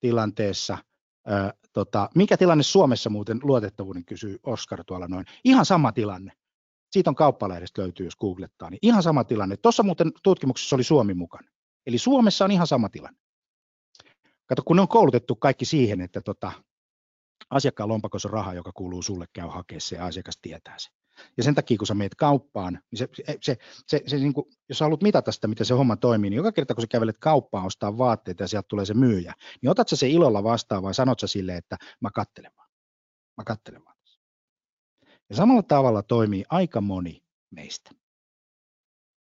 tilanteessa, 0.01 0.79
ää, 1.27 1.53
tota, 1.73 2.11
mikä 2.15 2.37
tilanne 2.37 2.63
Suomessa 2.63 3.11
muuten 3.11 3.41
luotettavuuden 3.43 4.05
kysyy 4.05 4.39
Oskar 4.43 4.85
tuolla 4.85 5.09
noin, 5.09 5.27
ihan 5.45 5.67
sama 5.67 5.93
tilanne 5.93 6.33
siitä 6.91 7.11
on 7.11 7.15
kauppalehdestä 7.15 7.83
löytyy, 7.83 8.07
jos 8.07 8.17
googlettaa, 8.17 8.71
niin 8.71 8.79
ihan 8.83 9.03
sama 9.03 9.25
tilanne. 9.25 9.57
Tuossa 9.57 9.83
muuten 9.83 10.13
tutkimuksessa 10.23 10.77
oli 10.77 10.85
Suomi 10.85 11.15
mukana. 11.15 11.49
Eli 11.87 11.99
Suomessa 11.99 12.45
on 12.45 12.51
ihan 12.51 12.67
sama 12.67 12.89
tilanne. 12.89 13.19
Kato, 14.47 14.63
kun 14.63 14.77
ne 14.77 14.83
on 14.83 14.89
koulutettu 14.89 15.37
kaikki 15.37 15.65
siihen, 15.65 16.01
että 16.01 16.21
tota, 16.21 16.53
asiakkaan 17.51 17.89
lompakossa 17.89 18.29
on 18.29 18.33
raha, 18.33 18.55
joka 18.55 18.73
kuuluu 18.75 19.03
sulle, 19.03 19.27
käy 19.33 19.49
hakea 19.49 19.81
se 19.81 19.97
ja 19.97 20.07
asiakas 20.07 20.39
tietää 20.43 20.75
se. 20.79 20.89
Ja 21.37 21.43
sen 21.43 21.55
takia, 21.55 21.79
kun 21.79 21.87
sä 21.87 21.95
meet 21.95 22.15
kauppaan, 22.15 22.81
niin 22.91 22.99
se, 22.99 23.09
se, 23.15 23.37
se, 23.43 23.57
se, 23.87 24.03
se 24.07 24.17
niin 24.17 24.33
kuin, 24.33 24.47
jos 24.69 24.79
sä 24.79 24.85
haluat 24.85 25.03
mitata 25.03 25.33
sitä, 25.33 25.49
miten 25.49 25.67
se 25.67 25.75
homma 25.75 25.97
toimii, 25.97 26.31
niin 26.31 26.37
joka 26.37 26.53
kerta, 26.53 26.75
kun 26.75 26.83
sä 26.83 26.89
kävelet 26.91 27.19
kauppaan 27.19 27.67
ostaa 27.67 27.99
vaatteita 27.99 28.43
ja 28.43 28.49
sieltä 28.49 28.69
tulee 28.69 28.85
se 28.85 28.95
myyjä, 28.95 29.35
niin 29.63 29.71
otat 29.71 29.89
sä 29.89 29.97
se 29.97 30.09
ilolla 30.09 30.45
vastaan 30.45 30.83
vai 30.83 30.95
sanot 30.95 31.21
sä 31.21 31.27
sille, 31.27 31.57
että 31.57 31.77
mä 32.01 32.11
kattelen 32.15 32.53
vaan. 32.57 32.69
Mä 33.37 33.45
kattelen 33.45 33.85
vaan. 33.85 33.98
Ja 35.31 35.37
samalla 35.37 35.63
tavalla 35.63 36.03
toimii 36.03 36.45
aika 36.49 36.81
moni 36.81 37.23
meistä. 37.51 37.91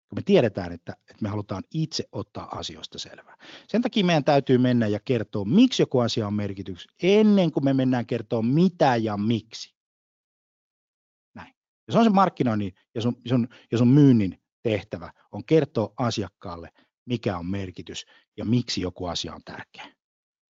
Kun 0.08 0.18
me 0.18 0.22
tiedetään, 0.22 0.72
että, 0.72 0.92
että 0.92 1.22
me 1.22 1.28
halutaan 1.28 1.62
itse 1.74 2.04
ottaa 2.12 2.58
asioista 2.58 2.98
selvää. 2.98 3.36
Sen 3.68 3.82
takia 3.82 4.04
meidän 4.04 4.24
täytyy 4.24 4.58
mennä 4.58 4.86
ja 4.86 5.00
kertoa, 5.00 5.44
miksi 5.44 5.82
joku 5.82 5.98
asia 5.98 6.26
on 6.26 6.34
merkitys, 6.34 6.86
ennen 7.02 7.52
kuin 7.52 7.64
me 7.64 7.74
mennään 7.74 8.06
kertoa 8.06 8.42
mitä 8.42 8.96
ja 8.96 9.16
miksi. 9.16 9.74
Näin. 11.34 11.54
Ja 11.86 11.92
se 11.92 11.98
on 11.98 12.04
se 12.04 12.10
markkinoinnin 12.10 12.74
ja 12.94 13.00
sun, 13.00 13.20
sun, 13.28 13.48
ja 13.72 13.78
sun 13.78 13.88
myynnin 13.88 14.42
tehtävä, 14.62 15.12
on 15.32 15.44
kertoa 15.44 15.92
asiakkaalle, 15.96 16.72
mikä 17.04 17.38
on 17.38 17.46
merkitys 17.46 18.06
ja 18.36 18.44
miksi 18.44 18.80
joku 18.80 19.06
asia 19.06 19.34
on 19.34 19.42
tärkeä. 19.44 19.92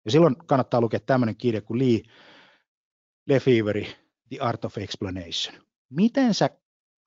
Ja 0.06 0.12
silloin 0.12 0.36
kannattaa 0.36 0.82
lukea 0.82 1.00
tämmöinen 1.00 1.38
kirja 1.38 1.62
kuin 1.62 1.80
Lee 1.80 2.02
Lefeveri, 3.28 4.05
The 4.30 4.38
Art 4.40 4.66
of 4.66 4.78
Explanation. 4.78 5.66
Miten 5.90 6.34
sä 6.34 6.50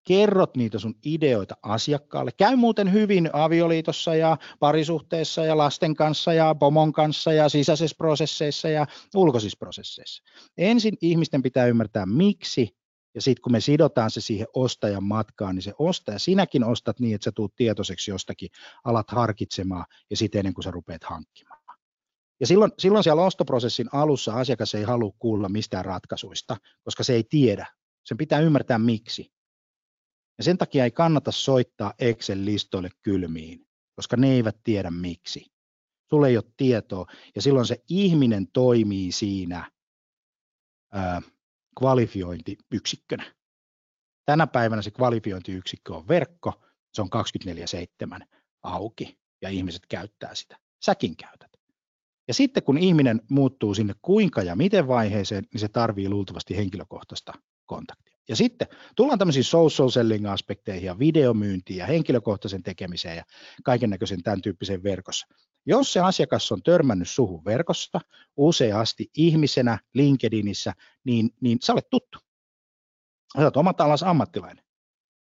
kerrot 0.08 0.56
niitä 0.56 0.78
sun 0.78 0.94
ideoita 1.04 1.56
asiakkaalle. 1.62 2.30
Käy 2.32 2.56
muuten 2.56 2.92
hyvin 2.92 3.30
avioliitossa 3.32 4.14
ja 4.14 4.36
parisuhteessa 4.60 5.44
ja 5.44 5.56
lasten 5.56 5.94
kanssa 5.94 6.32
ja 6.32 6.54
pomon 6.54 6.92
kanssa 6.92 7.32
ja 7.32 7.48
sisäisissä 7.48 7.96
prosesseissa 7.98 8.68
ja 8.68 8.86
ulkoisissa 9.14 9.56
prosesseissa. 9.58 10.22
Ensin 10.58 10.94
ihmisten 11.00 11.42
pitää 11.42 11.66
ymmärtää 11.66 12.06
miksi 12.06 12.78
ja 13.14 13.22
sitten 13.22 13.42
kun 13.42 13.52
me 13.52 13.60
sidotaan 13.60 14.10
se 14.10 14.20
siihen 14.20 14.46
ostajan 14.54 15.04
matkaan, 15.04 15.54
niin 15.54 15.62
se 15.62 15.72
ostaja, 15.78 16.18
sinäkin 16.18 16.64
ostat 16.64 17.00
niin, 17.00 17.14
että 17.14 17.24
sä 17.24 17.32
tuut 17.32 17.56
tietoiseksi 17.56 18.10
jostakin, 18.10 18.48
alat 18.84 19.10
harkitsemaan 19.10 19.84
ja 20.10 20.16
sitten 20.16 20.38
ennen 20.38 20.54
kuin 20.54 20.64
sä 20.64 20.70
rupeat 20.70 21.04
hankkimaan. 21.04 21.57
Ja 22.41 22.47
silloin, 22.47 22.72
silloin 22.78 23.05
siellä 23.05 23.22
ostoprosessin 23.22 23.89
alussa 23.93 24.34
asiakas 24.34 24.74
ei 24.74 24.82
halua 24.82 25.12
kuulla 25.18 25.49
mistään 25.49 25.84
ratkaisuista, 25.84 26.57
koska 26.82 27.05
se 27.05 27.12
ei 27.12 27.24
tiedä. 27.24 27.66
Sen 28.05 28.16
pitää 28.16 28.41
ymmärtää 28.41 28.78
miksi. 28.78 29.32
Ja 30.39 30.45
sen 30.45 30.59
takia 30.59 30.84
ei 30.84 30.91
kannata 30.91 31.32
soittaa 31.32 31.95
Excel-listoille 31.99 32.91
kylmiin, 33.03 33.66
koska 33.97 34.16
ne 34.16 34.32
eivät 34.32 34.57
tiedä 34.64 34.91
miksi. 34.91 35.47
Sulle 36.11 36.28
ei 36.28 36.36
ole 36.36 36.53
tietoa, 36.57 37.07
ja 37.34 37.43
silloin 37.43 37.66
se 37.66 37.84
ihminen 37.89 38.49
toimii 38.53 39.12
siinä 39.12 39.70
ää, 40.93 41.22
kvalifiointiyksikkönä. 41.78 43.34
Tänä 44.24 44.47
päivänä 44.47 44.82
se 44.82 44.91
kvalifiointiyksikkö 44.91 45.95
on 45.95 46.09
verkko, 46.09 46.62
se 46.95 47.03
on 47.03 47.09
24-7 48.22 48.26
auki, 48.62 49.18
ja 49.43 49.49
ihmiset 49.49 49.86
käyttää 49.86 50.34
sitä. 50.34 50.59
Säkin 50.84 51.16
käytät. 51.16 51.47
Ja 52.28 52.34
sitten 52.34 52.62
kun 52.62 52.78
ihminen 52.78 53.20
muuttuu 53.30 53.74
sinne 53.74 53.94
kuinka 54.02 54.42
ja 54.42 54.56
miten 54.56 54.88
vaiheeseen, 54.88 55.44
niin 55.52 55.60
se 55.60 55.68
tarvii 55.68 56.08
luultavasti 56.08 56.56
henkilökohtaista 56.56 57.32
kontaktia. 57.66 58.18
Ja 58.28 58.36
sitten 58.36 58.68
tullaan 58.96 59.18
tämmöisiin 59.18 59.44
social 59.44 59.88
selling 59.88 60.30
aspekteihin 60.30 60.86
ja 60.86 60.98
videomyyntiin 60.98 61.76
ja 61.76 61.86
henkilökohtaisen 61.86 62.62
tekemiseen 62.62 63.16
ja 63.16 63.24
kaiken 63.64 63.90
näköisen 63.90 64.22
tämän 64.22 64.42
tyyppisen 64.42 64.82
verkossa. 64.82 65.26
Jos 65.66 65.92
se 65.92 66.00
asiakas 66.00 66.52
on 66.52 66.62
törmännyt 66.62 67.08
suhun 67.08 67.44
verkosta 67.44 68.00
useasti 68.36 69.10
ihmisenä 69.16 69.78
LinkedInissä, 69.94 70.74
niin, 71.04 71.30
niin 71.40 71.58
sä 71.62 71.72
olet 71.72 71.90
tuttu. 71.90 72.18
Sä 73.36 73.42
olet 73.42 73.56
omat 73.56 73.80
alas 73.80 74.02
ammattilainen. 74.02 74.64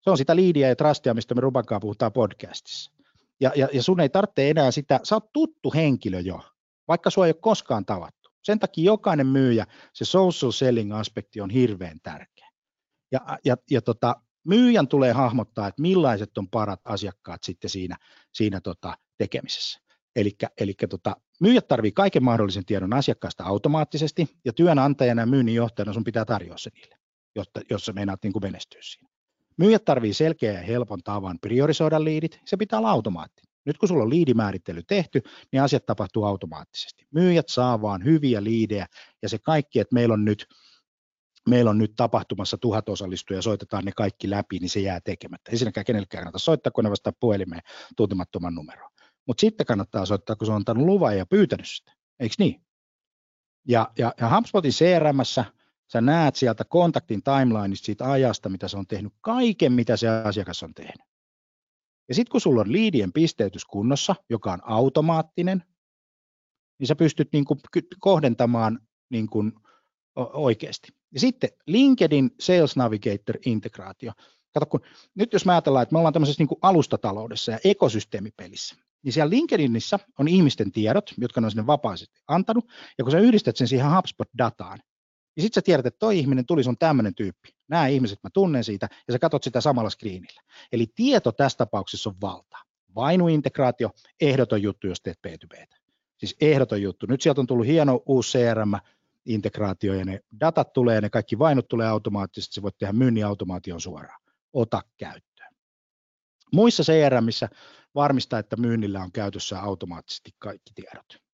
Se 0.02 0.10
on 0.10 0.18
sitä 0.18 0.36
liidiä 0.36 0.68
ja 0.68 0.76
trustia, 0.76 1.14
mistä 1.14 1.36
me 1.36 1.42
Rubankaan 1.42 1.82
puhutaan 1.82 2.14
podcastissa. 2.14 2.92
Ja, 3.40 3.52
ja, 3.56 3.68
ja 3.74 3.84
sun 3.84 4.00
ei 4.00 4.10
tarvitse 4.10 4.50
enää 4.50 4.72
sitä, 4.72 5.00
sä 5.04 5.16
oot 5.16 5.34
tuttu 5.34 5.74
henkilö 5.76 6.20
jo, 6.20 6.42
vaikka 6.88 7.10
sua 7.10 7.26
ei 7.26 7.30
ole 7.30 7.42
koskaan 7.42 7.86
tavattu. 7.86 8.30
Sen 8.44 8.60
takia 8.60 8.86
jokainen 8.86 9.28
myyjä, 9.28 9.66
se 9.94 10.06
social 10.06 10.52
selling 10.52 10.96
aspekti 10.96 11.42
on 11.42 11.50
hirveän 11.50 12.00
tärkeä. 12.04 12.50
Ja, 13.12 13.20
ja, 13.46 13.58
ja 13.72 13.82
tota, 13.82 14.16
myyjän 14.44 14.88
tulee 14.88 15.12
hahmottaa, 15.12 15.68
että 15.68 15.82
millaiset 15.82 16.38
on 16.38 16.50
parat 16.50 16.82
asiakkaat 16.86 17.44
sitten 17.44 17.70
siinä, 17.70 17.98
siinä 18.34 18.62
tota, 18.62 18.98
tekemisessä. 19.18 19.80
Eli 20.60 20.74
tota, 20.90 21.16
myyjät 21.42 21.68
tarvii 21.68 21.92
kaiken 21.92 22.24
mahdollisen 22.24 22.66
tiedon 22.66 22.94
asiakkaasta 22.94 23.44
automaattisesti, 23.44 24.28
ja 24.46 24.54
työnantajana 24.54 25.22
ja 25.22 25.26
myynnin 25.26 25.56
johtajana 25.56 25.94
sun 25.94 26.04
pitää 26.04 26.26
tarjoa 26.26 26.58
se 26.58 26.70
niille, 26.74 26.96
jotta, 27.36 27.62
jos 27.70 27.86
sä 27.86 27.94
meinaat 27.94 28.24
niin 28.24 28.34
kuin 28.34 28.44
menestyä 28.44 28.82
siinä. 28.84 29.10
Myyjät 29.58 29.86
tarvii 29.86 30.14
selkeä 30.14 30.54
ja 30.54 30.62
helpon 30.62 31.04
tavan 31.04 31.40
priorisoida 31.40 32.04
liidit, 32.04 32.40
se 32.46 32.58
pitää 32.58 32.80
olla 32.80 32.92
automaattinen. 32.92 33.47
Nyt 33.68 33.78
kun 33.78 33.90
sulla 33.90 34.04
on 34.04 34.10
liidimäärittely 34.10 34.84
tehty, 34.84 35.22
niin 35.52 35.62
asiat 35.62 35.86
tapahtuu 35.86 36.24
automaattisesti. 36.24 37.06
Myyjät 37.12 37.50
saa 37.50 37.82
vaan 37.82 38.04
hyviä 38.04 38.44
liidejä, 38.44 38.88
ja 39.22 39.30
se 39.30 39.38
kaikki, 39.40 39.80
että 39.80 39.94
meillä 39.94 40.14
on 40.14 40.26
nyt 40.26 40.46
meillä 41.50 41.72
on 41.72 41.78
nyt 41.78 41.94
tapahtumassa 41.96 42.58
tuhat 42.58 42.90
osallistujaa 42.90 43.38
ja 43.38 43.42
soitetaan 43.42 43.86
ne 43.86 43.92
kaikki 43.96 44.30
läpi, 44.30 44.60
niin 44.60 44.70
se 44.70 44.80
jää 44.80 45.00
tekemättä. 45.02 45.52
Ensinnäkään 45.52 45.86
kenellekään 45.86 46.24
kannata 46.24 46.40
soittaa, 46.40 46.72
kun 46.72 46.84
ne 46.84 46.90
vastaa 46.90 47.14
puhelimeen 47.20 47.62
tuntemattoman 47.98 48.56
numeroon. 48.56 48.92
Mutta 49.28 49.42
sitten 49.42 49.66
kannattaa 49.66 50.06
soittaa, 50.06 50.36
kun 50.36 50.46
se 50.46 50.52
on 50.52 50.56
antanut 50.56 50.86
luvan 50.86 51.18
ja 51.18 51.26
pyytänyt 51.26 51.68
sitä. 51.70 51.92
Eikö 52.20 52.36
niin? 52.40 52.62
Ja, 53.68 53.92
ja, 53.98 54.14
ja 54.22 54.36
HubSpotin 54.36 54.72
crm 54.72 55.18
sä 55.92 56.02
näet 56.02 56.36
sieltä 56.36 56.64
kontaktin 56.66 57.24
timelineista 57.24 57.86
siitä 57.86 58.12
ajasta, 58.12 58.50
mitä 58.50 58.68
se 58.68 58.78
on 58.78 58.88
tehnyt, 58.88 59.14
kaiken 59.22 59.74
mitä 59.74 59.98
se 59.98 60.10
asiakas 60.10 60.64
on 60.64 60.74
tehnyt. 60.74 61.17
Ja 62.10 62.16
sitten 62.16 62.32
kun 62.32 62.42
sulla 62.42 62.62
on 62.62 62.72
liidien 62.72 63.14
pisteytys 63.14 63.66
kunnossa, 63.66 64.16
joka 64.30 64.54
on 64.54 64.60
automaattinen, 64.64 65.64
niin 66.80 66.88
sä 66.88 66.96
pystyt 66.96 67.30
niin 67.34 67.46
kuin 67.46 67.60
kohdentamaan 68.00 68.80
niin 69.10 69.28
kuin 69.28 69.54
oikeasti. 70.16 70.88
Ja 71.14 71.20
sitten 71.20 71.50
LinkedIn 71.68 72.32
Sales 72.40 72.76
Navigator-integraatio. 72.76 74.12
Kato, 74.54 74.66
kun, 74.66 74.82
nyt 75.16 75.34
jos 75.34 75.46
mä 75.46 75.52
ajatellaan, 75.52 75.84
että 75.84 75.94
me 75.94 75.98
ollaan 75.98 76.14
tämmöisessä 76.14 76.42
niin 76.42 76.48
kuin 76.48 76.60
alustataloudessa 76.62 77.52
ja 77.52 77.60
ekosysteemipelissä, 77.64 78.76
niin 79.04 79.14
siellä 79.14 79.30
LinkedInissä 79.30 80.00
on 80.20 80.28
ihmisten 80.28 80.72
tiedot, 80.72 81.14
jotka 81.18 81.42
ne 81.42 81.48
on 81.48 81.52
sinne 81.52 81.68
vapaasti 81.68 82.06
antanut, 82.28 82.66
ja 82.98 83.04
kun 83.04 83.12
sä 83.12 83.20
yhdistät 83.20 83.58
sen 83.58 83.68
siihen 83.68 83.88
HubSpot-dataan, 83.92 84.80
niin 85.38 85.44
sitten 85.44 85.62
sä 85.62 85.66
tiedät, 85.66 85.86
että 85.86 86.00
toi 86.00 86.20
ihminen 86.20 86.46
tuli, 86.46 86.64
sun 86.64 86.78
tämmöinen 86.78 87.16
tyyppi. 87.16 87.50
Nämä 87.68 87.88
ihmiset, 87.88 88.20
mä 88.24 88.30
tunnen 88.34 88.64
siitä, 88.64 88.90
ja 89.08 89.14
sä 89.14 89.20
katsot 89.20 89.44
sitä 89.44 89.62
samalla 89.62 89.90
screenillä. 89.90 90.42
Eli 90.72 90.88
tieto 90.96 91.32
tässä 91.32 91.58
tapauksessa 91.58 92.10
on 92.10 92.16
valta. 92.22 92.58
Vainuintegraatio, 92.96 93.90
ehdoton 94.22 94.62
juttu, 94.62 94.88
jos 94.88 95.02
teet 95.02 95.20
B2B. 95.28 95.66
Siis 96.18 96.36
ehdoton 96.42 96.82
juttu. 96.82 97.06
Nyt 97.10 97.22
sieltä 97.22 97.42
on 97.42 97.48
tullut 97.48 97.68
hieno 97.68 98.04
uusi 98.06 98.38
CRM, 98.38 98.72
integraatio 99.26 99.94
ja 99.94 100.06
ne 100.06 100.20
datat 100.40 100.74
tulee 100.74 100.96
ja 100.96 101.02
ne 101.02 101.10
kaikki 101.10 101.40
vainut 101.40 101.68
tulee 101.68 101.88
automaattisesti, 101.88 102.56
sä 102.56 102.62
voit 102.62 102.78
tehdä 102.78 102.94
myynnin 102.94 103.26
automaation 103.26 103.82
suoraan. 103.82 104.22
Ota 104.54 104.82
käyttöön. 104.98 105.54
Muissa 106.54 106.84
CRMissä 106.84 107.50
varmistaa, 107.96 108.40
että 108.40 108.56
myynnillä 108.56 109.02
on 109.02 109.12
käytössä 109.12 109.60
automaattisesti 109.60 110.32
kaikki 110.40 110.72
tiedot. 110.76 111.27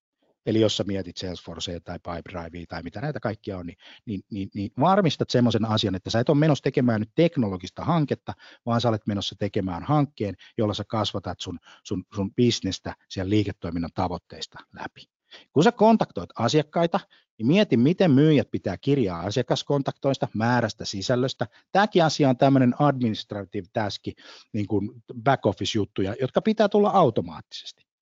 Eli 0.45 0.61
jos 0.61 0.77
sä 0.77 0.83
mietit 0.83 1.17
Salesforcea 1.17 1.79
tai 1.79 1.99
Pipedrivea 1.99 2.65
tai 2.69 2.83
mitä 2.83 3.01
näitä 3.01 3.19
kaikkia 3.19 3.57
on, 3.57 3.65
niin, 3.65 3.77
niin, 4.05 4.21
niin, 4.31 4.49
niin 4.55 4.71
varmistat 4.79 5.29
semmoisen 5.29 5.65
asian, 5.65 5.95
että 5.95 6.09
sä 6.09 6.19
et 6.19 6.29
ole 6.29 6.37
menossa 6.37 6.63
tekemään 6.63 7.01
nyt 7.01 7.11
teknologista 7.15 7.85
hanketta, 7.85 8.33
vaan 8.65 8.81
sä 8.81 8.89
olet 8.89 9.07
menossa 9.07 9.35
tekemään 9.39 9.83
hankkeen, 9.83 10.35
jolla 10.57 10.73
sä 10.73 10.83
kasvatat 10.87 11.39
sun, 11.39 11.59
sun, 11.83 12.03
sun 12.15 12.33
bisnestä 12.33 12.95
siellä 13.09 13.29
liiketoiminnan 13.29 13.91
tavoitteista 13.93 14.59
läpi. 14.79 15.05
Kun 15.53 15.63
sä 15.63 15.71
kontaktoit 15.71 16.29
asiakkaita, 16.35 16.99
niin 17.37 17.47
mieti, 17.47 17.77
miten 17.77 18.11
myyjät 18.11 18.51
pitää 18.51 18.77
kirjaa 18.77 19.19
asiakaskontaktoista, 19.19 20.27
määrästä, 20.33 20.85
sisällöstä. 20.85 21.47
Tämäkin 21.71 22.03
asia 22.03 22.29
on 22.29 22.37
tämmöinen 22.37 22.73
administrative 22.79 23.67
taski, 23.73 24.13
niin 24.53 24.67
kuin 24.67 24.89
back-office-juttuja, 25.23 26.15
jotka 26.21 26.41
pitää 26.41 26.69
tulla 26.69 26.89
automaattisesti. 26.89 27.92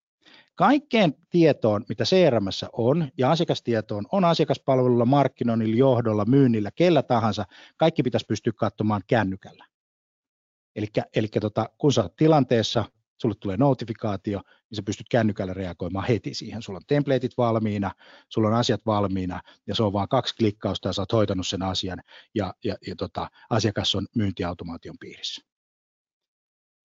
Kaikkeen 0.62 1.14
tietoon, 1.30 1.86
mitä 1.90 2.04
CRM 2.04 2.46
on, 2.74 3.12
ja 3.18 3.32
asiakastietoon 3.32 4.06
on 4.12 4.26
asiakaspalvelulla, 4.26 5.06
markkinoinnilla, 5.06 5.76
johdolla, 5.76 6.26
myynnillä, 6.26 6.72
kellä 6.76 7.04
tahansa, 7.04 7.46
kaikki 7.78 8.04
pitäisi 8.04 8.26
pystyä 8.26 8.54
katsomaan 8.56 9.02
kännykällä. 9.08 9.66
Eli 11.16 11.28
tota, 11.42 11.70
kun 11.78 11.94
sä 11.94 12.02
oot 12.02 12.16
tilanteessa, 12.16 12.86
sulle 13.22 13.36
tulee 13.40 13.58
notifikaatio, 13.58 14.42
niin 14.70 14.76
sä 14.76 14.84
pystyt 14.84 15.10
kännykällä 15.10 15.54
reagoimaan 15.54 16.08
heti 16.08 16.34
siihen. 16.34 16.62
Sulla 16.62 16.78
on 16.78 16.86
templateit 16.88 17.38
valmiina, 17.38 17.92
sulla 18.30 18.48
on 18.48 18.54
asiat 18.54 18.82
valmiina, 18.86 19.42
ja 19.68 19.76
se 19.76 19.84
on 19.84 19.94
vain 19.94 20.10
kaksi 20.10 20.36
klikkausta, 20.36 20.90
ja 20.90 20.94
sä 20.94 21.02
oot 21.02 21.12
hoitanut 21.12 21.48
sen 21.48 21.64
asian, 21.64 22.02
ja, 22.36 22.54
ja, 22.64 22.76
ja 22.88 22.96
tota, 22.96 23.30
asiakas 23.50 23.96
on 23.96 24.08
myyntiautomaation 24.16 24.96
piirissä. 25.00 25.42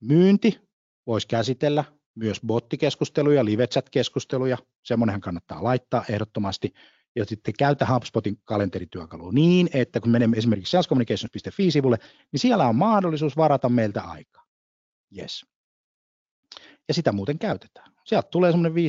Myynti 0.00 0.60
voisi 1.06 1.28
käsitellä 1.28 1.84
myös 2.16 2.40
bottikeskusteluja, 2.46 3.44
live-chat-keskusteluja, 3.44 4.58
semmoinenhan 4.84 5.20
kannattaa 5.20 5.64
laittaa 5.64 6.04
ehdottomasti, 6.08 6.74
ja 7.16 7.24
sitten 7.24 7.54
käytä 7.58 7.86
HubSpotin 7.86 8.38
kalenterityökalua 8.44 9.32
niin, 9.32 9.68
että 9.72 10.00
kun 10.00 10.10
menemme 10.10 10.36
esimerkiksi 10.36 10.70
salescommunications.fi-sivulle, 10.70 11.98
niin 12.32 12.40
siellä 12.40 12.68
on 12.68 12.76
mahdollisuus 12.76 13.36
varata 13.36 13.68
meiltä 13.68 14.02
aikaa. 14.02 14.44
Yes 15.18 15.46
ja 16.88 16.94
sitä 16.94 17.12
muuten 17.12 17.38
käytetään. 17.38 17.92
Sieltä 18.04 18.28
tulee 18.30 18.52
semmoinen 18.52 18.84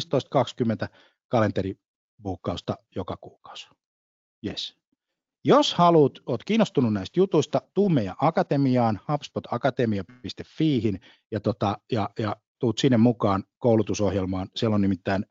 15-20 0.86 0.88
kalenteribuukkausta 1.28 2.78
joka 2.96 3.18
kuukausi. 3.18 3.68
Yes. 4.46 4.78
Jos 5.44 5.74
haluat, 5.74 6.12
olet 6.26 6.44
kiinnostunut 6.44 6.94
näistä 6.94 7.20
jutuista, 7.20 7.62
tuu 7.74 7.90
meidän 7.90 8.16
akatemiaan, 8.22 9.00
hubspotakatemia.fiihin 9.12 11.00
ja, 11.32 11.40
tota, 11.40 11.78
ja, 11.92 12.10
ja 12.20 12.36
tuut 12.60 12.78
sinne 12.78 12.98
mukaan 12.98 13.44
koulutusohjelmaan. 13.58 14.48
Siellä 14.56 14.76
on 14.76 14.82
nimittäin 14.82 15.26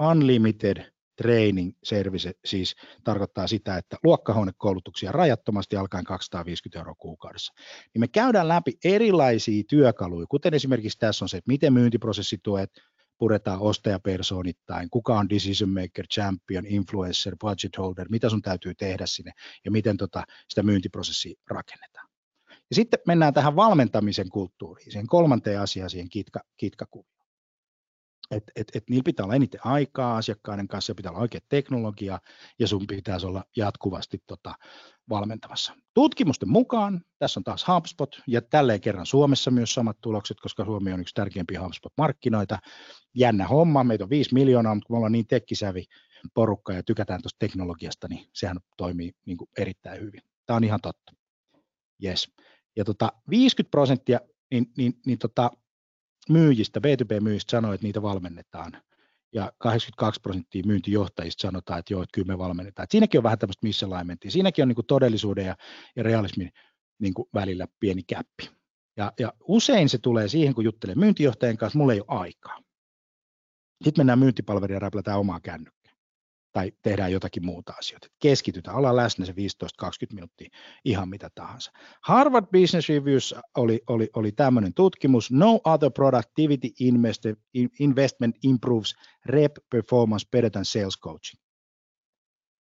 Unlimited 0.00 0.92
training 1.22 1.72
service 1.84 2.32
siis 2.44 2.76
tarkoittaa 3.04 3.46
sitä, 3.46 3.76
että 3.76 3.96
luokkahuonekoulutuksia 4.04 5.12
rajattomasti 5.12 5.76
alkaen 5.76 6.04
250 6.04 6.78
euroa 6.78 6.94
kuukaudessa. 6.98 7.52
Niin 7.94 8.00
me 8.00 8.08
käydään 8.08 8.48
läpi 8.48 8.72
erilaisia 8.84 9.62
työkaluja, 9.68 10.26
kuten 10.26 10.54
esimerkiksi 10.54 10.98
tässä 10.98 11.24
on 11.24 11.28
se, 11.28 11.36
että 11.36 11.50
miten 11.50 11.72
myyntiprosessituet 11.72 12.70
puretaan 13.18 13.60
ostajapersoonittain, 13.60 14.90
kuka 14.90 15.18
on 15.18 15.28
decision 15.28 15.70
maker, 15.70 16.06
champion, 16.06 16.66
influencer, 16.66 17.36
budget 17.40 17.78
holder, 17.78 18.06
mitä 18.10 18.28
sun 18.28 18.42
täytyy 18.42 18.74
tehdä 18.74 19.06
sinne 19.06 19.32
ja 19.64 19.70
miten 19.70 19.96
tota, 19.96 20.24
sitä 20.48 20.62
myyntiprosessia 20.62 21.40
rakennetaan. 21.50 22.07
Ja 22.70 22.74
sitten 22.74 23.00
mennään 23.06 23.34
tähän 23.34 23.56
valmentamisen 23.56 24.28
kulttuuriin, 24.28 24.92
siihen 24.92 25.06
kolmanteen 25.06 25.60
asiaan, 25.60 25.90
siihen 25.90 26.08
kitka, 26.08 26.40
kitkakuvioon. 26.56 27.18
Että 28.30 28.52
et, 28.56 28.68
et 28.74 28.84
niillä 28.90 29.04
pitää 29.04 29.24
olla 29.24 29.34
eniten 29.34 29.66
aikaa 29.66 30.16
asiakkaiden 30.16 30.68
kanssa, 30.68 30.94
pitää 30.94 31.12
olla 31.12 31.20
oikea 31.20 31.40
teknologia 31.48 32.18
ja 32.58 32.68
sun 32.68 32.86
pitäisi 32.86 33.26
olla 33.26 33.44
jatkuvasti 33.56 34.22
tota, 34.26 34.54
valmentamassa. 35.08 35.72
Tutkimusten 35.94 36.48
mukaan, 36.48 37.00
tässä 37.18 37.40
on 37.40 37.44
taas 37.44 37.66
HubSpot 37.68 38.22
ja 38.26 38.42
tälleen 38.42 38.80
kerran 38.80 39.06
Suomessa 39.06 39.50
myös 39.50 39.74
samat 39.74 39.96
tulokset, 40.00 40.40
koska 40.40 40.64
Suomi 40.64 40.92
on 40.92 41.00
yksi 41.00 41.14
tärkeimpiä 41.14 41.60
HubSpot-markkinoita. 41.60 42.58
Jännä 43.14 43.46
homma, 43.46 43.84
meitä 43.84 44.04
on 44.04 44.10
5 44.10 44.34
miljoonaa, 44.34 44.74
mutta 44.74 44.86
kun 44.86 44.94
me 44.94 44.96
ollaan 44.96 45.12
niin 45.12 45.26
tekkisävi 45.26 45.84
porukka 46.34 46.72
ja 46.72 46.82
tykätään 46.82 47.22
tuosta 47.22 47.38
teknologiasta, 47.38 48.08
niin 48.08 48.28
sehän 48.32 48.56
toimii 48.76 49.12
niin 49.26 49.36
kuin 49.38 49.50
erittäin 49.58 50.00
hyvin. 50.00 50.22
Tämä 50.46 50.56
on 50.56 50.64
ihan 50.64 50.80
totta. 50.82 51.12
Yes. 52.04 52.32
Ja 52.78 52.84
tota, 52.84 53.12
50 53.30 53.70
prosenttia 53.70 54.20
niin, 54.50 54.66
niin, 54.76 54.94
niin 55.06 55.18
tota, 55.18 55.50
myyjistä, 56.28 56.80
B2B-myyjistä 56.80 57.50
sanoo, 57.50 57.72
että 57.72 57.86
niitä 57.86 58.02
valmennetaan. 58.02 58.72
Ja 59.32 59.52
82 59.58 60.20
prosenttia 60.20 60.62
myyntijohtajista 60.66 61.42
sanotaan, 61.42 61.78
että 61.78 61.92
joo, 61.92 62.02
että 62.02 62.14
kyllä 62.14 62.26
me 62.26 62.38
valmennetaan. 62.38 62.84
Et 62.84 62.90
siinäkin 62.90 63.18
on 63.18 63.22
vähän 63.22 63.38
tämmöistä 63.38 63.66
misalignmentia. 63.66 64.30
Siinäkin 64.30 64.62
on 64.62 64.68
niin 64.68 64.74
kuin 64.74 64.86
todellisuuden 64.86 65.46
ja, 65.46 65.56
ja 65.96 66.02
realismin 66.02 66.50
niin 66.98 67.14
kuin 67.14 67.28
välillä 67.34 67.66
pieni 67.80 68.02
käppi. 68.02 68.50
Ja, 68.96 69.12
ja 69.20 69.32
usein 69.40 69.88
se 69.88 69.98
tulee 69.98 70.28
siihen, 70.28 70.54
kun 70.54 70.64
juttelee 70.64 70.94
myyntijohtajan 70.94 71.56
kanssa, 71.56 71.78
mulla 71.78 71.92
ei 71.92 72.00
ole 72.00 72.20
aikaa. 72.20 72.58
Sitten 73.84 74.00
mennään 74.00 74.18
myyntipalveluun 74.18 74.74
ja 74.74 74.78
räplätään 74.78 75.18
omaa 75.18 75.40
kännykkää 75.40 75.77
tai 76.58 76.72
tehdään 76.82 77.12
jotakin 77.12 77.46
muuta 77.46 77.72
asioita. 77.78 78.06
Keskitytään, 78.18 78.76
ollaan 78.76 78.96
läsnä 78.96 79.26
se 79.26 79.32
15-20 79.32 79.36
minuuttia, 80.14 80.48
ihan 80.84 81.08
mitä 81.08 81.30
tahansa. 81.34 81.72
Harvard 82.04 82.46
Business 82.46 82.88
Reviews 82.88 83.34
oli, 83.56 83.80
oli, 83.86 84.10
oli 84.16 84.32
tämmöinen 84.32 84.74
tutkimus, 84.74 85.30
No 85.30 85.60
other 85.64 85.90
productivity 85.90 86.68
investment 87.80 88.36
improves 88.42 88.94
rep 89.26 89.56
performance 89.70 90.28
better 90.32 90.50
than 90.50 90.64
sales 90.64 91.00
coaching. 91.00 91.42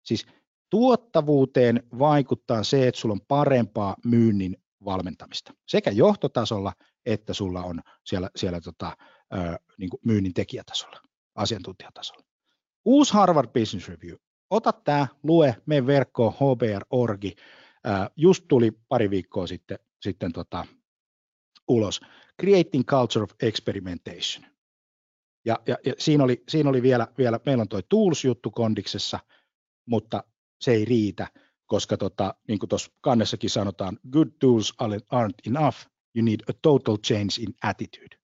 Siis 0.04 0.26
tuottavuuteen 0.70 1.82
vaikuttaa 1.98 2.62
se, 2.64 2.88
että 2.88 3.00
sulla 3.00 3.12
on 3.12 3.26
parempaa 3.28 3.96
myynnin 4.04 4.56
valmentamista 4.84 5.52
sekä 5.68 5.90
johtotasolla 5.90 6.72
että 7.06 7.34
sulla 7.34 7.62
on 7.62 7.80
siellä, 8.04 8.30
siellä 8.36 8.60
tota, 8.60 8.96
ö, 9.34 9.58
niin 9.78 9.90
myynnin 10.04 10.34
tekijätasolla, 10.34 11.00
asiantuntijatasolla. 11.34 12.25
Uusi 12.86 13.12
Harvard 13.12 13.48
Business 13.48 13.88
Review. 13.88 14.16
Ota 14.50 14.72
tämä, 14.72 15.06
lue, 15.22 15.56
mene 15.66 15.86
verkkoon 15.86 16.32
hbr.orgi. 16.32 17.34
Just 18.16 18.44
tuli 18.48 18.70
pari 18.88 19.10
viikkoa 19.10 19.46
sitten, 19.46 19.78
sitten 20.00 20.32
tota, 20.32 20.66
ulos. 21.68 22.00
Creating 22.40 22.84
Culture 22.84 23.22
of 23.22 23.30
Experimentation. 23.42 24.46
Ja, 25.44 25.58
ja, 25.66 25.76
ja 25.86 25.94
siinä, 25.98 26.24
oli, 26.24 26.44
siinä 26.48 26.70
oli 26.70 26.82
vielä, 26.82 27.08
vielä, 27.18 27.40
meillä 27.46 27.60
on 27.60 27.68
tuo 27.68 27.82
Tools-juttu 27.82 28.50
kondiksessa, 28.50 29.20
mutta 29.86 30.24
se 30.60 30.72
ei 30.72 30.84
riitä, 30.84 31.26
koska 31.66 31.96
tota, 31.96 32.34
niin 32.48 32.58
kuin 32.58 32.68
tuossa 32.68 32.92
kannessakin 33.00 33.50
sanotaan, 33.50 33.98
good 34.10 34.28
tools 34.40 34.74
aren't 35.14 35.56
enough, 35.56 35.76
you 36.14 36.24
need 36.24 36.40
a 36.50 36.52
total 36.62 36.96
change 36.96 37.42
in 37.42 37.54
attitude. 37.62 38.16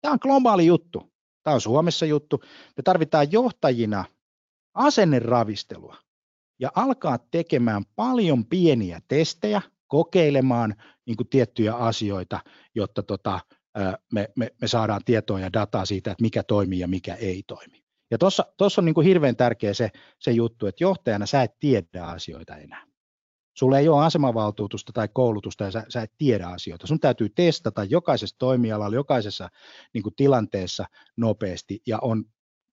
Tämä 0.00 0.12
on 0.12 0.18
globaali 0.22 0.66
juttu. 0.66 1.11
Tämä 1.42 1.54
on 1.54 1.60
Suomessa 1.60 2.06
juttu. 2.06 2.42
Me 2.76 2.82
tarvitaan 2.82 3.32
johtajina 3.32 4.04
asenneravistelua 4.74 5.96
ja 6.60 6.70
alkaa 6.74 7.18
tekemään 7.18 7.84
paljon 7.96 8.46
pieniä 8.46 9.00
testejä, 9.08 9.62
kokeilemaan 9.86 10.74
niin 11.06 11.16
kuin 11.16 11.28
tiettyjä 11.28 11.74
asioita, 11.74 12.40
jotta 12.74 13.02
tota, 13.02 13.40
me, 14.12 14.28
me, 14.36 14.48
me 14.60 14.68
saadaan 14.68 15.00
tietoa 15.04 15.40
ja 15.40 15.52
dataa 15.52 15.84
siitä, 15.84 16.10
että 16.10 16.22
mikä 16.22 16.42
toimii 16.42 16.78
ja 16.78 16.88
mikä 16.88 17.14
ei 17.14 17.42
toimi. 17.46 17.82
Ja 18.10 18.18
tuossa 18.56 18.80
on 18.80 18.84
niin 18.84 18.94
kuin 18.94 19.06
hirveän 19.06 19.36
tärkeä 19.36 19.74
se, 19.74 19.90
se 20.18 20.30
juttu, 20.30 20.66
että 20.66 20.84
johtajana 20.84 21.26
sä 21.26 21.42
et 21.42 21.58
tiedä 21.60 22.04
asioita 22.04 22.56
enää. 22.56 22.91
Sulla 23.54 23.78
ei 23.78 23.88
ole 23.88 24.04
asemavaltuutusta 24.04 24.92
tai 24.92 25.08
koulutusta 25.12 25.64
ja 25.64 25.70
sä, 25.70 25.84
sä 25.88 26.02
et 26.02 26.12
tiedä 26.18 26.46
asioita. 26.46 26.86
Sun 26.86 27.00
täytyy 27.00 27.28
testata 27.28 27.84
jokaisessa 27.84 28.36
toimialalla, 28.38 28.96
jokaisessa 28.96 29.48
niin 29.94 30.02
kuin 30.02 30.14
tilanteessa 30.14 30.86
nopeasti 31.16 31.82
ja 31.86 31.98
on, 32.02 32.24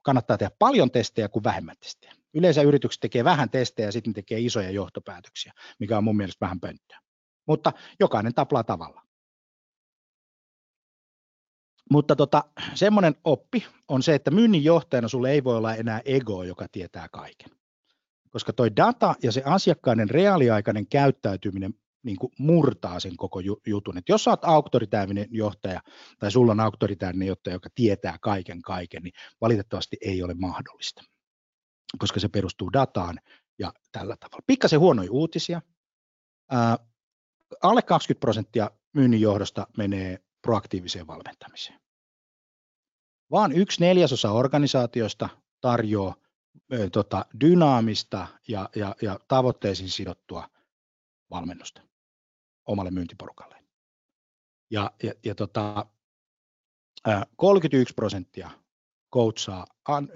kannattaa 0.02 0.38
tehdä 0.38 0.56
paljon 0.60 0.92
testejä 0.92 1.30
kuin 1.30 1.44
vähemmän 1.44 1.76
testejä. 1.80 2.14
Yleensä 2.34 2.62
yritykset 2.62 3.00
tekee 3.00 3.24
vähän 3.24 3.50
testejä 3.50 3.88
ja 3.88 3.92
sitten 3.92 4.14
tekee 4.14 4.40
isoja 4.40 4.72
johtopäätöksiä, 4.72 5.54
mikä 5.80 5.98
on 5.98 6.04
mun 6.04 6.18
mielestä 6.18 6.46
vähän 6.46 6.60
pönttöä. 6.60 7.00
Mutta 7.48 7.74
jokainen 8.00 8.34
taplaa 8.34 8.64
tavalla. 8.64 9.02
Mutta 11.92 12.16
tota, 12.16 12.44
semmoinen 12.74 13.16
oppi 13.24 13.66
on 13.88 14.04
se, 14.04 14.16
että 14.16 14.32
myynnin 14.32 14.64
johtajana 14.64 15.08
sulle 15.08 15.32
ei 15.32 15.44
voi 15.44 15.58
olla 15.58 15.76
enää 15.76 16.02
ego, 16.06 16.44
joka 16.44 16.68
tietää 16.72 17.08
kaiken 17.12 17.59
koska 18.30 18.54
toi 18.54 18.76
data 18.76 19.16
ja 19.24 19.32
se 19.32 19.42
asiakkaiden 19.46 20.10
reaaliaikainen 20.10 20.88
käyttäytyminen 20.88 21.74
niin 22.04 22.18
kuin 22.18 22.32
murtaa 22.40 23.00
sen 23.00 23.18
koko 23.18 23.40
jutun. 23.66 23.98
Et 23.98 24.10
jos 24.10 24.28
olet 24.28 24.40
auktoritäärinen 24.44 25.28
johtaja 25.32 25.82
tai 26.20 26.32
sulla 26.32 26.52
on 26.52 26.60
auktoritäärinen 26.60 27.28
johtaja, 27.28 27.56
joka 27.56 27.70
tietää 27.76 28.18
kaiken 28.22 28.62
kaiken, 28.62 29.04
niin 29.04 29.14
valitettavasti 29.42 29.98
ei 30.02 30.24
ole 30.24 30.34
mahdollista, 30.34 31.02
koska 31.98 32.20
se 32.20 32.30
perustuu 32.30 32.74
dataan 32.74 33.20
ja 33.60 33.74
tällä 33.92 34.16
tavalla. 34.20 34.44
Pikkasen 34.48 34.80
huonoja 34.80 35.12
uutisia. 35.12 35.62
Ää, 36.52 36.78
alle 37.64 37.82
20 37.82 38.20
prosenttia 38.20 38.72
myynnin 38.94 39.22
johdosta 39.22 39.68
menee 39.78 40.20
proaktiiviseen 40.42 41.08
valmentamiseen. 41.08 41.80
Vaan 43.32 43.52
yksi 43.52 43.82
neljäsosa 43.82 44.32
organisaatioista 44.32 45.30
tarjoaa 45.62 46.16
tota, 46.92 47.26
dynaamista 47.42 48.28
ja, 48.48 48.70
ja, 48.76 48.96
ja 49.02 49.20
tavoitteisiin 49.28 49.90
sidottua 49.90 50.50
valmennusta 51.30 51.82
omalle 52.66 52.92
myyntiporukalle. 52.92 53.56
Ja, 54.72 54.92
ja, 55.04 55.14
ja 55.26 55.36
tota, 55.36 55.86
31 57.36 57.94
prosenttia 57.94 58.50
coachaa 59.14 59.66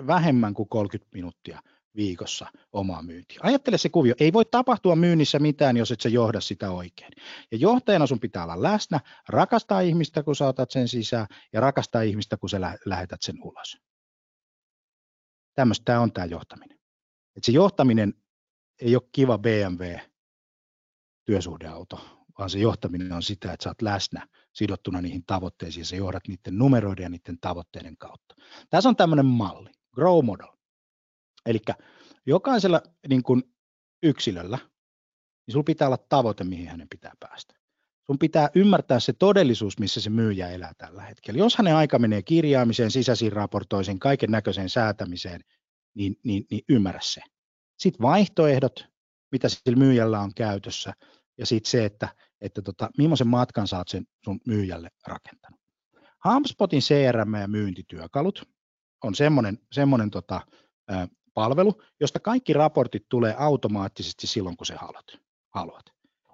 vähemmän 0.07 0.53
kuin 0.53 0.69
30 0.69 1.09
minuuttia 1.13 1.59
viikossa 1.95 2.47
omaa 2.71 3.01
myyntiä. 3.01 3.39
Ajattele 3.43 3.77
se 3.77 3.89
kuvio. 3.89 4.15
Ei 4.19 4.33
voi 4.33 4.45
tapahtua 4.45 4.95
myynnissä 4.95 5.39
mitään, 5.39 5.77
jos 5.77 5.91
et 5.91 6.01
sä 6.01 6.09
johda 6.09 6.41
sitä 6.41 6.71
oikein. 6.71 7.11
Ja 7.51 7.57
johtajana 7.57 8.07
sun 8.07 8.19
pitää 8.19 8.43
olla 8.43 8.63
läsnä, 8.63 8.99
rakastaa 9.29 9.81
ihmistä, 9.81 10.23
kun 10.23 10.35
sä 10.35 10.47
otat 10.47 10.71
sen 10.71 10.87
sisään, 10.87 11.27
ja 11.53 11.61
rakastaa 11.61 12.01
ihmistä, 12.01 12.37
kun 12.37 12.49
sä 12.49 12.61
lähetät 12.85 13.21
sen 13.21 13.35
ulos. 13.41 13.77
Tämmöistä 15.55 15.85
tämä 15.85 15.99
on 15.99 16.13
tämä 16.13 16.25
johtaminen. 16.25 16.79
Et 17.35 17.43
se 17.43 17.51
johtaminen 17.51 18.13
ei 18.81 18.95
ole 18.95 19.09
kiva 19.11 19.37
BMW 19.37 19.95
työsuhdeauto, 21.25 22.23
vaan 22.37 22.49
se 22.49 22.59
johtaminen 22.59 23.11
on 23.11 23.23
sitä, 23.23 23.53
että 23.53 23.63
sä 23.63 23.69
oot 23.69 23.81
läsnä 23.81 24.27
sidottuna 24.53 25.01
niihin 25.01 25.25
tavoitteisiin 25.25 25.81
ja 25.81 25.85
sä 25.85 25.95
johdat 25.95 26.27
niiden 26.27 26.57
numeroiden 26.57 27.03
ja 27.03 27.09
niiden 27.09 27.39
tavoitteiden 27.41 27.97
kautta. 27.97 28.35
Tässä 28.69 28.89
on 28.89 28.95
tämmöinen 28.95 29.25
malli, 29.25 29.69
grow 29.95 30.25
model. 30.25 30.47
Eli 31.45 31.59
jokaisella 32.25 32.81
niin 33.07 33.23
kuin 33.23 33.43
yksilöllä, 34.03 34.57
niin 35.47 35.53
sulla 35.53 35.63
pitää 35.63 35.87
olla 35.87 35.97
tavoite, 35.97 36.43
mihin 36.43 36.67
hänen 36.67 36.89
pitää 36.89 37.13
päästä. 37.19 37.62
Sun 38.05 38.19
pitää 38.19 38.49
ymmärtää 38.55 38.99
se 38.99 39.13
todellisuus, 39.13 39.79
missä 39.79 40.01
se 40.01 40.09
myyjä 40.09 40.49
elää 40.49 40.73
tällä 40.77 41.01
hetkellä. 41.01 41.37
Jos 41.37 41.55
hänen 41.57 41.75
aika 41.75 41.99
menee 41.99 42.21
kirjaamiseen, 42.21 42.91
sisäisiin 42.91 43.33
raportoisiin, 43.33 43.99
kaiken 43.99 44.31
näköiseen 44.31 44.69
säätämiseen, 44.69 45.41
niin, 45.95 46.15
niin, 46.23 46.45
niin 46.51 46.63
ymmärrä 46.69 46.99
se. 47.03 47.21
Sitten 47.79 48.01
vaihtoehdot, 48.01 48.85
mitä 49.31 49.49
sillä 49.49 49.77
myyjällä 49.77 50.19
on 50.19 50.33
käytössä, 50.35 50.93
ja 51.37 51.45
sitten 51.45 51.71
se, 51.71 51.85
että, 51.85 52.07
että 52.41 52.61
tota, 52.61 52.89
millaisen 52.97 53.27
matkan 53.27 53.67
saat 53.67 53.87
sen 53.87 54.05
sun 54.25 54.39
myyjälle 54.47 54.89
rakentanut. 55.07 55.59
HubSpotin 56.25 56.81
CRM 56.81 57.33
ja 57.33 57.47
myyntityökalut 57.47 58.43
on 59.03 59.15
semmoinen, 59.15 59.57
semmoinen 59.71 60.09
tota, 60.09 60.41
ä, 60.91 61.07
palvelu, 61.33 61.81
josta 61.99 62.19
kaikki 62.19 62.53
raportit 62.53 63.05
tulee 63.09 63.35
automaattisesti 63.37 64.27
silloin, 64.27 64.57
kun 64.57 64.65
se 64.65 64.75
haluat. 64.75 65.05
haluat. 65.49 65.85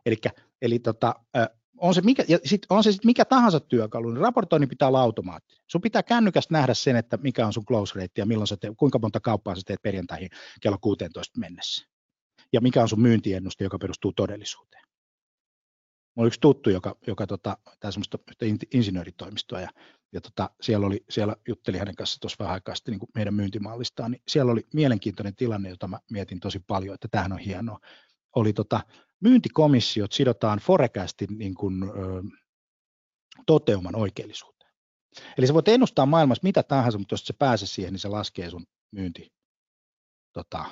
Elikkä, 0.05 0.29
eli 0.61 0.79
tota, 0.79 1.15
ä, 1.37 1.49
on 1.81 1.93
se, 1.93 2.01
mikä, 2.01 2.25
ja 2.27 2.39
sit, 2.45 2.65
on 2.69 2.83
se 2.83 2.91
sit 2.91 3.05
mikä 3.05 3.25
tahansa 3.25 3.59
työkalu, 3.59 4.09
niin 4.09 4.21
raportoinnin 4.21 4.69
pitää 4.69 4.87
olla 4.87 5.01
automaattinen. 5.01 5.63
Sun 5.67 5.81
pitää 5.81 6.03
kännykästä 6.03 6.53
nähdä 6.53 6.73
sen, 6.73 6.95
että 6.95 7.17
mikä 7.17 7.47
on 7.47 7.53
sun 7.53 7.65
close 7.65 7.99
rate 7.99 8.11
ja 8.21 8.25
milloin 8.25 8.47
sä 8.47 8.57
teet, 8.57 8.73
kuinka 8.77 8.99
monta 8.99 9.19
kauppaa 9.19 9.55
sä 9.55 9.61
teet 9.65 9.81
perjantaihin 9.81 10.29
kello 10.61 10.77
16 10.81 11.39
mennessä. 11.39 11.87
Ja 12.53 12.61
mikä 12.61 12.81
on 12.81 12.89
sun 12.89 13.01
myyntiennuste, 13.01 13.63
joka 13.63 13.77
perustuu 13.79 14.13
todellisuuteen. 14.13 14.83
Mulla 16.15 16.23
oli 16.25 16.27
yksi 16.27 16.39
tuttu, 16.39 16.69
joka, 16.69 16.95
joka 17.07 17.27
tota, 17.27 17.57
tämä 17.79 17.91
semmoista 17.91 18.17
insinööritoimistoa, 18.73 19.61
ja, 19.61 19.69
ja 20.13 20.21
tota, 20.21 20.49
siellä, 20.61 20.87
oli, 20.87 21.03
siellä 21.09 21.35
jutteli 21.47 21.77
hänen 21.77 21.95
kanssa 21.95 22.19
tuossa 22.19 22.37
vähän 22.39 22.53
aikaa 22.53 22.75
sitten 22.75 22.91
niin 22.91 22.99
kuin 22.99 23.09
meidän 23.15 23.33
myyntimallistaan, 23.33 24.11
niin 24.11 24.21
siellä 24.27 24.51
oli 24.51 24.67
mielenkiintoinen 24.73 25.35
tilanne, 25.35 25.69
jota 25.69 25.87
mä 25.87 25.99
mietin 26.11 26.39
tosi 26.39 26.59
paljon, 26.59 26.93
että 26.95 27.07
tämähän 27.11 27.31
on 27.31 27.39
hienoa. 27.39 27.79
Oli 28.35 28.53
tota, 28.53 28.81
myyntikomissiot 29.19 30.11
sidotaan 30.11 30.59
forecastin 30.59 31.37
niin 31.37 31.55
kuin, 31.55 31.83
toteuman 33.45 33.95
oikeellisuuteen. 33.95 34.71
Eli 35.37 35.47
sä 35.47 35.53
voit 35.53 35.67
ennustaa 35.67 36.05
maailmassa 36.05 36.43
mitä 36.43 36.63
tahansa, 36.63 36.97
mutta 36.97 37.13
jos 37.13 37.25
se 37.25 37.33
pääse 37.33 37.65
siihen, 37.65 37.93
niin 37.93 37.99
se 37.99 38.07
laskee 38.07 38.49
sun 38.49 38.65
myynti 38.91 39.33
tota, 40.33 40.65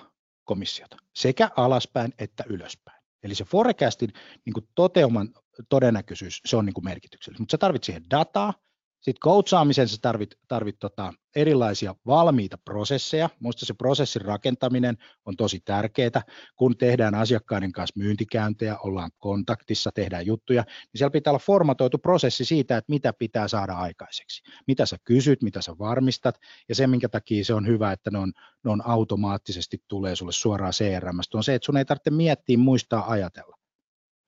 komissiota 0.44 0.98
sekä 1.16 1.50
alaspäin 1.56 2.14
että 2.20 2.44
ylöspäin. 2.50 3.04
Eli 3.24 3.36
se 3.36 3.44
forecastin 3.44 4.14
niin 4.46 4.54
kuin 4.54 4.68
toteuman 4.76 5.34
todennäköisyys, 5.70 6.42
se 6.46 6.58
on 6.58 6.66
niin 6.66 6.74
kuin 6.74 6.86
merkityksellistä, 6.86 7.42
mutta 7.42 7.52
sä 7.52 7.58
tarvitset 7.58 7.86
siihen 7.86 8.10
dataa, 8.10 8.54
sitten 9.02 9.20
coachaamisen 9.24 9.88
sä 9.88 9.98
tarvit, 10.02 10.36
tarvit 10.48 10.80
tota 10.80 11.14
erilaisia 11.36 11.96
valmiita 12.06 12.58
prosesseja. 12.58 13.30
Minusta 13.40 13.66
se 13.66 13.74
prosessin 13.74 14.22
rakentaminen 14.22 14.98
on 15.26 15.36
tosi 15.36 15.60
tärkeää. 15.66 16.22
Kun 16.56 16.78
tehdään 16.78 17.16
asiakkaiden 17.16 17.72
kanssa 17.72 18.00
myyntikäyntejä, 18.00 18.78
ollaan 18.78 19.12
kontaktissa, 19.18 19.92
tehdään 19.96 20.26
juttuja, 20.26 20.62
niin 20.64 20.98
siellä 20.98 21.12
pitää 21.12 21.32
olla 21.32 21.40
formatoitu 21.40 21.98
prosessi 21.98 22.46
siitä, 22.46 22.78
että 22.78 22.92
mitä 22.92 23.14
pitää 23.14 23.48
saada 23.48 23.74
aikaiseksi. 23.74 24.44
Mitä 24.68 24.86
sä 24.86 24.98
kysyt, 25.04 25.42
mitä 25.42 25.62
sä 25.62 25.78
varmistat, 25.80 26.40
ja 26.70 26.76
se, 26.76 26.88
minkä 26.88 27.10
takia 27.10 27.46
se 27.46 27.54
on 27.54 27.68
hyvä, 27.68 27.92
että 27.92 28.12
ne 28.12 28.18
on, 28.18 28.34
ne 28.64 28.72
on 28.72 28.88
automaattisesti 28.88 29.84
tulee 29.88 30.16
sulle 30.16 30.32
suoraan 30.32 30.74
CRM, 30.74 31.20
on 31.34 31.44
se, 31.44 31.56
että 31.56 31.66
sun 31.66 31.78
ei 31.78 31.86
tarvitse 31.86 32.10
miettiä, 32.10 32.58
muistaa, 32.58 33.12
ajatella. 33.12 33.58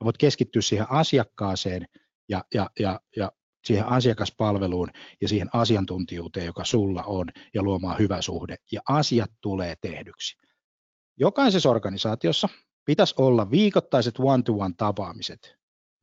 voit 0.04 0.18
keskittyä 0.18 0.62
siihen 0.62 0.92
asiakkaaseen 0.92 1.88
ja, 2.30 2.44
ja, 2.54 2.70
ja, 2.80 3.00
ja 3.16 3.32
siihen 3.66 3.86
asiakaspalveluun 3.86 4.90
ja 5.22 5.28
siihen 5.28 5.50
asiantuntijuuteen, 5.54 6.46
joka 6.46 6.66
sulla 6.66 7.04
on, 7.04 7.28
ja 7.54 7.64
luomaan 7.64 8.00
hyvä 8.00 8.22
suhde, 8.22 8.56
ja 8.72 8.82
asiat 8.90 9.32
tulee 9.42 9.76
tehdyksi. 9.82 10.38
Jokaisessa 11.18 11.70
organisaatiossa 11.70 12.50
pitäisi 12.86 13.16
olla 13.18 13.52
viikoittaiset 13.52 14.16
one-to-one 14.20 14.74
tapaamiset 14.78 15.56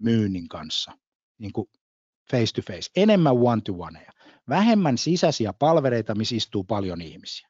myynnin 0.02 0.48
kanssa, 0.48 0.92
niin 1.38 1.52
kuin 1.52 1.68
face 2.30 2.52
to 2.54 2.62
face, 2.72 2.90
enemmän 2.96 3.36
one-to-oneja, 3.36 4.12
vähemmän 4.48 4.98
sisäisiä 4.98 5.52
palvereita, 5.52 6.14
missä 6.14 6.36
istuu 6.36 6.64
paljon 6.64 7.00
ihmisiä 7.00 7.48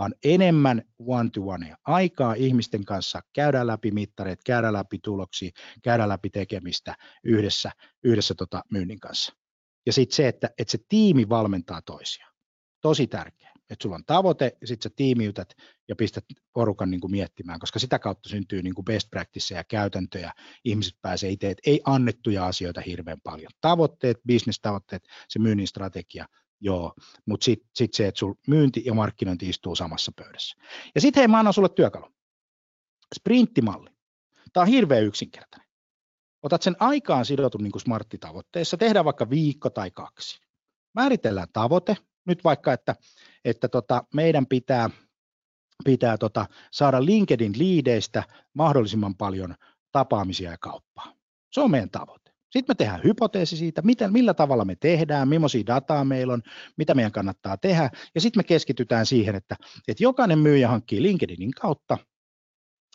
vaan 0.00 0.14
enemmän 0.24 0.82
one-to-one 0.98 1.74
aikaa 1.84 2.34
ihmisten 2.34 2.84
kanssa, 2.84 3.20
käydään 3.32 3.66
läpi 3.66 3.90
mittareet, 3.90 4.40
käydään 4.44 4.72
läpi 4.72 4.98
tuloksia, 5.04 5.50
käydään 5.82 6.08
läpi 6.08 6.30
tekemistä 6.30 6.94
yhdessä, 7.24 7.70
yhdessä 8.04 8.34
tota 8.34 8.64
myynnin 8.70 9.00
kanssa. 9.00 9.32
Ja 9.86 9.92
sitten 9.92 10.16
se, 10.16 10.28
että, 10.28 10.50
että 10.58 10.72
se 10.72 10.78
tiimi 10.88 11.28
valmentaa 11.28 11.82
toisiaan. 11.82 12.34
Tosi 12.80 13.06
tärkeää, 13.06 13.52
että 13.70 13.82
sulla 13.82 13.96
on 13.96 14.04
tavoite 14.04 14.56
ja 14.60 14.66
sitten 14.66 14.90
sä 14.90 14.94
tiimiytät 14.96 15.54
ja 15.88 15.96
pistät 15.96 16.24
porukan 16.52 16.90
niin 16.90 17.00
kuin 17.00 17.10
miettimään, 17.10 17.60
koska 17.60 17.78
sitä 17.78 17.98
kautta 17.98 18.28
syntyy 18.28 18.62
niin 18.62 18.74
kuin 18.74 18.84
best 18.84 19.10
practice 19.10 19.54
ja 19.54 19.64
käytäntöjä. 19.64 20.32
Ihmiset 20.64 20.94
pääsee 21.02 21.30
itse, 21.30 21.50
että 21.50 21.70
ei 21.70 21.80
annettuja 21.84 22.46
asioita 22.46 22.80
hirveän 22.80 23.20
paljon. 23.24 23.50
Tavoitteet, 23.60 24.18
business-tavoitteet, 24.26 25.02
se 25.28 25.38
myynnin 25.38 25.66
strategia, 25.66 26.26
Joo, 26.60 26.94
mutta 27.26 27.44
sitten 27.44 27.70
sit 27.74 27.94
se, 27.94 28.06
että 28.06 28.18
sul 28.18 28.34
myynti 28.46 28.82
ja 28.84 28.94
markkinointi 28.94 29.48
istuu 29.48 29.76
samassa 29.76 30.12
pöydässä. 30.16 30.56
Ja 30.94 31.00
sitten 31.00 31.20
hei, 31.20 31.28
mä 31.28 31.38
annan 31.38 31.54
sulle 31.54 31.68
työkalu. 31.68 32.06
Sprinttimalli. 33.14 33.90
Tämä 34.52 34.62
on 34.62 34.68
hirveän 34.68 35.04
yksinkertainen. 35.04 35.70
Otat 36.42 36.62
sen 36.62 36.76
aikaan 36.80 37.24
sidotun 37.24 37.62
niin 37.62 37.80
smarttitavoitteessa, 37.80 38.76
tehdään 38.76 39.04
vaikka 39.04 39.30
viikko 39.30 39.70
tai 39.70 39.90
kaksi. 39.90 40.40
Määritellään 40.94 41.48
tavoite, 41.52 41.96
nyt 42.26 42.44
vaikka, 42.44 42.72
että, 42.72 42.94
että 43.44 43.68
tota, 43.68 44.04
meidän 44.14 44.46
pitää, 44.46 44.90
pitää 45.84 46.18
tota, 46.18 46.46
saada 46.70 47.04
LinkedIn 47.04 47.52
liideistä 47.58 48.22
mahdollisimman 48.54 49.14
paljon 49.14 49.54
tapaamisia 49.92 50.50
ja 50.50 50.58
kauppaa. 50.58 51.12
Se 51.50 51.60
on 51.60 51.70
meidän 51.70 51.90
tavoite. 51.90 52.19
Sitten 52.50 52.64
me 52.68 52.74
tehdään 52.74 53.04
hypoteesi 53.04 53.56
siitä, 53.56 53.82
miten, 53.82 54.12
millä 54.12 54.34
tavalla 54.34 54.64
me 54.64 54.76
tehdään, 54.76 55.28
millaisia 55.28 55.66
dataa 55.66 56.04
meillä 56.04 56.32
on, 56.32 56.42
mitä 56.76 56.94
meidän 56.94 57.12
kannattaa 57.12 57.56
tehdä, 57.56 57.90
ja 58.14 58.20
sitten 58.20 58.40
me 58.40 58.44
keskitytään 58.44 59.06
siihen, 59.06 59.34
että, 59.34 59.56
että 59.88 60.02
jokainen 60.02 60.38
myyjä 60.38 60.68
hankkii 60.68 61.02
LinkedInin 61.02 61.50
kautta 61.50 61.98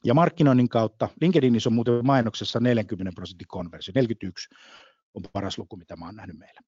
ja 0.03 0.13
markkinoinnin 0.13 0.69
kautta. 0.69 1.09
LinkedInissä 1.21 1.69
on 1.69 1.73
muuten 1.73 2.05
mainoksessa 2.05 2.59
40 2.59 3.15
prosentin 3.15 3.47
konversio, 3.47 3.91
41 3.95 4.49
on 5.13 5.23
paras 5.33 5.57
luku, 5.57 5.77
mitä 5.77 5.95
mä 5.95 6.05
oon 6.05 6.15
nähnyt 6.15 6.37
meillä. 6.37 6.61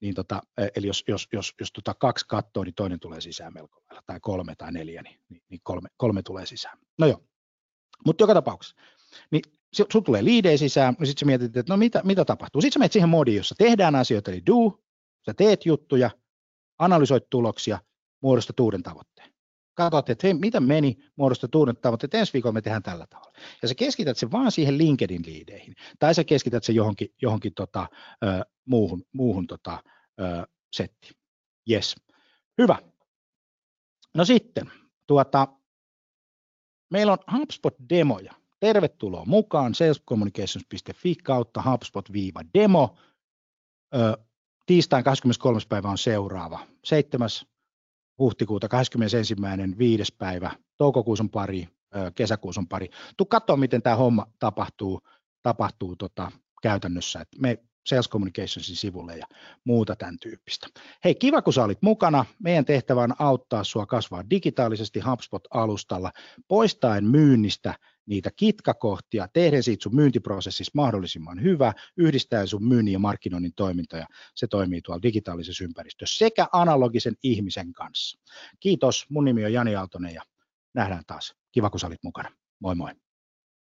Niin 0.00 0.14
tota, 0.14 0.42
e, 0.58 0.68
eli 0.76 0.86
jos, 0.86 1.04
jos, 1.08 1.28
jos, 1.32 1.54
jos 1.60 1.72
tota 1.72 1.94
kaksi 1.94 2.26
katsoo, 2.28 2.64
niin 2.64 2.74
toinen 2.74 3.00
tulee 3.00 3.20
sisään 3.20 3.54
melko 3.54 3.80
lailla, 3.80 4.02
tai 4.06 4.18
kolme 4.20 4.54
tai 4.54 4.72
neljä, 4.72 5.02
niin, 5.02 5.20
niin, 5.28 5.42
niin 5.48 5.60
kolme, 5.62 5.88
kolme 5.96 6.22
tulee 6.22 6.46
sisään. 6.46 6.78
No 6.98 7.06
joo, 7.06 7.24
mutta 8.06 8.22
joka 8.22 8.34
tapauksessa. 8.34 8.76
Niin 9.30 9.42
sun 9.92 10.04
tulee 10.04 10.24
liidejä 10.24 10.56
sisään, 10.56 10.96
ja 11.00 11.06
sitten 11.06 11.20
sä 11.20 11.26
mietit, 11.26 11.56
että 11.56 11.72
no 11.72 11.76
mitä, 11.76 12.00
mitä 12.04 12.24
tapahtuu. 12.24 12.60
Sitten 12.60 12.72
sä 12.72 12.78
menet 12.78 12.92
siihen 12.92 13.08
moodiin, 13.08 13.36
jossa 13.36 13.54
tehdään 13.58 13.94
asioita, 13.94 14.30
eli 14.30 14.42
do, 14.46 14.80
sä 15.26 15.34
teet 15.34 15.66
juttuja, 15.66 16.10
analysoit 16.78 17.30
tuloksia, 17.30 17.78
muodostat 18.22 18.60
uuden 18.60 18.82
tavoitteen. 18.82 19.34
Katsot, 19.74 20.10
että 20.10 20.26
hei, 20.26 20.34
mitä 20.34 20.60
meni, 20.60 20.96
muodostat 21.16 21.54
uuden 21.54 21.76
tavoitteen, 21.76 22.20
ensi 22.20 22.32
viikolla 22.32 22.52
me 22.52 22.62
tehdään 22.62 22.82
tällä 22.82 23.06
tavalla. 23.10 23.32
Ja 23.62 23.68
sä 23.68 23.74
keskität 23.74 24.16
sen 24.16 24.32
vaan 24.32 24.52
siihen 24.52 24.78
LinkedIn 24.78 25.22
liideihin, 25.26 25.74
tai 25.98 26.14
sä 26.14 26.24
keskität 26.24 26.64
sen 26.64 26.74
johonkin, 26.74 27.08
johonkin 27.22 27.54
tota, 27.54 27.88
ö, 28.24 28.44
muuhun, 28.64 29.02
muuhun 29.12 29.46
tota, 29.46 29.82
ö, 30.20 30.46
settiin. 30.72 31.12
Yes. 31.70 31.96
Hyvä. 32.58 32.78
No 34.14 34.24
sitten, 34.24 34.70
tuota, 35.06 35.48
meillä 36.90 37.12
on 37.12 37.18
HubSpot-demoja 37.32 38.43
Tervetuloa 38.64 39.24
mukaan 39.24 39.74
salescommunications.fi 39.74 41.14
kautta 41.14 41.62
HubSpot-demo. 41.62 42.96
tiistain 44.66 45.04
23. 45.04 45.60
päivä 45.68 45.88
on 45.88 45.98
seuraava. 45.98 46.58
7. 46.84 47.28
huhtikuuta 48.18 48.68
21. 48.68 49.78
5. 49.78 50.14
päivä. 50.18 50.50
Toukokuussa 50.76 51.24
on 51.24 51.30
pari, 51.30 51.68
kesäkuussa 52.14 52.60
on 52.60 52.68
pari. 52.68 52.88
Tuu 53.16 53.26
katsoa, 53.26 53.56
miten 53.56 53.82
tämä 53.82 53.96
homma 53.96 54.26
tapahtuu, 54.38 55.00
tapahtuu 55.42 55.96
tota, 55.96 56.32
käytännössä. 56.62 57.20
Et 57.20 57.28
me 57.38 57.58
Sales 57.86 58.08
Communicationsin 58.08 58.76
sivulle 58.76 59.16
ja 59.16 59.26
muuta 59.64 59.96
tämän 59.96 60.18
tyyppistä. 60.18 60.66
Hei, 61.04 61.14
kiva 61.14 61.42
kun 61.42 61.52
sä 61.52 61.64
olit 61.64 61.82
mukana. 61.82 62.24
Meidän 62.42 62.64
tehtävä 62.64 63.02
on 63.02 63.14
auttaa 63.18 63.64
sua 63.64 63.86
kasvaa 63.86 64.30
digitaalisesti 64.30 65.00
HubSpot-alustalla, 65.00 66.10
poistaen 66.48 67.04
myynnistä 67.04 67.74
niitä 68.06 68.30
kitkakohtia, 68.36 69.28
tehden 69.32 69.62
siitä 69.62 69.82
sun 69.82 69.94
myyntiprosessissa 69.94 70.72
mahdollisimman 70.74 71.42
hyvä, 71.42 71.72
yhdistäen 71.96 72.48
sun 72.48 72.68
myynnin 72.68 72.92
ja 72.92 72.98
markkinoinnin 72.98 73.52
toimintoja. 73.56 74.06
Se 74.34 74.46
toimii 74.46 74.80
tuolla 74.82 75.02
digitaalisessa 75.02 75.64
ympäristössä 75.64 76.18
sekä 76.18 76.46
analogisen 76.52 77.14
ihmisen 77.22 77.72
kanssa. 77.72 78.18
Kiitos, 78.60 79.06
mun 79.10 79.24
nimi 79.24 79.44
on 79.44 79.52
Jani 79.52 79.76
Aaltonen 79.76 80.14
ja 80.14 80.22
nähdään 80.74 81.02
taas. 81.06 81.34
Kiva 81.52 81.70
kun 81.70 81.80
sä 81.80 81.86
olit 81.86 82.02
mukana. 82.02 82.30
Moi 82.60 82.74
moi. 82.74 83.03